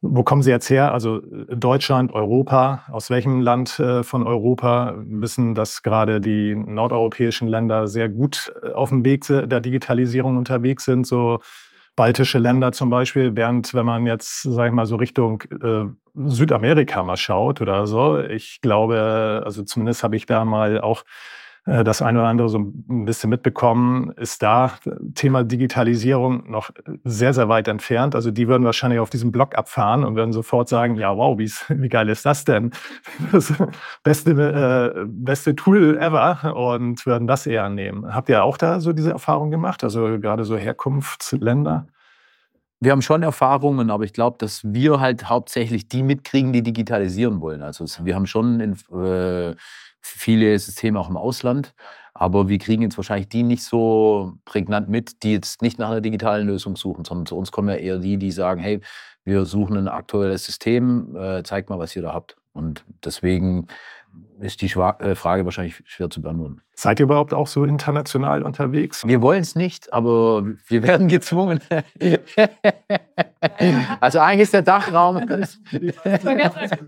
wo 0.00 0.22
kommen 0.22 0.42
Sie 0.42 0.50
jetzt 0.50 0.70
her? 0.70 0.92
Also 0.92 1.20
Deutschland, 1.48 2.12
Europa. 2.12 2.84
Aus 2.90 3.10
welchem 3.10 3.40
Land 3.40 3.80
äh, 3.80 4.02
von 4.02 4.26
Europa 4.26 4.94
wissen, 4.98 5.54
dass 5.54 5.82
gerade 5.82 6.20
die 6.20 6.54
nordeuropäischen 6.54 7.48
Länder 7.48 7.88
sehr 7.88 8.08
gut 8.08 8.52
äh, 8.62 8.72
auf 8.72 8.90
dem 8.90 9.04
Weg 9.04 9.26
der 9.26 9.60
Digitalisierung 9.60 10.36
unterwegs 10.36 10.84
sind? 10.84 11.06
So 11.06 11.40
baltische 11.96 12.38
Länder 12.38 12.70
zum 12.72 12.90
Beispiel, 12.90 13.34
während 13.34 13.74
wenn 13.74 13.86
man 13.86 14.06
jetzt, 14.06 14.42
sag 14.42 14.68
ich 14.68 14.72
mal, 14.72 14.86
so 14.86 14.96
Richtung 14.96 15.42
äh, 15.62 15.86
Südamerika 16.14 17.02
mal 17.02 17.16
schaut 17.16 17.60
oder 17.60 17.88
so, 17.88 18.20
ich 18.20 18.60
glaube, 18.60 19.42
also 19.44 19.64
zumindest 19.64 20.04
habe 20.04 20.14
ich 20.14 20.26
da 20.26 20.44
mal 20.44 20.80
auch 20.80 21.02
das 21.68 22.00
eine 22.00 22.20
oder 22.20 22.28
andere 22.28 22.48
so 22.48 22.58
ein 22.58 23.04
bisschen 23.04 23.28
mitbekommen, 23.28 24.10
ist 24.16 24.42
da 24.42 24.72
Thema 25.14 25.44
Digitalisierung 25.44 26.50
noch 26.50 26.70
sehr, 27.04 27.34
sehr 27.34 27.48
weit 27.48 27.68
entfernt. 27.68 28.14
Also 28.14 28.30
die 28.30 28.48
würden 28.48 28.64
wahrscheinlich 28.64 29.00
auf 29.00 29.10
diesem 29.10 29.32
Blog 29.32 29.54
abfahren 29.56 30.02
und 30.02 30.16
würden 30.16 30.32
sofort 30.32 30.68
sagen, 30.68 30.96
ja, 30.96 31.14
wow, 31.16 31.38
wie, 31.38 31.50
wie 31.68 31.88
geil 31.88 32.08
ist 32.08 32.24
das 32.24 32.44
denn? 32.44 32.70
Das 33.32 33.52
beste, 34.02 34.30
äh, 34.30 35.04
beste 35.06 35.54
Tool 35.54 35.98
ever 35.98 36.54
und 36.56 37.04
würden 37.04 37.26
das 37.26 37.46
eher 37.46 37.68
nehmen. 37.68 38.14
Habt 38.14 38.28
ihr 38.28 38.42
auch 38.42 38.56
da 38.56 38.80
so 38.80 38.92
diese 38.92 39.10
Erfahrung 39.10 39.50
gemacht? 39.50 39.84
Also 39.84 40.18
gerade 40.18 40.44
so 40.44 40.56
Herkunftsländer? 40.56 41.86
Wir 42.80 42.92
haben 42.92 43.02
schon 43.02 43.22
Erfahrungen, 43.24 43.90
aber 43.90 44.04
ich 44.04 44.12
glaube, 44.12 44.36
dass 44.38 44.62
wir 44.64 45.00
halt 45.00 45.28
hauptsächlich 45.28 45.88
die 45.88 46.02
mitkriegen, 46.04 46.52
die 46.52 46.62
digitalisieren 46.62 47.40
wollen. 47.40 47.62
Also 47.62 47.84
wir 48.04 48.14
haben 48.14 48.26
schon 48.26 48.60
in, 48.60 48.72
äh, 48.96 49.56
viele 50.00 50.58
Systeme 50.58 50.98
auch 51.00 51.08
im 51.08 51.16
Ausland. 51.16 51.74
Aber 52.14 52.48
wir 52.48 52.58
kriegen 52.58 52.82
jetzt 52.82 52.96
wahrscheinlich 52.96 53.28
die 53.28 53.42
nicht 53.44 53.62
so 53.62 54.34
prägnant 54.44 54.88
mit, 54.88 55.22
die 55.22 55.32
jetzt 55.32 55.62
nicht 55.62 55.78
nach 55.78 55.90
einer 55.90 56.00
digitalen 56.00 56.46
Lösung 56.48 56.76
suchen, 56.76 57.04
sondern 57.04 57.26
zu 57.26 57.36
uns 57.36 57.52
kommen 57.52 57.68
ja 57.68 57.76
eher 57.76 57.98
die, 57.98 58.16
die 58.18 58.32
sagen, 58.32 58.60
hey, 58.60 58.80
wir 59.24 59.44
suchen 59.44 59.76
ein 59.76 59.88
aktuelles 59.88 60.44
System, 60.44 61.14
äh, 61.16 61.42
zeigt 61.44 61.70
mal, 61.70 61.78
was 61.78 61.94
ihr 61.94 62.02
da 62.02 62.12
habt. 62.12 62.36
Und 62.52 62.84
deswegen 63.04 63.68
ist 64.40 64.62
die 64.62 64.66
äh, 64.66 65.14
Frage 65.14 65.44
wahrscheinlich 65.44 65.82
schwer 65.84 66.10
zu 66.10 66.22
beantworten. 66.22 66.62
Seid 66.80 67.00
ihr 67.00 67.06
überhaupt 67.06 67.34
auch 67.34 67.48
so 67.48 67.64
international 67.64 68.44
unterwegs? 68.44 69.04
Wir 69.04 69.20
wollen 69.20 69.40
es 69.40 69.56
nicht, 69.56 69.92
aber 69.92 70.44
wir 70.68 70.84
werden 70.84 71.08
gezwungen. 71.08 71.58
also 74.00 74.20
eigentlich 74.20 74.42
ist 74.42 74.54
der 74.54 74.62
Dachraum. 74.62 75.26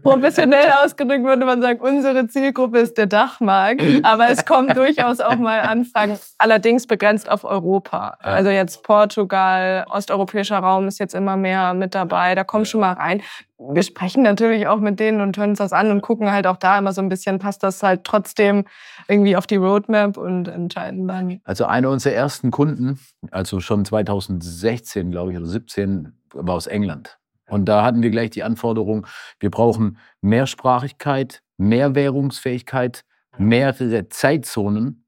Professionell 0.05 0.71
ausgedrückt 0.85 1.25
würde 1.25 1.45
man 1.45 1.61
sagen, 1.61 1.81
unsere 1.81 2.29
Zielgruppe 2.29 2.79
ist 2.79 2.99
der 2.99 3.07
Dachmarkt. 3.07 3.83
Aber 4.05 4.31
es 4.31 4.45
kommen 4.45 4.69
durchaus 4.69 5.19
auch 5.19 5.35
mal 5.35 5.59
Anfragen, 5.59 6.17
allerdings 6.39 6.87
begrenzt 6.87 7.29
auf 7.29 7.43
Europa. 7.43 8.17
Also 8.21 8.51
jetzt 8.51 8.85
Portugal, 8.85 9.87
osteuropäischer 9.91 10.59
Raum 10.59 10.87
ist 10.87 11.01
jetzt 11.01 11.17
immer 11.17 11.37
mehr 11.37 11.75
mit 11.75 11.97
dabei. 11.97 12.37
Da 12.37 12.45
kommen 12.45 12.65
schon 12.65 12.83
mal 12.83 12.93
rein. 12.93 13.23
Wir 13.59 13.83
sprechen 13.83 14.23
natürlich 14.23 14.67
auch 14.69 14.79
mit 14.79 14.99
denen 15.01 15.21
und 15.21 15.37
hören 15.37 15.51
uns 15.51 15.59
das 15.59 15.75
an 15.75 15.91
und 15.91 16.01
gucken 16.01 16.33
halt 16.33 16.47
auch 16.47 16.57
da 16.57 16.79
immer 16.79 16.95
so 16.95 17.03
ein 17.03 17.11
bisschen, 17.11 17.39
passt 17.39 17.63
das 17.63 17.83
halt 17.83 18.05
trotzdem 18.05 18.65
irgendwie 19.07 19.37
auf 19.37 19.47
die 19.47 19.61
Roadmap 19.81 20.17
und 20.17 20.49
entscheiden 20.49 21.09
dann. 21.09 21.41
Also 21.45 21.65
einer 21.65 21.91
unserer 21.91 22.15
ersten 22.15 22.51
Kunden, 22.51 22.99
also 23.31 23.61
schon 23.61 23.85
2016, 23.85 25.11
glaube 25.11 25.33
ich, 25.33 25.39
oder 25.39 25.47
17, 25.47 26.13
war 26.33 26.55
aus 26.55 26.67
England. 26.67 27.19
Und 27.49 27.65
da 27.67 27.85
hatten 27.85 28.03
wir 28.03 28.11
gleich 28.11 28.31
die 28.31 28.43
Anforderung, 28.43 29.07
wir 29.41 29.51
brauchen 29.51 29.99
Mehrsprachigkeit, 30.21 31.43
mehr 31.57 31.95
Währungsfähigkeit, 31.95 33.05
mehrere 33.39 34.09
Zeitzonen. 34.09 35.05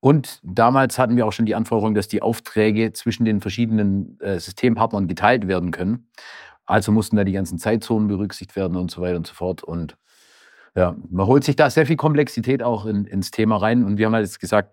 Und 0.00 0.40
damals 0.42 0.98
hatten 0.98 1.16
wir 1.16 1.26
auch 1.26 1.32
schon 1.32 1.46
die 1.46 1.54
Anforderung, 1.54 1.94
dass 1.94 2.08
die 2.08 2.22
Aufträge 2.22 2.92
zwischen 2.92 3.24
den 3.24 3.40
verschiedenen 3.40 4.18
äh, 4.20 4.38
Systempartnern 4.38 5.08
geteilt 5.08 5.48
werden 5.48 5.70
können. 5.70 6.08
Also 6.66 6.92
mussten 6.92 7.16
da 7.16 7.24
die 7.24 7.32
ganzen 7.32 7.58
Zeitzonen 7.58 8.08
berücksichtigt 8.08 8.56
werden 8.56 8.76
und 8.76 8.90
so 8.90 9.00
weiter 9.00 9.16
und 9.16 9.26
so 9.26 9.34
fort. 9.34 9.62
Und 9.62 9.96
ja, 10.74 10.94
man 11.10 11.26
holt 11.26 11.44
sich 11.44 11.56
da 11.56 11.70
sehr 11.70 11.86
viel 11.86 11.96
Komplexität 11.96 12.62
auch 12.62 12.86
in, 12.86 13.04
ins 13.04 13.30
Thema 13.30 13.56
rein. 13.56 13.84
Und 13.84 13.98
wir 13.98 14.06
haben 14.06 14.14
halt 14.14 14.26
jetzt 14.26 14.40
gesagt, 14.40 14.70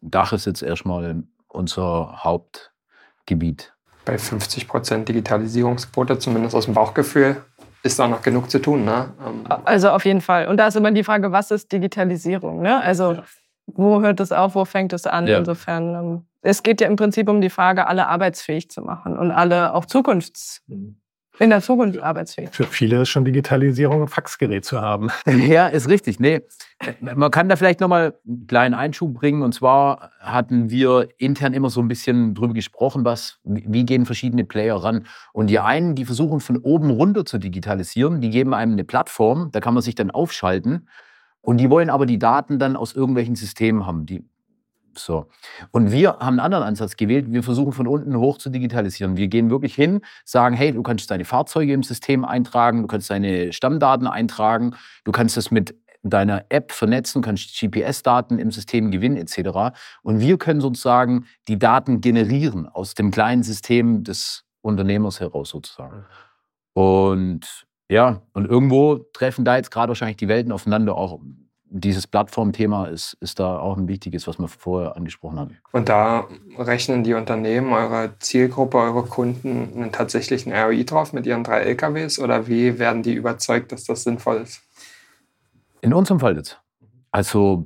Dach 0.00 0.32
ist 0.32 0.46
jetzt 0.46 0.62
erstmal 0.62 1.22
unser 1.48 2.24
Hauptgebiet. 2.24 3.72
Bei 4.04 4.18
50 4.18 4.66
Prozent 4.66 5.08
Digitalisierungsquote, 5.08 6.18
zumindest 6.18 6.54
aus 6.54 6.64
dem 6.64 6.74
Bauchgefühl, 6.74 7.36
ist 7.82 7.98
da 7.98 8.08
noch 8.08 8.22
genug 8.22 8.50
zu 8.50 8.58
tun, 8.58 8.84
ne? 8.84 9.12
Ähm, 9.24 9.44
also 9.64 9.90
auf 9.90 10.04
jeden 10.04 10.20
Fall. 10.20 10.48
Und 10.48 10.58
da 10.58 10.66
ist 10.66 10.76
immer 10.76 10.90
die 10.90 11.04
Frage, 11.04 11.32
was 11.32 11.50
ist 11.50 11.72
Digitalisierung? 11.72 12.60
Ne? 12.60 12.80
Also 12.82 13.22
wo 13.66 14.02
hört 14.02 14.20
es 14.20 14.32
auf, 14.32 14.54
wo 14.54 14.64
fängt 14.64 14.92
es 14.92 15.06
an? 15.06 15.26
Ja. 15.26 15.38
Insofern, 15.38 15.94
ähm, 15.94 16.26
es 16.42 16.62
geht 16.62 16.80
ja 16.80 16.88
im 16.88 16.96
Prinzip 16.96 17.28
um 17.28 17.40
die 17.40 17.50
Frage, 17.50 17.86
alle 17.86 18.08
arbeitsfähig 18.08 18.70
zu 18.70 18.82
machen 18.82 19.16
und 19.16 19.30
alle 19.30 19.74
auch 19.74 19.86
zukunfts 19.86 20.62
mhm 20.66 20.99
in 21.40 21.48
der 21.48 21.62
Zukunft 21.62 21.98
arbeitsfähig. 21.98 22.50
Für 22.52 22.64
viele 22.64 23.00
ist 23.00 23.08
schon 23.08 23.24
Digitalisierung 23.24 24.02
ein 24.02 24.08
Faxgerät 24.08 24.64
zu 24.64 24.80
haben. 24.80 25.08
Ja, 25.50 25.68
ist 25.68 25.88
richtig. 25.88 26.20
Nee, 26.20 26.42
man 27.00 27.30
kann 27.30 27.48
da 27.48 27.56
vielleicht 27.56 27.80
nochmal 27.80 28.14
einen 28.26 28.46
kleinen 28.46 28.74
Einschub 28.74 29.14
bringen. 29.14 29.42
Und 29.42 29.54
zwar 29.54 30.10
hatten 30.20 30.70
wir 30.70 31.08
intern 31.16 31.54
immer 31.54 31.70
so 31.70 31.80
ein 31.80 31.88
bisschen 31.88 32.34
drüber 32.34 32.52
gesprochen, 32.52 33.04
was, 33.04 33.38
wie 33.44 33.86
gehen 33.86 34.04
verschiedene 34.04 34.44
Player 34.44 34.76
ran. 34.76 35.06
Und 35.32 35.48
die 35.48 35.58
einen, 35.58 35.94
die 35.94 36.04
versuchen 36.04 36.40
von 36.40 36.58
oben 36.58 36.90
runter 36.90 37.24
zu 37.24 37.38
digitalisieren, 37.38 38.20
die 38.20 38.30
geben 38.30 38.52
einem 38.52 38.72
eine 38.72 38.84
Plattform, 38.84 39.50
da 39.50 39.60
kann 39.60 39.72
man 39.72 39.82
sich 39.82 39.94
dann 39.94 40.10
aufschalten. 40.10 40.88
Und 41.40 41.56
die 41.56 41.70
wollen 41.70 41.88
aber 41.88 42.04
die 42.04 42.18
Daten 42.18 42.58
dann 42.58 42.76
aus 42.76 42.94
irgendwelchen 42.94 43.34
Systemen 43.34 43.86
haben. 43.86 44.04
Die 44.04 44.24
so. 44.98 45.26
Und 45.70 45.92
wir 45.92 46.10
haben 46.14 46.28
einen 46.28 46.40
anderen 46.40 46.64
Ansatz 46.64 46.96
gewählt. 46.96 47.32
Wir 47.32 47.42
versuchen 47.42 47.72
von 47.72 47.86
unten 47.86 48.16
hoch 48.16 48.38
zu 48.38 48.50
digitalisieren. 48.50 49.16
Wir 49.16 49.28
gehen 49.28 49.50
wirklich 49.50 49.74
hin, 49.74 50.00
sagen, 50.24 50.54
hey, 50.54 50.72
du 50.72 50.82
kannst 50.82 51.10
deine 51.10 51.24
Fahrzeuge 51.24 51.72
im 51.72 51.82
System 51.82 52.24
eintragen, 52.24 52.82
du 52.82 52.88
kannst 52.88 53.10
deine 53.10 53.52
Stammdaten 53.52 54.06
eintragen, 54.06 54.74
du 55.04 55.12
kannst 55.12 55.36
das 55.36 55.50
mit 55.50 55.74
deiner 56.02 56.46
App 56.48 56.72
vernetzen, 56.72 57.22
kannst 57.22 57.58
GPS-Daten 57.58 58.38
im 58.38 58.50
System 58.50 58.90
gewinnen 58.90 59.16
etc. 59.16 59.76
Und 60.02 60.20
wir 60.20 60.38
können 60.38 60.60
sozusagen 60.60 61.26
die 61.48 61.58
Daten 61.58 62.00
generieren 62.00 62.66
aus 62.66 62.94
dem 62.94 63.10
kleinen 63.10 63.42
System 63.42 64.04
des 64.04 64.44
Unternehmers 64.62 65.20
heraus 65.20 65.50
sozusagen. 65.50 66.06
Und 66.74 67.66
ja, 67.90 68.22
und 68.34 68.46
irgendwo 68.46 68.98
treffen 69.12 69.44
da 69.44 69.56
jetzt 69.56 69.70
gerade 69.70 69.88
wahrscheinlich 69.88 70.16
die 70.16 70.28
Welten 70.28 70.52
aufeinander, 70.52 70.94
auch 70.96 71.18
dieses 71.70 72.06
Plattformthema 72.06 72.86
ist, 72.86 73.16
ist 73.20 73.38
da 73.38 73.58
auch 73.58 73.76
ein 73.76 73.86
wichtiges, 73.86 74.26
was 74.26 74.38
wir 74.38 74.48
vorher 74.48 74.96
angesprochen 74.96 75.38
haben. 75.38 75.58
Und 75.72 75.88
da 75.88 76.26
rechnen 76.58 77.04
die 77.04 77.14
Unternehmen, 77.14 77.72
eure 77.72 78.18
Zielgruppe, 78.18 78.76
eure 78.78 79.04
Kunden 79.04 79.72
einen 79.74 79.92
tatsächlichen 79.92 80.52
ROI 80.52 80.84
drauf 80.84 81.12
mit 81.12 81.26
ihren 81.26 81.44
drei 81.44 81.60
LKWs 81.60 82.18
oder 82.18 82.48
wie 82.48 82.78
werden 82.78 83.02
die 83.02 83.14
überzeugt, 83.14 83.70
dass 83.70 83.84
das 83.84 84.02
sinnvoll 84.02 84.38
ist? 84.38 84.62
In 85.80 85.94
unserem 85.94 86.20
Fall 86.20 86.36
jetzt. 86.36 86.60
Also 87.12 87.64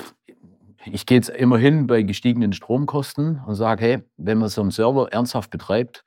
ich 0.84 1.06
gehe 1.06 1.16
jetzt 1.16 1.30
immerhin 1.30 1.86
bei 1.86 2.02
gestiegenen 2.02 2.52
Stromkosten 2.52 3.42
und 3.46 3.54
sage, 3.54 3.84
hey, 3.84 4.02
wenn 4.18 4.38
man 4.38 4.50
so 4.50 4.60
einen 4.60 4.70
Server 4.70 5.10
ernsthaft 5.12 5.50
betreibt 5.50 6.04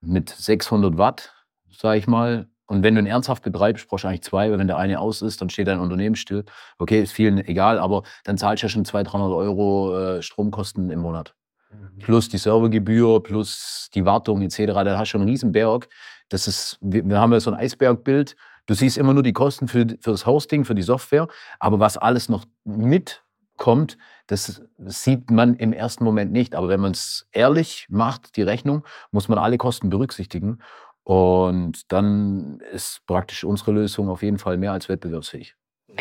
mit 0.00 0.30
600 0.30 0.98
Watt, 0.98 1.32
sage 1.70 1.98
ich 1.98 2.08
mal, 2.08 2.48
und 2.66 2.82
wenn 2.82 2.94
du 2.94 3.00
ihn 3.00 3.06
ernsthaft 3.06 3.42
betreibst, 3.44 3.88
brauchst 3.88 4.04
du 4.04 4.08
eigentlich 4.08 4.22
zwei, 4.22 4.50
weil 4.50 4.58
wenn 4.58 4.66
der 4.66 4.76
eine 4.76 5.00
aus 5.00 5.22
ist, 5.22 5.40
dann 5.40 5.50
steht 5.50 5.68
dein 5.68 5.78
Unternehmen 5.78 6.16
still. 6.16 6.44
Okay, 6.78 7.02
ist 7.02 7.12
vielen 7.12 7.38
egal, 7.38 7.78
aber 7.78 8.02
dann 8.24 8.38
zahlst 8.38 8.62
du 8.62 8.66
ja 8.66 8.70
schon 8.70 8.84
200, 8.84 9.12
300 9.12 9.32
Euro 9.32 9.98
äh, 9.98 10.22
Stromkosten 10.22 10.90
im 10.90 11.00
Monat. 11.00 11.34
Mhm. 11.70 11.98
Plus 11.98 12.28
die 12.28 12.38
Servergebühr, 12.38 13.22
plus 13.22 13.88
die 13.94 14.04
Wartung 14.04 14.42
etc. 14.42 14.58
Da 14.66 14.98
hast 14.98 15.08
du 15.08 15.12
schon 15.12 15.20
einen 15.22 15.30
riesen 15.30 15.52
Berg. 15.52 15.88
Das 16.28 16.48
ist, 16.48 16.78
wir, 16.80 17.08
wir 17.08 17.20
haben 17.20 17.32
ja 17.32 17.40
so 17.40 17.50
ein 17.50 17.56
Eisbergbild. 17.56 18.36
Du 18.66 18.74
siehst 18.74 18.98
immer 18.98 19.14
nur 19.14 19.22
die 19.22 19.32
Kosten 19.32 19.68
für, 19.68 19.86
für 20.00 20.10
das 20.10 20.26
Hosting, 20.26 20.64
für 20.64 20.74
die 20.74 20.82
Software. 20.82 21.28
Aber 21.60 21.78
was 21.78 21.96
alles 21.96 22.28
noch 22.28 22.46
mitkommt, 22.64 23.96
das 24.26 24.60
sieht 24.78 25.30
man 25.30 25.54
im 25.54 25.72
ersten 25.72 26.02
Moment 26.02 26.32
nicht. 26.32 26.56
Aber 26.56 26.68
wenn 26.68 26.80
man 26.80 26.90
es 26.90 27.28
ehrlich 27.30 27.86
macht, 27.90 28.36
die 28.36 28.42
Rechnung, 28.42 28.84
muss 29.12 29.28
man 29.28 29.38
alle 29.38 29.56
Kosten 29.56 29.88
berücksichtigen. 29.88 30.58
Und 31.06 31.92
dann 31.92 32.58
ist 32.72 33.06
praktisch 33.06 33.44
unsere 33.44 33.70
Lösung 33.70 34.08
auf 34.08 34.24
jeden 34.24 34.38
Fall 34.38 34.56
mehr 34.56 34.72
als 34.72 34.88
wettbewerbsfähig. 34.88 35.54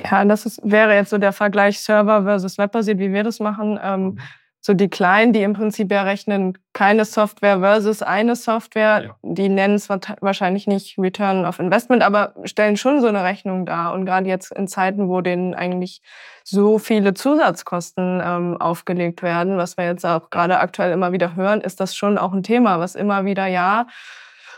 Ja, 0.04 0.26
das 0.26 0.48
ist, 0.48 0.60
wäre 0.64 0.96
jetzt 0.96 1.12
so 1.12 1.20
der 1.20 1.32
Vergleich 1.32 1.80
Server 1.80 2.24
versus 2.24 2.58
Webbasiert, 2.58 2.98
wie 2.98 3.14
wir 3.14 3.24
das 3.24 3.40
machen. 3.40 3.80
Ähm, 3.84 4.04
mhm. 4.04 4.20
so 4.62 4.74
die 4.74 4.90
Kleinen, 4.90 5.32
die 5.32 5.44
im 5.44 5.54
Prinzip 5.54 5.92
errechnen 5.92 6.58
keine 6.74 7.06
Software 7.06 7.60
versus 7.60 8.02
eine 8.02 8.36
Software, 8.36 9.04
ja. 9.04 9.16
die 9.22 9.48
nennen 9.48 9.76
es 9.76 9.90
wahrscheinlich 9.90 10.66
nicht 10.66 10.98
Return 10.98 11.46
of 11.46 11.60
Investment, 11.60 12.02
aber 12.02 12.34
stellen 12.46 12.76
schon 12.76 13.00
so 13.00 13.06
eine 13.08 13.24
Rechnung 13.24 13.68
dar. 13.68 13.94
Und 13.94 14.06
gerade 14.06 14.28
jetzt 14.28 14.52
in 14.54 14.68
Zeiten, 14.68 15.08
wo 15.08 15.22
denen 15.22 15.54
eigentlich 15.54 16.02
so 16.44 16.80
viele 16.80 17.14
Zusatzkosten 17.14 18.24
ähm, 18.26 18.58
aufgelegt 18.60 19.22
werden, 19.22 19.58
was 19.60 19.78
wir 19.78 19.86
jetzt 19.86 20.04
auch 20.04 20.32
gerade 20.32 20.58
aktuell 20.58 20.92
immer 20.92 21.12
wieder 21.12 21.36
hören, 21.36 21.62
ist 21.62 21.80
das 21.80 21.96
schon 21.96 22.18
auch 22.18 22.34
ein 22.34 22.42
Thema, 22.42 22.80
was 22.80 22.96
immer 22.96 23.24
wieder, 23.24 23.46
ja, 23.46 23.86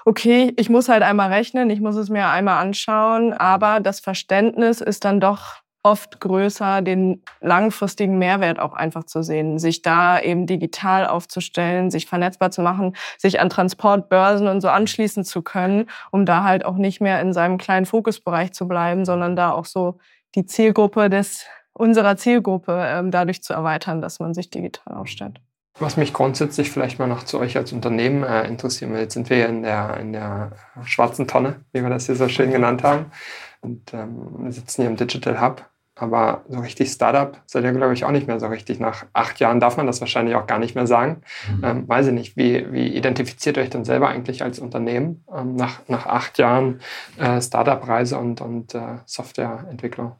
okay, 0.07 0.53
ich 0.55 0.69
muss 0.69 0.87
halt 0.87 1.03
einmal 1.03 1.33
rechnen, 1.33 1.69
ich 1.69 1.81
muss 1.81 1.97
es 1.97 2.09
mir 2.09 2.29
einmal 2.29 2.63
anschauen, 2.63 3.33
aber 3.33 3.81
das 3.81 3.99
Verständnis 3.99 4.79
ist 4.79 5.03
dann 5.03 5.19
doch 5.19 5.55
oft 5.83 6.21
größer, 6.21 6.81
den 6.81 7.23
langfristigen 7.41 8.17
Mehrwert 8.17 8.57
auch 8.57 8.71
einfach 8.73 9.03
zu 9.03 9.21
sehen, 9.21 9.59
sich 9.59 9.81
da 9.81 10.17
eben 10.17 10.45
digital 10.45 11.07
aufzustellen, 11.07 11.91
sich 11.91 12.05
vernetzbar 12.05 12.51
zu 12.51 12.61
machen, 12.61 12.95
sich 13.17 13.41
an 13.41 13.49
Transportbörsen 13.49 14.47
und 14.47 14.61
so 14.61 14.69
anschließen 14.69 15.25
zu 15.25 15.41
können, 15.41 15.87
um 16.11 16.25
da 16.25 16.43
halt 16.45 16.63
auch 16.63 16.77
nicht 16.77 17.01
mehr 17.01 17.19
in 17.19 17.33
seinem 17.33 17.57
kleinen 17.57 17.85
Fokusbereich 17.85 18.53
zu 18.53 18.65
bleiben, 18.65 19.03
sondern 19.03 19.35
da 19.35 19.51
auch 19.51 19.65
so 19.65 19.99
die 20.35 20.45
Zielgruppe 20.45 21.09
des 21.09 21.45
unserer 21.73 22.15
Zielgruppe 22.15 22.81
ähm, 22.87 23.11
dadurch 23.11 23.43
zu 23.43 23.51
erweitern, 23.51 24.01
dass 24.01 24.21
man 24.21 24.33
sich 24.33 24.49
digital 24.49 24.95
aufstellt. 24.95 25.41
Was 25.79 25.95
mich 25.95 26.11
grundsätzlich 26.11 26.71
vielleicht 26.71 26.97
mal 26.97 27.07
noch 27.07 27.23
zu 27.23 27.39
euch 27.39 27.55
als 27.55 27.71
Unternehmen 27.71 28.23
äh, 28.23 28.47
interessieren 28.47 28.93
will, 28.93 29.01
jetzt 29.01 29.13
sind 29.13 29.29
wir 29.29 29.37
ja 29.37 29.45
in 29.45 29.61
der, 29.61 29.97
in 29.97 30.11
der 30.11 30.51
schwarzen 30.85 31.27
Tonne, 31.27 31.61
wie 31.71 31.83
wir 31.83 31.89
das 31.89 32.07
hier 32.07 32.15
so 32.15 32.27
schön 32.27 32.51
genannt 32.51 32.83
haben, 32.83 33.11
und 33.61 33.93
ähm, 33.93 34.51
sitzen 34.51 34.81
hier 34.81 34.89
im 34.89 34.97
Digital 34.97 35.39
Hub. 35.39 35.65
Aber 35.99 36.43
so 36.47 36.59
richtig 36.59 36.89
Startup 36.89 37.41
seid 37.47 37.63
ihr, 37.63 37.71
glaube 37.73 37.93
ich, 37.93 38.05
auch 38.05 38.11
nicht 38.11 38.27
mehr 38.27 38.39
so 38.39 38.47
richtig. 38.47 38.79
Nach 38.79 39.05
acht 39.13 39.39
Jahren 39.39 39.59
darf 39.59 39.77
man 39.77 39.87
das 39.87 39.99
wahrscheinlich 39.99 40.35
auch 40.35 40.45
gar 40.45 40.59
nicht 40.59 40.75
mehr 40.75 40.85
sagen. 40.85 41.21
Mhm. 41.51 41.63
Ähm, 41.63 41.87
weiß 41.87 42.07
ich 42.07 42.13
nicht, 42.13 42.37
wie, 42.37 42.71
wie 42.71 42.87
identifiziert 42.87 43.57
ihr 43.57 43.63
euch 43.63 43.71
denn 43.71 43.85
selber 43.85 44.09
eigentlich 44.09 44.43
als 44.43 44.59
Unternehmen 44.59 45.23
ähm, 45.35 45.55
nach, 45.55 45.79
nach 45.87 46.05
acht 46.05 46.37
Jahren 46.37 46.81
äh, 47.17 47.41
Startup-Reise 47.41 48.17
und, 48.17 48.41
und 48.41 48.75
äh, 48.75 48.99
Softwareentwicklung? 49.05 50.13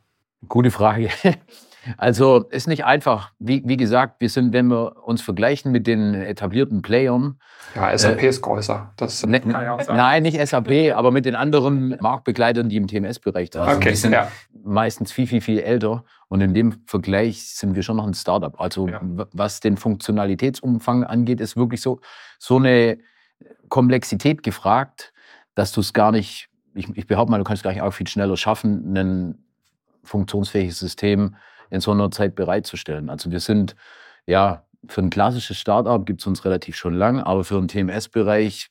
Gute 0.48 0.72
Frage. 0.72 1.10
Also 1.97 2.45
ist 2.50 2.67
nicht 2.67 2.86
einfach. 2.86 3.32
Wie, 3.39 3.63
wie 3.65 3.78
gesagt, 3.78 4.19
wir 4.19 4.30
sind, 4.30 4.54
wenn 4.54 4.67
wir 4.67 5.06
uns 5.06 5.21
vergleichen 5.21 5.71
mit 5.71 5.88
den 5.88 6.13
etablierten 6.13 6.82
Playern. 6.82 7.39
Ja, 7.76 7.97
SAP 7.97 8.23
äh, 8.23 8.30
ist 8.30 8.41
größer. 8.41 8.93
Das 8.97 9.26
ne, 9.26 9.39
kann 9.39 9.52
ich 9.52 9.69
auch 9.69 9.82
sagen. 9.82 9.97
Nein, 9.97 10.23
nicht 10.23 10.45
SAP, 10.45 10.71
aber 10.95 11.12
mit 11.12 11.26
den 11.26 11.36
anderen 11.36 11.97
Marktbegleitern, 12.00 12.69
die 12.69 12.78
im 12.78 12.88
TMS-Bereich 12.88 13.50
da 13.50 13.65
sind. 13.65 13.76
Okay, 13.78 13.89
die 13.89 13.95
sind 13.95 14.13
ja. 14.13 14.32
meistens 14.63 15.12
viel, 15.12 15.28
viel, 15.28 15.41
viel 15.41 15.60
älter. 15.60 16.04
Und 16.30 16.41
in 16.41 16.54
dem 16.54 16.84
Vergleich 16.86 17.56
sind 17.56 17.76
wir 17.76 17.84
schon 17.84 17.97
noch 17.97 18.08
ein 18.08 18.13
Startup. 18.13 18.60
Also 18.60 18.88
ja. 18.88 19.00
was 19.02 19.60
den 19.60 19.78
Funktionalitätsumfang 19.78 21.04
angeht, 21.04 21.39
ist 21.39 21.56
wirklich 21.56 21.82
so, 21.82 22.02
so 22.38 22.58
eine 22.58 22.97
Komplexität 23.69 24.43
gefragt, 24.43 25.13
dass 25.56 25.71
du 25.71 25.82
es 25.82 25.93
gar 25.93 26.12
nicht, 26.12 26.50
ich, 26.73 26.89
ich 26.95 27.08
behaupte 27.08 27.32
mal, 27.32 27.38
du 27.38 27.43
kannst 27.43 27.63
gleich 27.63 27.82
auch 27.82 27.91
viel 27.91 28.08
schneller 28.08 28.38
schaffen, 28.38 28.95
ein 28.95 29.43
funktionsfähiges 30.04 30.80
System 30.80 31.36
in 31.69 31.82
so 31.82 31.91
einer 31.91 32.12
Zeit 32.12 32.36
bereitzustellen. 32.36 33.10
Also 33.10 33.32
wir 33.32 33.39
sind, 33.39 33.75
ja, 34.25 34.63
für 34.88 35.01
ein 35.01 35.10
klassisches 35.10 35.58
Startup 35.58 36.06
gibt 36.06 36.21
es 36.21 36.27
uns 36.27 36.45
relativ 36.45 36.75
schon 36.75 36.93
lang, 36.93 37.19
aber 37.19 37.43
für 37.43 37.60
den 37.60 37.67
TMS-Bereich 37.67 38.69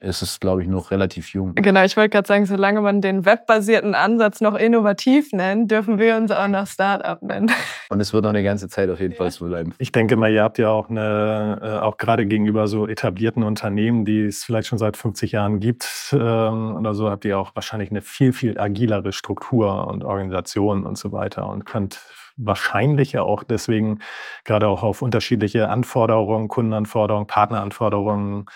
ist 0.00 0.22
es, 0.22 0.40
glaube 0.40 0.62
ich, 0.62 0.68
noch 0.68 0.90
relativ 0.90 1.32
jung. 1.34 1.54
Genau, 1.54 1.84
ich 1.84 1.96
wollte 1.96 2.10
gerade 2.10 2.26
sagen, 2.26 2.46
solange 2.46 2.80
man 2.80 3.00
den 3.00 3.26
webbasierten 3.26 3.94
Ansatz 3.94 4.40
noch 4.40 4.54
innovativ 4.54 5.32
nennt, 5.32 5.70
dürfen 5.70 5.98
wir 5.98 6.16
uns 6.16 6.30
auch 6.30 6.48
noch 6.48 6.66
Startup 6.66 7.20
nennen. 7.22 7.50
Und 7.90 8.00
es 8.00 8.12
wird 8.12 8.24
noch 8.24 8.30
eine 8.30 8.42
ganze 8.42 8.68
Zeit 8.68 8.88
auf 8.88 8.98
jeden 8.98 9.14
Fall 9.14 9.30
so 9.30 9.46
bleiben. 9.46 9.74
Ich 9.78 9.92
denke 9.92 10.16
mal, 10.16 10.32
ihr 10.32 10.42
habt 10.42 10.58
ja 10.58 10.70
auch 10.70 10.88
eine, 10.88 11.60
äh, 11.62 11.84
auch 11.84 11.98
gerade 11.98 12.26
gegenüber 12.26 12.66
so 12.66 12.86
etablierten 12.86 13.42
Unternehmen, 13.42 14.04
die 14.04 14.24
es 14.24 14.42
vielleicht 14.44 14.68
schon 14.68 14.78
seit 14.78 14.96
50 14.96 15.32
Jahren 15.32 15.60
gibt 15.60 15.86
ähm, 16.12 16.76
oder 16.76 16.94
so, 16.94 17.10
habt 17.10 17.24
ihr 17.26 17.38
auch 17.38 17.54
wahrscheinlich 17.54 17.90
eine 17.90 18.00
viel, 18.00 18.32
viel 18.32 18.58
agilere 18.58 19.12
Struktur 19.12 19.86
und 19.86 20.04
Organisation 20.04 20.86
und 20.86 20.96
so 20.96 21.12
weiter 21.12 21.46
und 21.46 21.66
könnt 21.66 22.00
wahrscheinlich 22.36 23.12
ja 23.12 23.22
auch 23.22 23.42
deswegen 23.44 24.00
gerade 24.44 24.68
auch 24.68 24.82
auf 24.82 25.02
unterschiedliche 25.02 25.68
Anforderungen, 25.68 26.48
Kundenanforderungen, 26.48 27.26
Partneranforderungen 27.26 28.46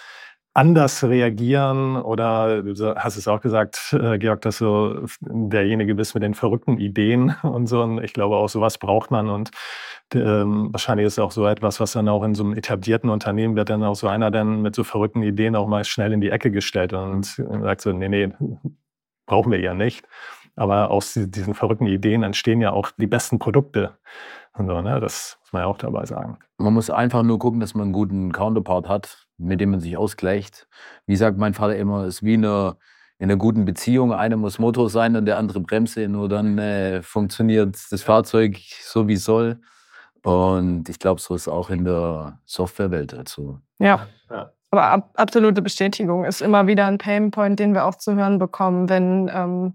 anders 0.55 1.02
reagieren 1.02 1.96
oder 1.96 2.62
du 2.62 2.94
hast 2.94 3.16
es 3.16 3.26
auch 3.26 3.40
gesagt, 3.40 3.92
äh, 3.92 4.18
Georg, 4.18 4.40
dass 4.42 4.59
du 4.59 5.07
derjenige 5.20 5.96
bist 5.96 6.14
mit 6.14 6.22
den 6.22 6.34
verrückten 6.34 6.78
Ideen 6.78 7.34
und 7.42 7.66
so. 7.66 7.82
Und 7.82 8.02
ich 8.02 8.12
glaube, 8.12 8.36
auch 8.36 8.48
sowas 8.48 8.78
braucht 8.78 9.11
man 9.11 9.28
und 9.28 9.50
ähm, 10.14 10.68
wahrscheinlich 10.72 11.07
ist 11.07 11.18
auch 11.18 11.32
so 11.32 11.46
etwas, 11.46 11.80
was 11.80 11.92
dann 11.92 12.09
auch 12.09 12.22
in 12.22 12.34
so 12.34 12.44
einem 12.44 12.55
etablierten 12.55 13.11
Unternehmen 13.11 13.57
wird 13.57 13.70
dann 13.70 13.82
auch 13.82 13.96
so 13.96 14.07
einer 14.07 14.30
dann 14.30 14.62
mit 14.62 14.76
so 14.76 14.84
verrückten 14.84 15.22
Ideen 15.22 15.57
auch 15.57 15.66
mal 15.66 15.84
schnell 15.84 16.12
in 16.12 16.20
die 16.20 16.30
Ecke 16.30 16.52
gestellt 16.52 16.92
und 16.92 17.26
sagt 17.26 17.80
so, 17.80 17.92
nee, 17.92 18.09
nee, 18.09 18.30
brauchen 19.26 19.50
wir 19.50 19.61
ja 19.61 19.74
nicht. 19.74 20.07
Aber 20.57 20.90
aus 20.90 21.14
diesen 21.14 21.55
verrückten 21.55 21.86
Ideen 21.86 22.22
entstehen 22.22 22.61
ja 22.61 22.72
auch 22.72 22.90
die 22.96 23.07
besten 23.07 23.38
Produkte. 23.38 23.96
Und 24.57 24.66
so, 24.68 24.80
ne? 24.80 25.00
Das 25.00 25.38
muss 25.40 25.52
man 25.52 25.62
ja 25.62 25.66
auch 25.66 25.78
dabei 25.78 26.07
sagen. 26.07 26.38
Man 26.59 26.74
muss 26.74 26.90
einfach 26.90 27.22
nur 27.22 27.38
gucken, 27.38 27.61
dass 27.61 27.74
man 27.74 27.84
einen 27.84 27.92
guten 27.92 28.32
Counterpart 28.32 28.88
hat, 28.88 29.26
mit 29.36 29.61
dem 29.61 29.72
man 29.72 29.80
sich 29.80 29.96
ausgleicht. 29.96 30.68
Wie 31.07 31.16
sagt 31.16 31.38
mein 31.38 31.55
Vater 31.55 31.76
immer, 31.76 32.05
es 32.05 32.16
ist 32.16 32.22
wie 32.22 32.34
eine, 32.34 32.76
in 33.18 33.30
einer 33.30 33.36
guten 33.36 33.64
Beziehung. 33.64 34.12
Einer 34.12 34.36
muss 34.36 34.61
Motor 34.61 34.88
sein 34.90 35.16
und 35.16 35.26
der 35.26 35.38
andere 35.38 35.61
Bremse. 35.61 36.07
Nur 36.09 36.28
dann 36.28 36.59
äh, 36.59 37.02
funktioniert 37.02 37.76
das 37.90 38.02
Fahrzeug 38.02 38.59
so, 38.82 39.09
wie 39.09 39.14
es 39.14 39.24
soll. 39.24 39.61
Und 40.22 40.88
ich 40.88 40.98
glaube, 40.98 41.20
so 41.20 41.34
ist 41.34 41.42
es 41.42 41.48
auch 41.48 41.68
in 41.68 41.84
der 41.84 42.38
Softwarewelt. 42.46 43.12
Also. 43.12 43.59
Ja. 43.78 44.07
ja. 44.30 44.52
Aber 44.70 44.84
ab, 44.84 45.11
absolute 45.14 45.62
Bestätigung 45.62 46.24
ist 46.24 46.40
immer 46.40 46.66
wieder 46.66 46.86
ein 46.86 46.98
Painpoint, 46.98 47.59
den 47.59 47.74
wir 47.74 47.84
auch 47.84 47.96
zu 47.96 48.14
hören 48.14 48.38
bekommen, 48.38 48.88
wenn 48.88 49.30
ähm, 49.32 49.74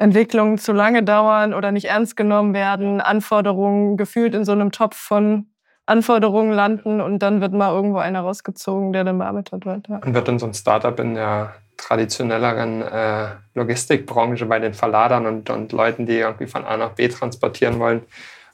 Entwicklungen 0.00 0.56
zu 0.56 0.72
lange 0.72 1.02
dauern 1.02 1.52
oder 1.52 1.72
nicht 1.72 1.84
ernst 1.84 2.16
genommen 2.16 2.54
werden, 2.54 3.00
Anforderungen 3.00 3.98
gefühlt 3.98 4.34
in 4.34 4.44
so 4.46 4.52
einem 4.52 4.72
Topf 4.72 4.96
von 4.96 5.46
Anforderungen 5.84 6.52
landen 6.52 7.00
und 7.00 7.18
dann 7.18 7.40
wird 7.40 7.52
mal 7.52 7.74
irgendwo 7.74 7.98
einer 7.98 8.20
rausgezogen, 8.20 8.92
der 8.92 9.04
dann 9.04 9.18
bearbeitet 9.18 9.66
wird. 9.66 9.88
Ja. 9.88 9.96
Und 9.98 10.14
wird 10.14 10.26
dann 10.26 10.38
so 10.38 10.46
ein 10.46 10.54
Startup 10.54 10.98
in 11.00 11.14
der 11.14 11.54
traditionelleren 11.76 12.82
äh, 12.82 13.28
Logistikbranche 13.54 14.46
bei 14.46 14.58
den 14.58 14.72
Verladern 14.72 15.26
und, 15.26 15.50
und 15.50 15.72
Leuten, 15.72 16.06
die 16.06 16.18
irgendwie 16.18 16.46
von 16.46 16.64
A 16.64 16.76
nach 16.76 16.90
B 16.90 17.08
transportieren 17.08 17.78
wollen, 17.78 18.02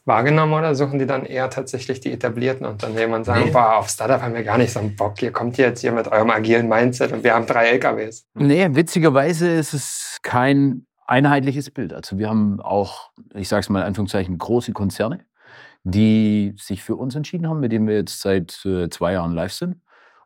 wahrgenommen 0.04 0.54
oder 0.54 0.74
suchen 0.74 0.98
die 0.98 1.06
dann 1.06 1.26
eher 1.26 1.50
tatsächlich 1.50 2.00
die 2.00 2.12
etablierten 2.12 2.66
Unternehmen 2.66 3.14
und 3.14 3.24
sagen, 3.24 3.44
nee. 3.46 3.50
boah, 3.50 3.76
auf 3.76 3.88
Startup 3.88 4.20
haben 4.20 4.34
wir 4.34 4.42
gar 4.42 4.58
nicht 4.58 4.72
so 4.72 4.80
einen 4.80 4.96
Bock, 4.96 5.22
ihr 5.22 5.32
kommt 5.32 5.58
jetzt 5.58 5.80
hier 5.80 5.92
mit 5.92 6.08
eurem 6.08 6.30
agilen 6.30 6.68
Mindset 6.68 7.12
und 7.12 7.22
wir 7.22 7.34
haben 7.34 7.46
drei 7.46 7.66
LKWs. 7.66 8.24
Nee, 8.34 8.68
witzigerweise 8.70 9.48
ist 9.48 9.74
es 9.74 10.18
kein 10.22 10.86
einheitliches 11.06 11.70
Bild. 11.70 11.92
Also 11.92 12.18
wir 12.18 12.28
haben 12.28 12.60
auch, 12.60 13.10
ich 13.34 13.48
sage 13.48 13.60
es 13.60 13.68
mal 13.68 13.80
in 13.80 13.86
Anführungszeichen, 13.86 14.38
große 14.38 14.72
Konzerne, 14.72 15.24
die 15.84 16.54
sich 16.58 16.82
für 16.82 16.96
uns 16.96 17.14
entschieden 17.14 17.48
haben, 17.48 17.60
mit 17.60 17.72
denen 17.72 17.86
wir 17.86 17.96
jetzt 17.96 18.20
seit 18.20 18.64
äh, 18.64 18.88
zwei 18.90 19.12
Jahren 19.12 19.32
live 19.32 19.52
sind. 19.52 19.76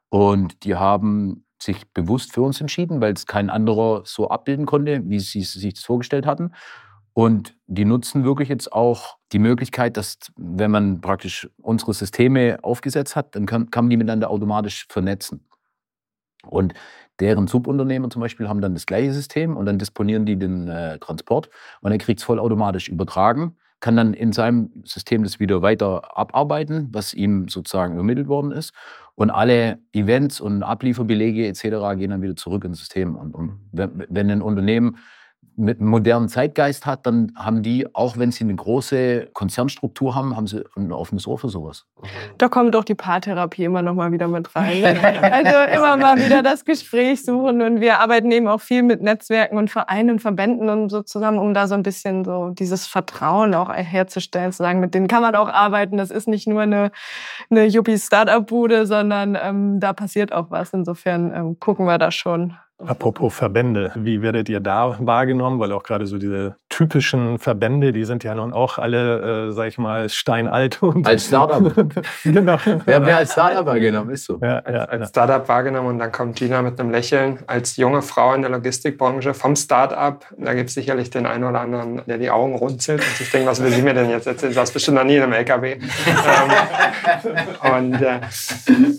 Und 0.09 0.64
die 0.64 0.76
haben 0.76 1.45
sich 1.62 1.93
bewusst 1.93 2.33
für 2.33 2.43
uns 2.43 2.61
entschieden, 2.61 3.01
weil 3.01 3.12
es 3.12 3.26
kein 3.26 3.51
anderer 3.51 4.03
so 4.05 4.28
abbilden 4.28 4.66
konnte, 4.66 5.03
wie 5.05 5.20
sie 5.20 5.43
sich 5.43 5.74
das 5.74 5.85
vorgestellt 5.85 6.26
hatten. 6.26 6.53
Und 7.12 7.57
die 7.66 7.85
nutzen 7.85 8.24
wirklich 8.24 8.49
jetzt 8.49 8.72
auch 8.72 9.16
die 9.33 9.39
Möglichkeit, 9.39 9.97
dass, 9.97 10.18
wenn 10.37 10.70
man 10.70 11.01
praktisch 11.01 11.49
unsere 11.61 11.93
Systeme 11.93 12.59
aufgesetzt 12.62 13.14
hat, 13.16 13.35
dann 13.37 13.47
kann, 13.47 13.70
kann 13.70 13.85
man 13.85 13.91
die 13.91 13.97
miteinander 13.97 14.31
automatisch 14.31 14.87
vernetzen. 14.89 15.45
Und 16.47 16.74
deren 17.20 17.47
Subunternehmer 17.47 18.11
zum 18.11 18.20
Beispiel 18.20 18.49
haben 18.49 18.61
dann 18.61 18.74
das 18.74 18.86
gleiche 18.86 19.12
System 19.12 19.57
und 19.57 19.66
dann 19.66 19.78
disponieren 19.78 20.24
die 20.24 20.36
den 20.36 20.68
äh, 20.68 20.99
Transport 20.99 21.51
und 21.80 21.93
er 21.93 21.99
kriegt 21.99 22.20
es 22.20 22.24
vollautomatisch 22.24 22.88
übertragen, 22.88 23.57
kann 23.80 23.97
dann 23.97 24.14
in 24.14 24.32
seinem 24.32 24.70
System 24.84 25.22
das 25.22 25.41
wieder 25.41 25.62
weiter 25.62 26.16
abarbeiten, 26.16 26.88
was 26.93 27.14
ihm 27.14 27.49
sozusagen 27.49 27.95
übermittelt 27.95 28.28
worden 28.28 28.53
ist. 28.53 28.72
Und 29.14 29.30
alle 29.30 29.78
Events 29.93 30.41
und 30.41 30.62
Ablieferbelege 30.62 31.47
etc. 31.47 31.62
gehen 31.99 32.11
dann 32.11 32.22
wieder 32.22 32.36
zurück 32.36 32.64
ins 32.64 32.78
System. 32.78 33.16
Und, 33.16 33.34
und 33.34 33.61
wenn, 33.72 34.05
wenn 34.09 34.30
ein 34.30 34.43
Unternehmen 34.43 34.97
mit 35.61 35.81
einem 35.81 35.91
modernen 35.91 36.29
Zeitgeist 36.29 36.87
hat, 36.87 37.07
dann 37.07 37.33
haben 37.37 37.63
die, 37.63 37.95
auch 37.95 38.17
wenn 38.17 38.33
sie 38.33 38.45
eine 38.45 38.55
große 38.55 39.29
Konzernstruktur 39.33 40.15
haben, 40.15 40.37
haben 40.37 40.47
sie 40.47 40.65
ein 40.77 40.91
offenes 40.91 41.27
Ohr 41.27 41.39
für 41.39 41.49
sowas. 41.49 41.87
Da 42.39 42.49
kommt 42.49 42.75
doch 42.75 42.85
die 42.85 42.95
Paartherapie 42.95 43.65
immer 43.65 43.83
noch 43.83 43.95
mal 43.95 44.11
wieder 44.13 44.29
mit 44.29 44.55
rein. 44.57 44.85
also 45.23 45.77
immer 45.77 45.97
mal 45.97 46.17
wieder 46.17 46.43
das 46.43 46.65
Gespräch 46.65 47.25
suchen 47.25 47.63
und 47.63 47.81
wir 47.81 48.01
arbeiten 48.01 48.31
eben 48.31 48.49
auch 48.49 48.61
viel 48.61 48.83
mit 48.83 49.03
Netzwerken 49.03 49.59
und 49.59 49.71
Vereinen 49.71 50.11
und 50.11 50.19
Verbänden 50.21 50.69
und 50.69 50.89
so 50.89 51.03
zusammen, 51.03 51.39
um 51.39 51.55
da 51.55 51.69
so 51.69 51.75
ein 51.75 51.83
bisschen 51.83 52.25
so 52.25 52.51
dieses 52.51 52.87
Vertrauen 52.87 53.55
auch 53.55 53.73
herzustellen, 53.73 54.53
zu 54.53 54.59
sagen, 54.59 54.81
mit 54.81 54.95
denen 54.95 55.09
kann 55.09 55.23
man 55.23 55.35
auch 55.35 55.49
arbeiten. 55.49 55.97
Das 55.97 56.11
ist 56.11 56.29
nicht 56.29 56.49
nur 56.49 56.63
eine, 56.63 56.91
eine 57.51 57.67
Yuppie-Startup-Bude, 57.67 58.87
sondern 58.87 59.37
ähm, 59.41 59.81
da 59.81 59.93
passiert 59.93 60.33
auch 60.33 60.51
was. 60.51 60.73
Insofern 60.73 61.35
ähm, 61.35 61.61
gucken 61.61 61.87
wir 61.87 61.99
da 61.99 62.11
schon. 62.11 62.57
Apropos 62.87 63.35
Verbände, 63.35 63.93
wie 63.95 64.22
werdet 64.22 64.49
ihr 64.49 64.61
da 64.61 64.97
wahrgenommen? 64.99 65.61
Weil 65.61 65.72
auch 65.72 65.83
gerade 65.83 66.07
so 66.07 66.18
diese 66.18 66.57
typischen 66.68 67.39
Verbände, 67.39 67.93
die 67.93 68.05
sind 68.05 68.24
ja 68.24 68.35
nun 68.35 68.53
auch 68.53 68.78
alle, 68.78 69.49
äh, 69.49 69.53
sag 69.53 69.68
ich 69.68 69.78
mal, 69.78 70.09
steinalt. 70.09 70.83
Und 70.83 71.07
als 71.07 71.26
Startup. 71.26 71.62
genau. 72.24 72.57
Wir 72.87 72.95
haben 72.95 73.07
ja 73.07 73.18
als 73.18 73.33
Startup 73.33 73.66
wahrgenommen, 73.66 74.11
ist 74.11 74.24
so. 74.24 74.39
Ja, 74.41 74.62
ja, 74.70 74.85
als 74.85 75.11
Startup 75.11 75.47
wahrgenommen 75.49 75.89
und 75.89 75.99
dann 75.99 76.11
kommt 76.11 76.37
Gina 76.37 76.62
mit 76.62 76.81
einem 76.81 76.91
Lächeln 76.91 77.41
als 77.47 77.76
junge 77.76 78.03
Frau 78.03 78.33
in 78.35 78.43
der 78.43 78.51
Logistikbranche 78.51 79.35
vom 79.35 79.57
Startup. 79.57 80.24
Da 80.39 80.55
gibt 80.55 80.68
es 80.68 80.74
sicherlich 80.74 81.11
den 81.11 81.26
einen 81.26 81.45
oder 81.45 81.61
anderen, 81.61 82.03
der 82.07 82.18
die 82.18 82.31
Augen 82.31 82.55
runzelt 82.55 83.01
und 83.01 83.16
sich 83.16 83.31
denkt, 83.31 83.47
was 83.47 83.62
will 83.62 83.70
sie 83.70 83.83
mir 83.83 83.95
denn 83.95 84.09
jetzt 84.09 84.26
erzählen? 84.26 84.53
Du 84.53 84.55
saß 84.55 84.70
bestimmt 84.70 84.97
noch 84.97 85.05
nie 85.05 85.16
in 85.16 85.22
einem 85.22 85.33
LKW. 85.35 85.72
ähm, 87.62 87.76
und, 87.76 88.01
äh, 88.01 88.20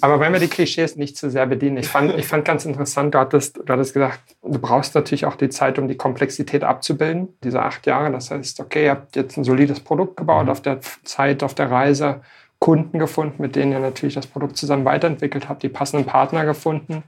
aber 0.02 0.20
wenn 0.20 0.34
wir 0.34 0.40
die 0.40 0.48
Klischees 0.48 0.96
nicht 0.96 1.18
zu 1.18 1.30
sehr 1.30 1.48
bedienen, 1.48 1.78
ich 1.78 1.88
fand, 1.88 2.14
ich 2.16 2.28
fand 2.28 2.46
ganz 2.46 2.66
interessant, 2.66 3.16
du 3.16 3.20
hattest, 3.20 3.60
du 3.72 3.78
hattest 3.80 3.94
gesagt, 3.94 4.36
du 4.44 4.60
brauchst 4.60 4.96
natürlich 4.96 5.26
auch 5.26 5.36
die 5.36 5.50
Zeit, 5.50 5.80
um 5.80 5.88
die 5.88 5.98
Komplexität 5.98 6.64
abzubilden. 6.64 7.30
Diese 7.44 7.62
acht 7.62 7.86
Jahre. 7.88 8.12
Das 8.12 8.32
heißt, 8.32 8.60
okay, 8.60 8.86
ihr 8.86 8.92
habt 8.92 9.16
jetzt 9.16 9.38
ein 9.38 9.44
solides 9.44 9.80
Produkt 9.80 10.18
gebaut, 10.18 10.46
mhm. 10.46 10.52
auf 10.52 10.62
der 10.62 10.80
Zeit, 11.04 11.44
auf 11.44 11.54
der 11.54 11.72
Reise 11.72 12.22
Kunden 12.60 13.00
gefunden, 13.00 13.42
mit 13.42 13.56
denen 13.56 13.72
ihr 13.72 13.80
natürlich 13.80 14.14
das 14.14 14.28
Produkt 14.28 14.56
zusammen 14.56 14.86
weiterentwickelt 14.86 15.50
habt, 15.50 15.64
die 15.64 15.70
passenden 15.70 16.06
Partner 16.06 16.46
gefunden. 16.46 17.04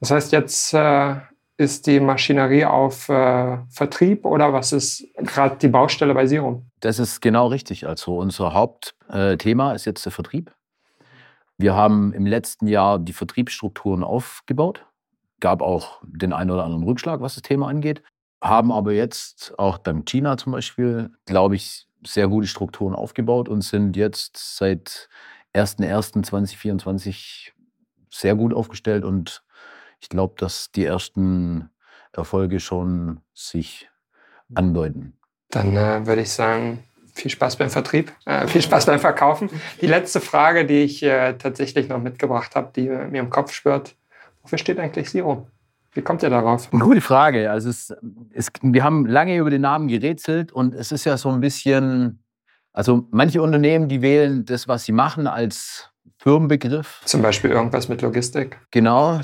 Das 0.00 0.10
heißt, 0.10 0.32
jetzt 0.32 0.74
äh, 0.74 1.14
ist 1.56 1.86
die 1.86 2.00
Maschinerie 2.00 2.64
auf 2.64 3.08
äh, 3.08 3.58
Vertrieb 3.68 4.24
oder 4.24 4.52
was 4.52 4.72
ist 4.72 5.06
gerade 5.16 5.56
die 5.56 5.68
Baustelle 5.68 6.14
bei 6.14 6.26
Serum? 6.26 6.66
Das 6.80 6.98
ist 6.98 7.20
genau 7.20 7.46
richtig. 7.46 7.86
Also 7.86 8.16
unser 8.16 8.54
Hauptthema 8.54 9.72
ist 9.72 9.84
jetzt 9.84 10.04
der 10.04 10.12
Vertrieb. 10.12 10.52
Wir 11.58 11.74
haben 11.74 12.12
im 12.12 12.26
letzten 12.26 12.66
Jahr 12.66 12.98
die 12.98 13.12
Vertriebsstrukturen 13.12 14.02
aufgebaut. 14.02 14.84
Gab 15.40 15.62
auch 15.62 16.00
den 16.02 16.32
einen 16.32 16.50
oder 16.50 16.64
anderen 16.64 16.84
Rückschlag, 16.84 17.20
was 17.20 17.34
das 17.34 17.42
Thema 17.42 17.68
angeht 17.68 18.02
haben 18.42 18.72
aber 18.72 18.92
jetzt 18.92 19.58
auch 19.58 19.78
dank 19.78 20.06
China 20.06 20.36
zum 20.36 20.52
Beispiel, 20.52 21.10
glaube 21.26 21.56
ich, 21.56 21.86
sehr 22.06 22.28
gute 22.28 22.46
Strukturen 22.46 22.94
aufgebaut 22.94 23.48
und 23.48 23.62
sind 23.62 23.96
jetzt 23.96 24.56
seit 24.56 25.08
01.01.2024 25.54 27.50
sehr 28.10 28.36
gut 28.36 28.54
aufgestellt 28.54 29.04
und 29.04 29.42
ich 30.00 30.08
glaube, 30.08 30.34
dass 30.38 30.70
die 30.70 30.84
ersten 30.84 31.70
Erfolge 32.12 32.60
schon 32.60 33.20
sich 33.34 33.90
andeuten. 34.54 35.18
Dann 35.50 35.76
äh, 35.76 36.06
würde 36.06 36.22
ich 36.22 36.30
sagen, 36.30 36.84
viel 37.12 37.30
Spaß 37.30 37.56
beim 37.56 37.70
Vertrieb, 37.70 38.12
äh, 38.24 38.46
viel 38.46 38.62
Spaß 38.62 38.86
beim 38.86 39.00
Verkaufen. 39.00 39.50
Die 39.80 39.86
letzte 39.86 40.20
Frage, 40.20 40.64
die 40.64 40.84
ich 40.84 41.02
äh, 41.02 41.34
tatsächlich 41.34 41.88
noch 41.88 41.98
mitgebracht 42.00 42.54
habe, 42.54 42.70
die 42.74 42.88
mir 42.88 43.20
im 43.20 43.30
Kopf 43.30 43.52
schwört, 43.52 43.96
wofür 44.48 44.58
steht 44.58 44.80
eigentlich 44.80 45.10
Zero? 45.10 45.46
Wie 45.92 46.00
kommt 46.00 46.22
ihr 46.22 46.30
darauf? 46.30 46.70
Gute 46.70 47.02
Frage. 47.02 47.50
Also 47.50 47.68
es, 47.68 47.94
es, 48.32 48.48
wir 48.62 48.82
haben 48.82 49.04
lange 49.04 49.36
über 49.36 49.50
den 49.50 49.60
Namen 49.60 49.88
gerätselt 49.88 50.52
und 50.52 50.74
es 50.74 50.90
ist 50.90 51.04
ja 51.04 51.18
so 51.18 51.28
ein 51.28 51.40
bisschen, 51.40 52.22
also 52.72 53.06
manche 53.10 53.42
Unternehmen, 53.42 53.88
die 53.88 54.00
wählen 54.00 54.46
das, 54.46 54.68
was 54.68 54.84
sie 54.84 54.92
machen, 54.92 55.26
als 55.26 55.90
Firmenbegriff. 56.16 57.02
Zum 57.04 57.20
Beispiel 57.20 57.50
irgendwas 57.50 57.90
mit 57.90 58.00
Logistik. 58.00 58.58
Genau, 58.70 59.20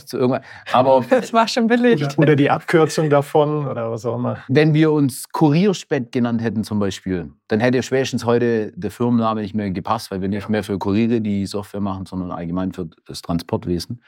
aber 0.72 1.04
das 1.10 1.32
war 1.32 1.48
schon 1.48 1.68
billig. 1.68 2.04
Oder, 2.04 2.18
oder, 2.18 2.36
die 2.36 2.50
Abkürzung 2.50 3.08
davon 3.08 3.66
oder 3.66 3.90
was 3.90 4.04
auch 4.04 4.16
immer. 4.16 4.38
Wenn 4.48 4.74
wir 4.74 4.92
uns 4.92 5.24
Kurierspett 5.32 6.12
genannt 6.12 6.42
hätten 6.42 6.64
zum 6.64 6.78
Beispiel, 6.78 7.32
dann 7.48 7.60
hätte 7.60 7.82
spätestens 7.82 8.26
heute 8.26 8.72
der 8.76 8.90
Firmenname 8.90 9.40
nicht 9.40 9.54
mehr 9.54 9.70
gepasst, 9.70 10.10
weil 10.10 10.20
wir 10.20 10.28
nicht 10.28 10.50
mehr 10.50 10.62
für 10.62 10.78
Kuriere 10.78 11.22
die 11.22 11.46
Software 11.46 11.80
machen, 11.80 12.04
sondern 12.04 12.30
allgemein 12.30 12.72
für 12.72 12.88
das 13.06 13.22
Transportwesen. 13.22 14.02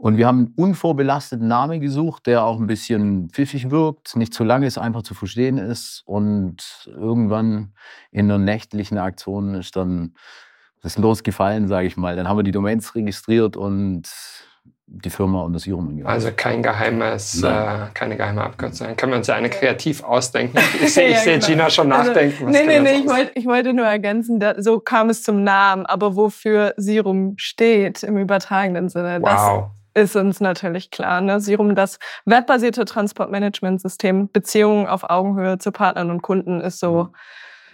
Und 0.00 0.16
wir 0.16 0.26
haben 0.26 0.38
einen 0.38 0.54
unvorbelasteten 0.56 1.46
Namen 1.46 1.78
gesucht, 1.78 2.26
der 2.26 2.42
auch 2.44 2.58
ein 2.58 2.66
bisschen 2.66 3.28
pfiffig 3.28 3.70
wirkt, 3.70 4.16
nicht 4.16 4.32
zu 4.32 4.44
lang 4.44 4.62
ist, 4.62 4.78
einfach 4.78 5.02
zu 5.02 5.12
verstehen 5.12 5.58
ist. 5.58 6.02
Und 6.06 6.56
irgendwann 6.86 7.74
in 8.10 8.30
einer 8.30 8.38
nächtlichen 8.38 8.96
Aktion 8.96 9.54
ist 9.54 9.76
dann 9.76 10.14
das 10.82 10.96
losgefallen, 10.96 11.68
sage 11.68 11.86
ich 11.86 11.98
mal. 11.98 12.16
Dann 12.16 12.26
haben 12.26 12.38
wir 12.38 12.44
die 12.44 12.50
Domains 12.50 12.94
registriert 12.94 13.58
und 13.58 14.08
die 14.86 15.10
Firma 15.10 15.42
und 15.42 15.52
das 15.52 15.66
Irum 15.66 15.88
angehört. 15.90 16.10
Also 16.10 16.30
kein 16.34 16.62
geheimes, 16.62 17.42
äh, 17.42 17.88
keine 17.92 18.16
geheime 18.16 18.42
Abkürzung. 18.42 18.96
Können 18.96 19.12
wir 19.12 19.18
uns 19.18 19.26
ja 19.26 19.34
eine 19.34 19.50
kreativ 19.50 20.02
ausdenken. 20.02 20.56
Ich 20.82 20.94
sehe 20.94 21.10
ja, 21.10 21.22
genau. 21.22 21.46
Gina 21.46 21.68
schon 21.68 21.92
also, 21.92 22.08
nachdenken. 22.08 22.46
Also, 22.46 22.58
nee, 22.58 22.66
nee, 22.66 22.80
nee, 22.80 23.00
ich 23.00 23.06
wollte, 23.06 23.32
ich 23.34 23.44
wollte 23.44 23.74
nur 23.74 23.84
ergänzen, 23.84 24.40
da, 24.40 24.54
so 24.62 24.80
kam 24.80 25.10
es 25.10 25.22
zum 25.22 25.44
Namen, 25.44 25.84
aber 25.84 26.16
wofür 26.16 26.72
Sirum 26.78 27.34
steht 27.36 28.02
im 28.02 28.16
übertragenen 28.16 28.88
Sinne, 28.88 29.18
wow. 29.20 29.28
das 29.28 29.79
ist 29.94 30.16
uns 30.16 30.40
natürlich 30.40 30.90
klar. 30.90 31.20
Ne? 31.20 31.40
Sirum, 31.40 31.74
das 31.74 31.98
webbasierte 32.24 32.84
Transportmanagementsystem, 32.84 34.30
Beziehungen 34.30 34.86
auf 34.86 35.08
Augenhöhe 35.08 35.58
zu 35.58 35.72
Partnern 35.72 36.10
und 36.10 36.22
Kunden 36.22 36.60
ist 36.60 36.80
so 36.80 37.08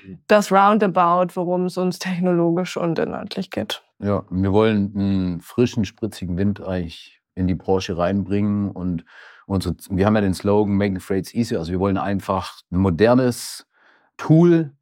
mhm. 0.04 0.18
das 0.26 0.50
Roundabout, 0.50 1.34
worum 1.34 1.66
es 1.66 1.76
uns 1.76 1.98
technologisch 1.98 2.76
und 2.76 2.98
inhaltlich 2.98 3.50
geht. 3.50 3.82
Ja, 3.98 4.24
wir 4.30 4.52
wollen 4.52 4.92
einen 4.94 5.40
frischen, 5.40 5.84
spritzigen 5.84 6.36
Wind 6.36 6.60
eigentlich 6.60 7.20
in 7.34 7.46
die 7.46 7.54
Branche 7.54 7.96
reinbringen 7.96 8.70
und 8.70 9.04
unsere, 9.46 9.76
wir 9.90 10.06
haben 10.06 10.14
ja 10.14 10.22
den 10.22 10.34
Slogan 10.34 10.74
Making 10.74 11.00
Freights 11.00 11.34
Easy. 11.34 11.56
Also 11.56 11.72
wir 11.72 11.80
wollen 11.80 11.98
einfach 11.98 12.60
ein 12.70 12.78
modernes 12.78 13.66
Tool 14.16 14.72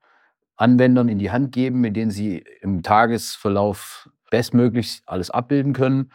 Anwendern 0.56 1.08
in 1.08 1.18
die 1.18 1.32
Hand 1.32 1.50
geben, 1.50 1.80
mit 1.80 1.96
denen 1.96 2.12
sie 2.12 2.44
im 2.60 2.82
Tagesverlauf 2.82 4.08
bestmöglich 4.30 5.02
alles 5.06 5.30
abbilden 5.30 5.72
können 5.72 6.12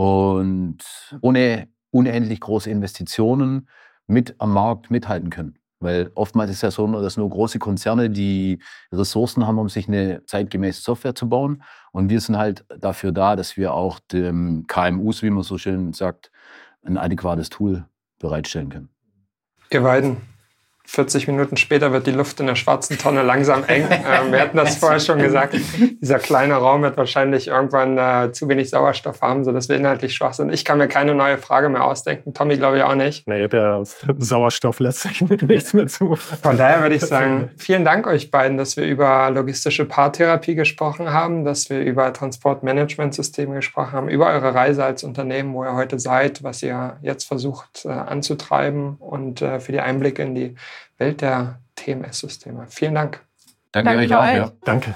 und 0.00 0.78
ohne 1.20 1.68
unendlich 1.90 2.40
große 2.40 2.70
Investitionen 2.70 3.68
mit 4.06 4.34
am 4.38 4.54
Markt 4.54 4.90
mithalten 4.90 5.28
können. 5.28 5.58
Weil 5.78 6.10
oftmals 6.14 6.50
ist 6.50 6.56
es 6.56 6.62
ja 6.62 6.70
so, 6.70 6.86
dass 6.86 7.18
nur 7.18 7.28
große 7.28 7.58
Konzerne 7.58 8.08
die 8.08 8.62
Ressourcen 8.90 9.46
haben, 9.46 9.58
um 9.58 9.68
sich 9.68 9.88
eine 9.88 10.24
zeitgemäße 10.24 10.80
Software 10.80 11.14
zu 11.14 11.28
bauen. 11.28 11.62
Und 11.92 12.08
wir 12.08 12.18
sind 12.22 12.38
halt 12.38 12.64
dafür 12.78 13.12
da, 13.12 13.36
dass 13.36 13.58
wir 13.58 13.74
auch 13.74 14.00
dem 14.00 14.66
KMUs, 14.66 15.22
wie 15.22 15.28
man 15.28 15.42
so 15.42 15.58
schön 15.58 15.92
sagt, 15.92 16.30
ein 16.82 16.96
adäquates 16.96 17.50
Tool 17.50 17.84
bereitstellen 18.18 18.70
können. 18.70 18.88
Ihr 19.70 19.82
beiden, 19.82 20.16
40 20.90 21.28
Minuten 21.28 21.56
später 21.56 21.92
wird 21.92 22.08
die 22.08 22.10
Luft 22.10 22.40
in 22.40 22.46
der 22.46 22.56
schwarzen 22.56 22.98
Tonne 22.98 23.22
langsam 23.22 23.64
eng. 23.64 23.86
Ähm, 24.10 24.32
wir 24.32 24.40
hatten 24.40 24.56
das 24.56 24.76
vorher 24.76 24.98
schon 24.98 25.18
gesagt. 25.18 25.54
Dieser 26.00 26.18
kleine 26.18 26.54
Raum 26.54 26.82
wird 26.82 26.96
wahrscheinlich 26.96 27.48
irgendwann 27.48 27.98
äh, 27.98 28.32
zu 28.32 28.48
wenig 28.48 28.70
Sauerstoff 28.70 29.20
haben, 29.20 29.44
sodass 29.44 29.68
wir 29.68 29.76
inhaltlich 29.76 30.14
schwach 30.14 30.32
sind. 30.32 30.52
Ich 30.52 30.64
kann 30.64 30.78
mir 30.78 30.88
keine 30.88 31.14
neue 31.14 31.38
Frage 31.38 31.68
mehr 31.68 31.84
ausdenken. 31.84 32.32
Tommy, 32.34 32.56
glaube 32.56 32.78
ich, 32.78 32.82
auch 32.82 32.94
nicht. 32.94 33.28
Nee, 33.28 33.46
der 33.46 33.82
Sauerstoff 34.18 34.80
lässt 34.80 35.02
sich 35.02 35.20
nichts 35.42 35.74
mehr 35.74 35.86
zu. 35.86 36.16
Von 36.16 36.56
daher 36.56 36.82
würde 36.82 36.94
ich 36.94 37.02
sagen, 37.02 37.50
vielen 37.56 37.84
Dank 37.84 38.06
euch 38.06 38.30
beiden, 38.30 38.56
dass 38.56 38.76
wir 38.76 38.84
über 38.84 39.30
logistische 39.30 39.84
Paartherapie 39.84 40.54
gesprochen 40.54 41.12
haben, 41.12 41.44
dass 41.44 41.70
wir 41.70 41.80
über 41.80 42.12
Transportmanagementsysteme 42.12 43.56
gesprochen 43.56 43.92
haben, 43.92 44.08
über 44.08 44.28
eure 44.28 44.54
Reise 44.54 44.84
als 44.84 45.04
Unternehmen, 45.04 45.52
wo 45.54 45.62
ihr 45.64 45.74
heute 45.74 46.00
seid, 46.00 46.42
was 46.42 46.62
ihr 46.62 46.96
jetzt 47.02 47.24
versucht 47.24 47.84
äh, 47.84 47.90
anzutreiben 47.90 48.96
und 48.96 49.42
äh, 49.42 49.60
für 49.60 49.72
die 49.72 49.80
Einblicke 49.80 50.22
in 50.22 50.34
die 50.34 50.56
Welt 50.98 51.20
der 51.20 51.60
TMS-Systeme. 51.76 52.66
Vielen 52.68 52.94
Dank. 52.94 53.24
Danke, 53.72 53.90
Danke 53.90 54.04
euch 54.04 54.14
auch. 54.14 54.24
Ja. 54.24 54.52
Danke. 54.64 54.94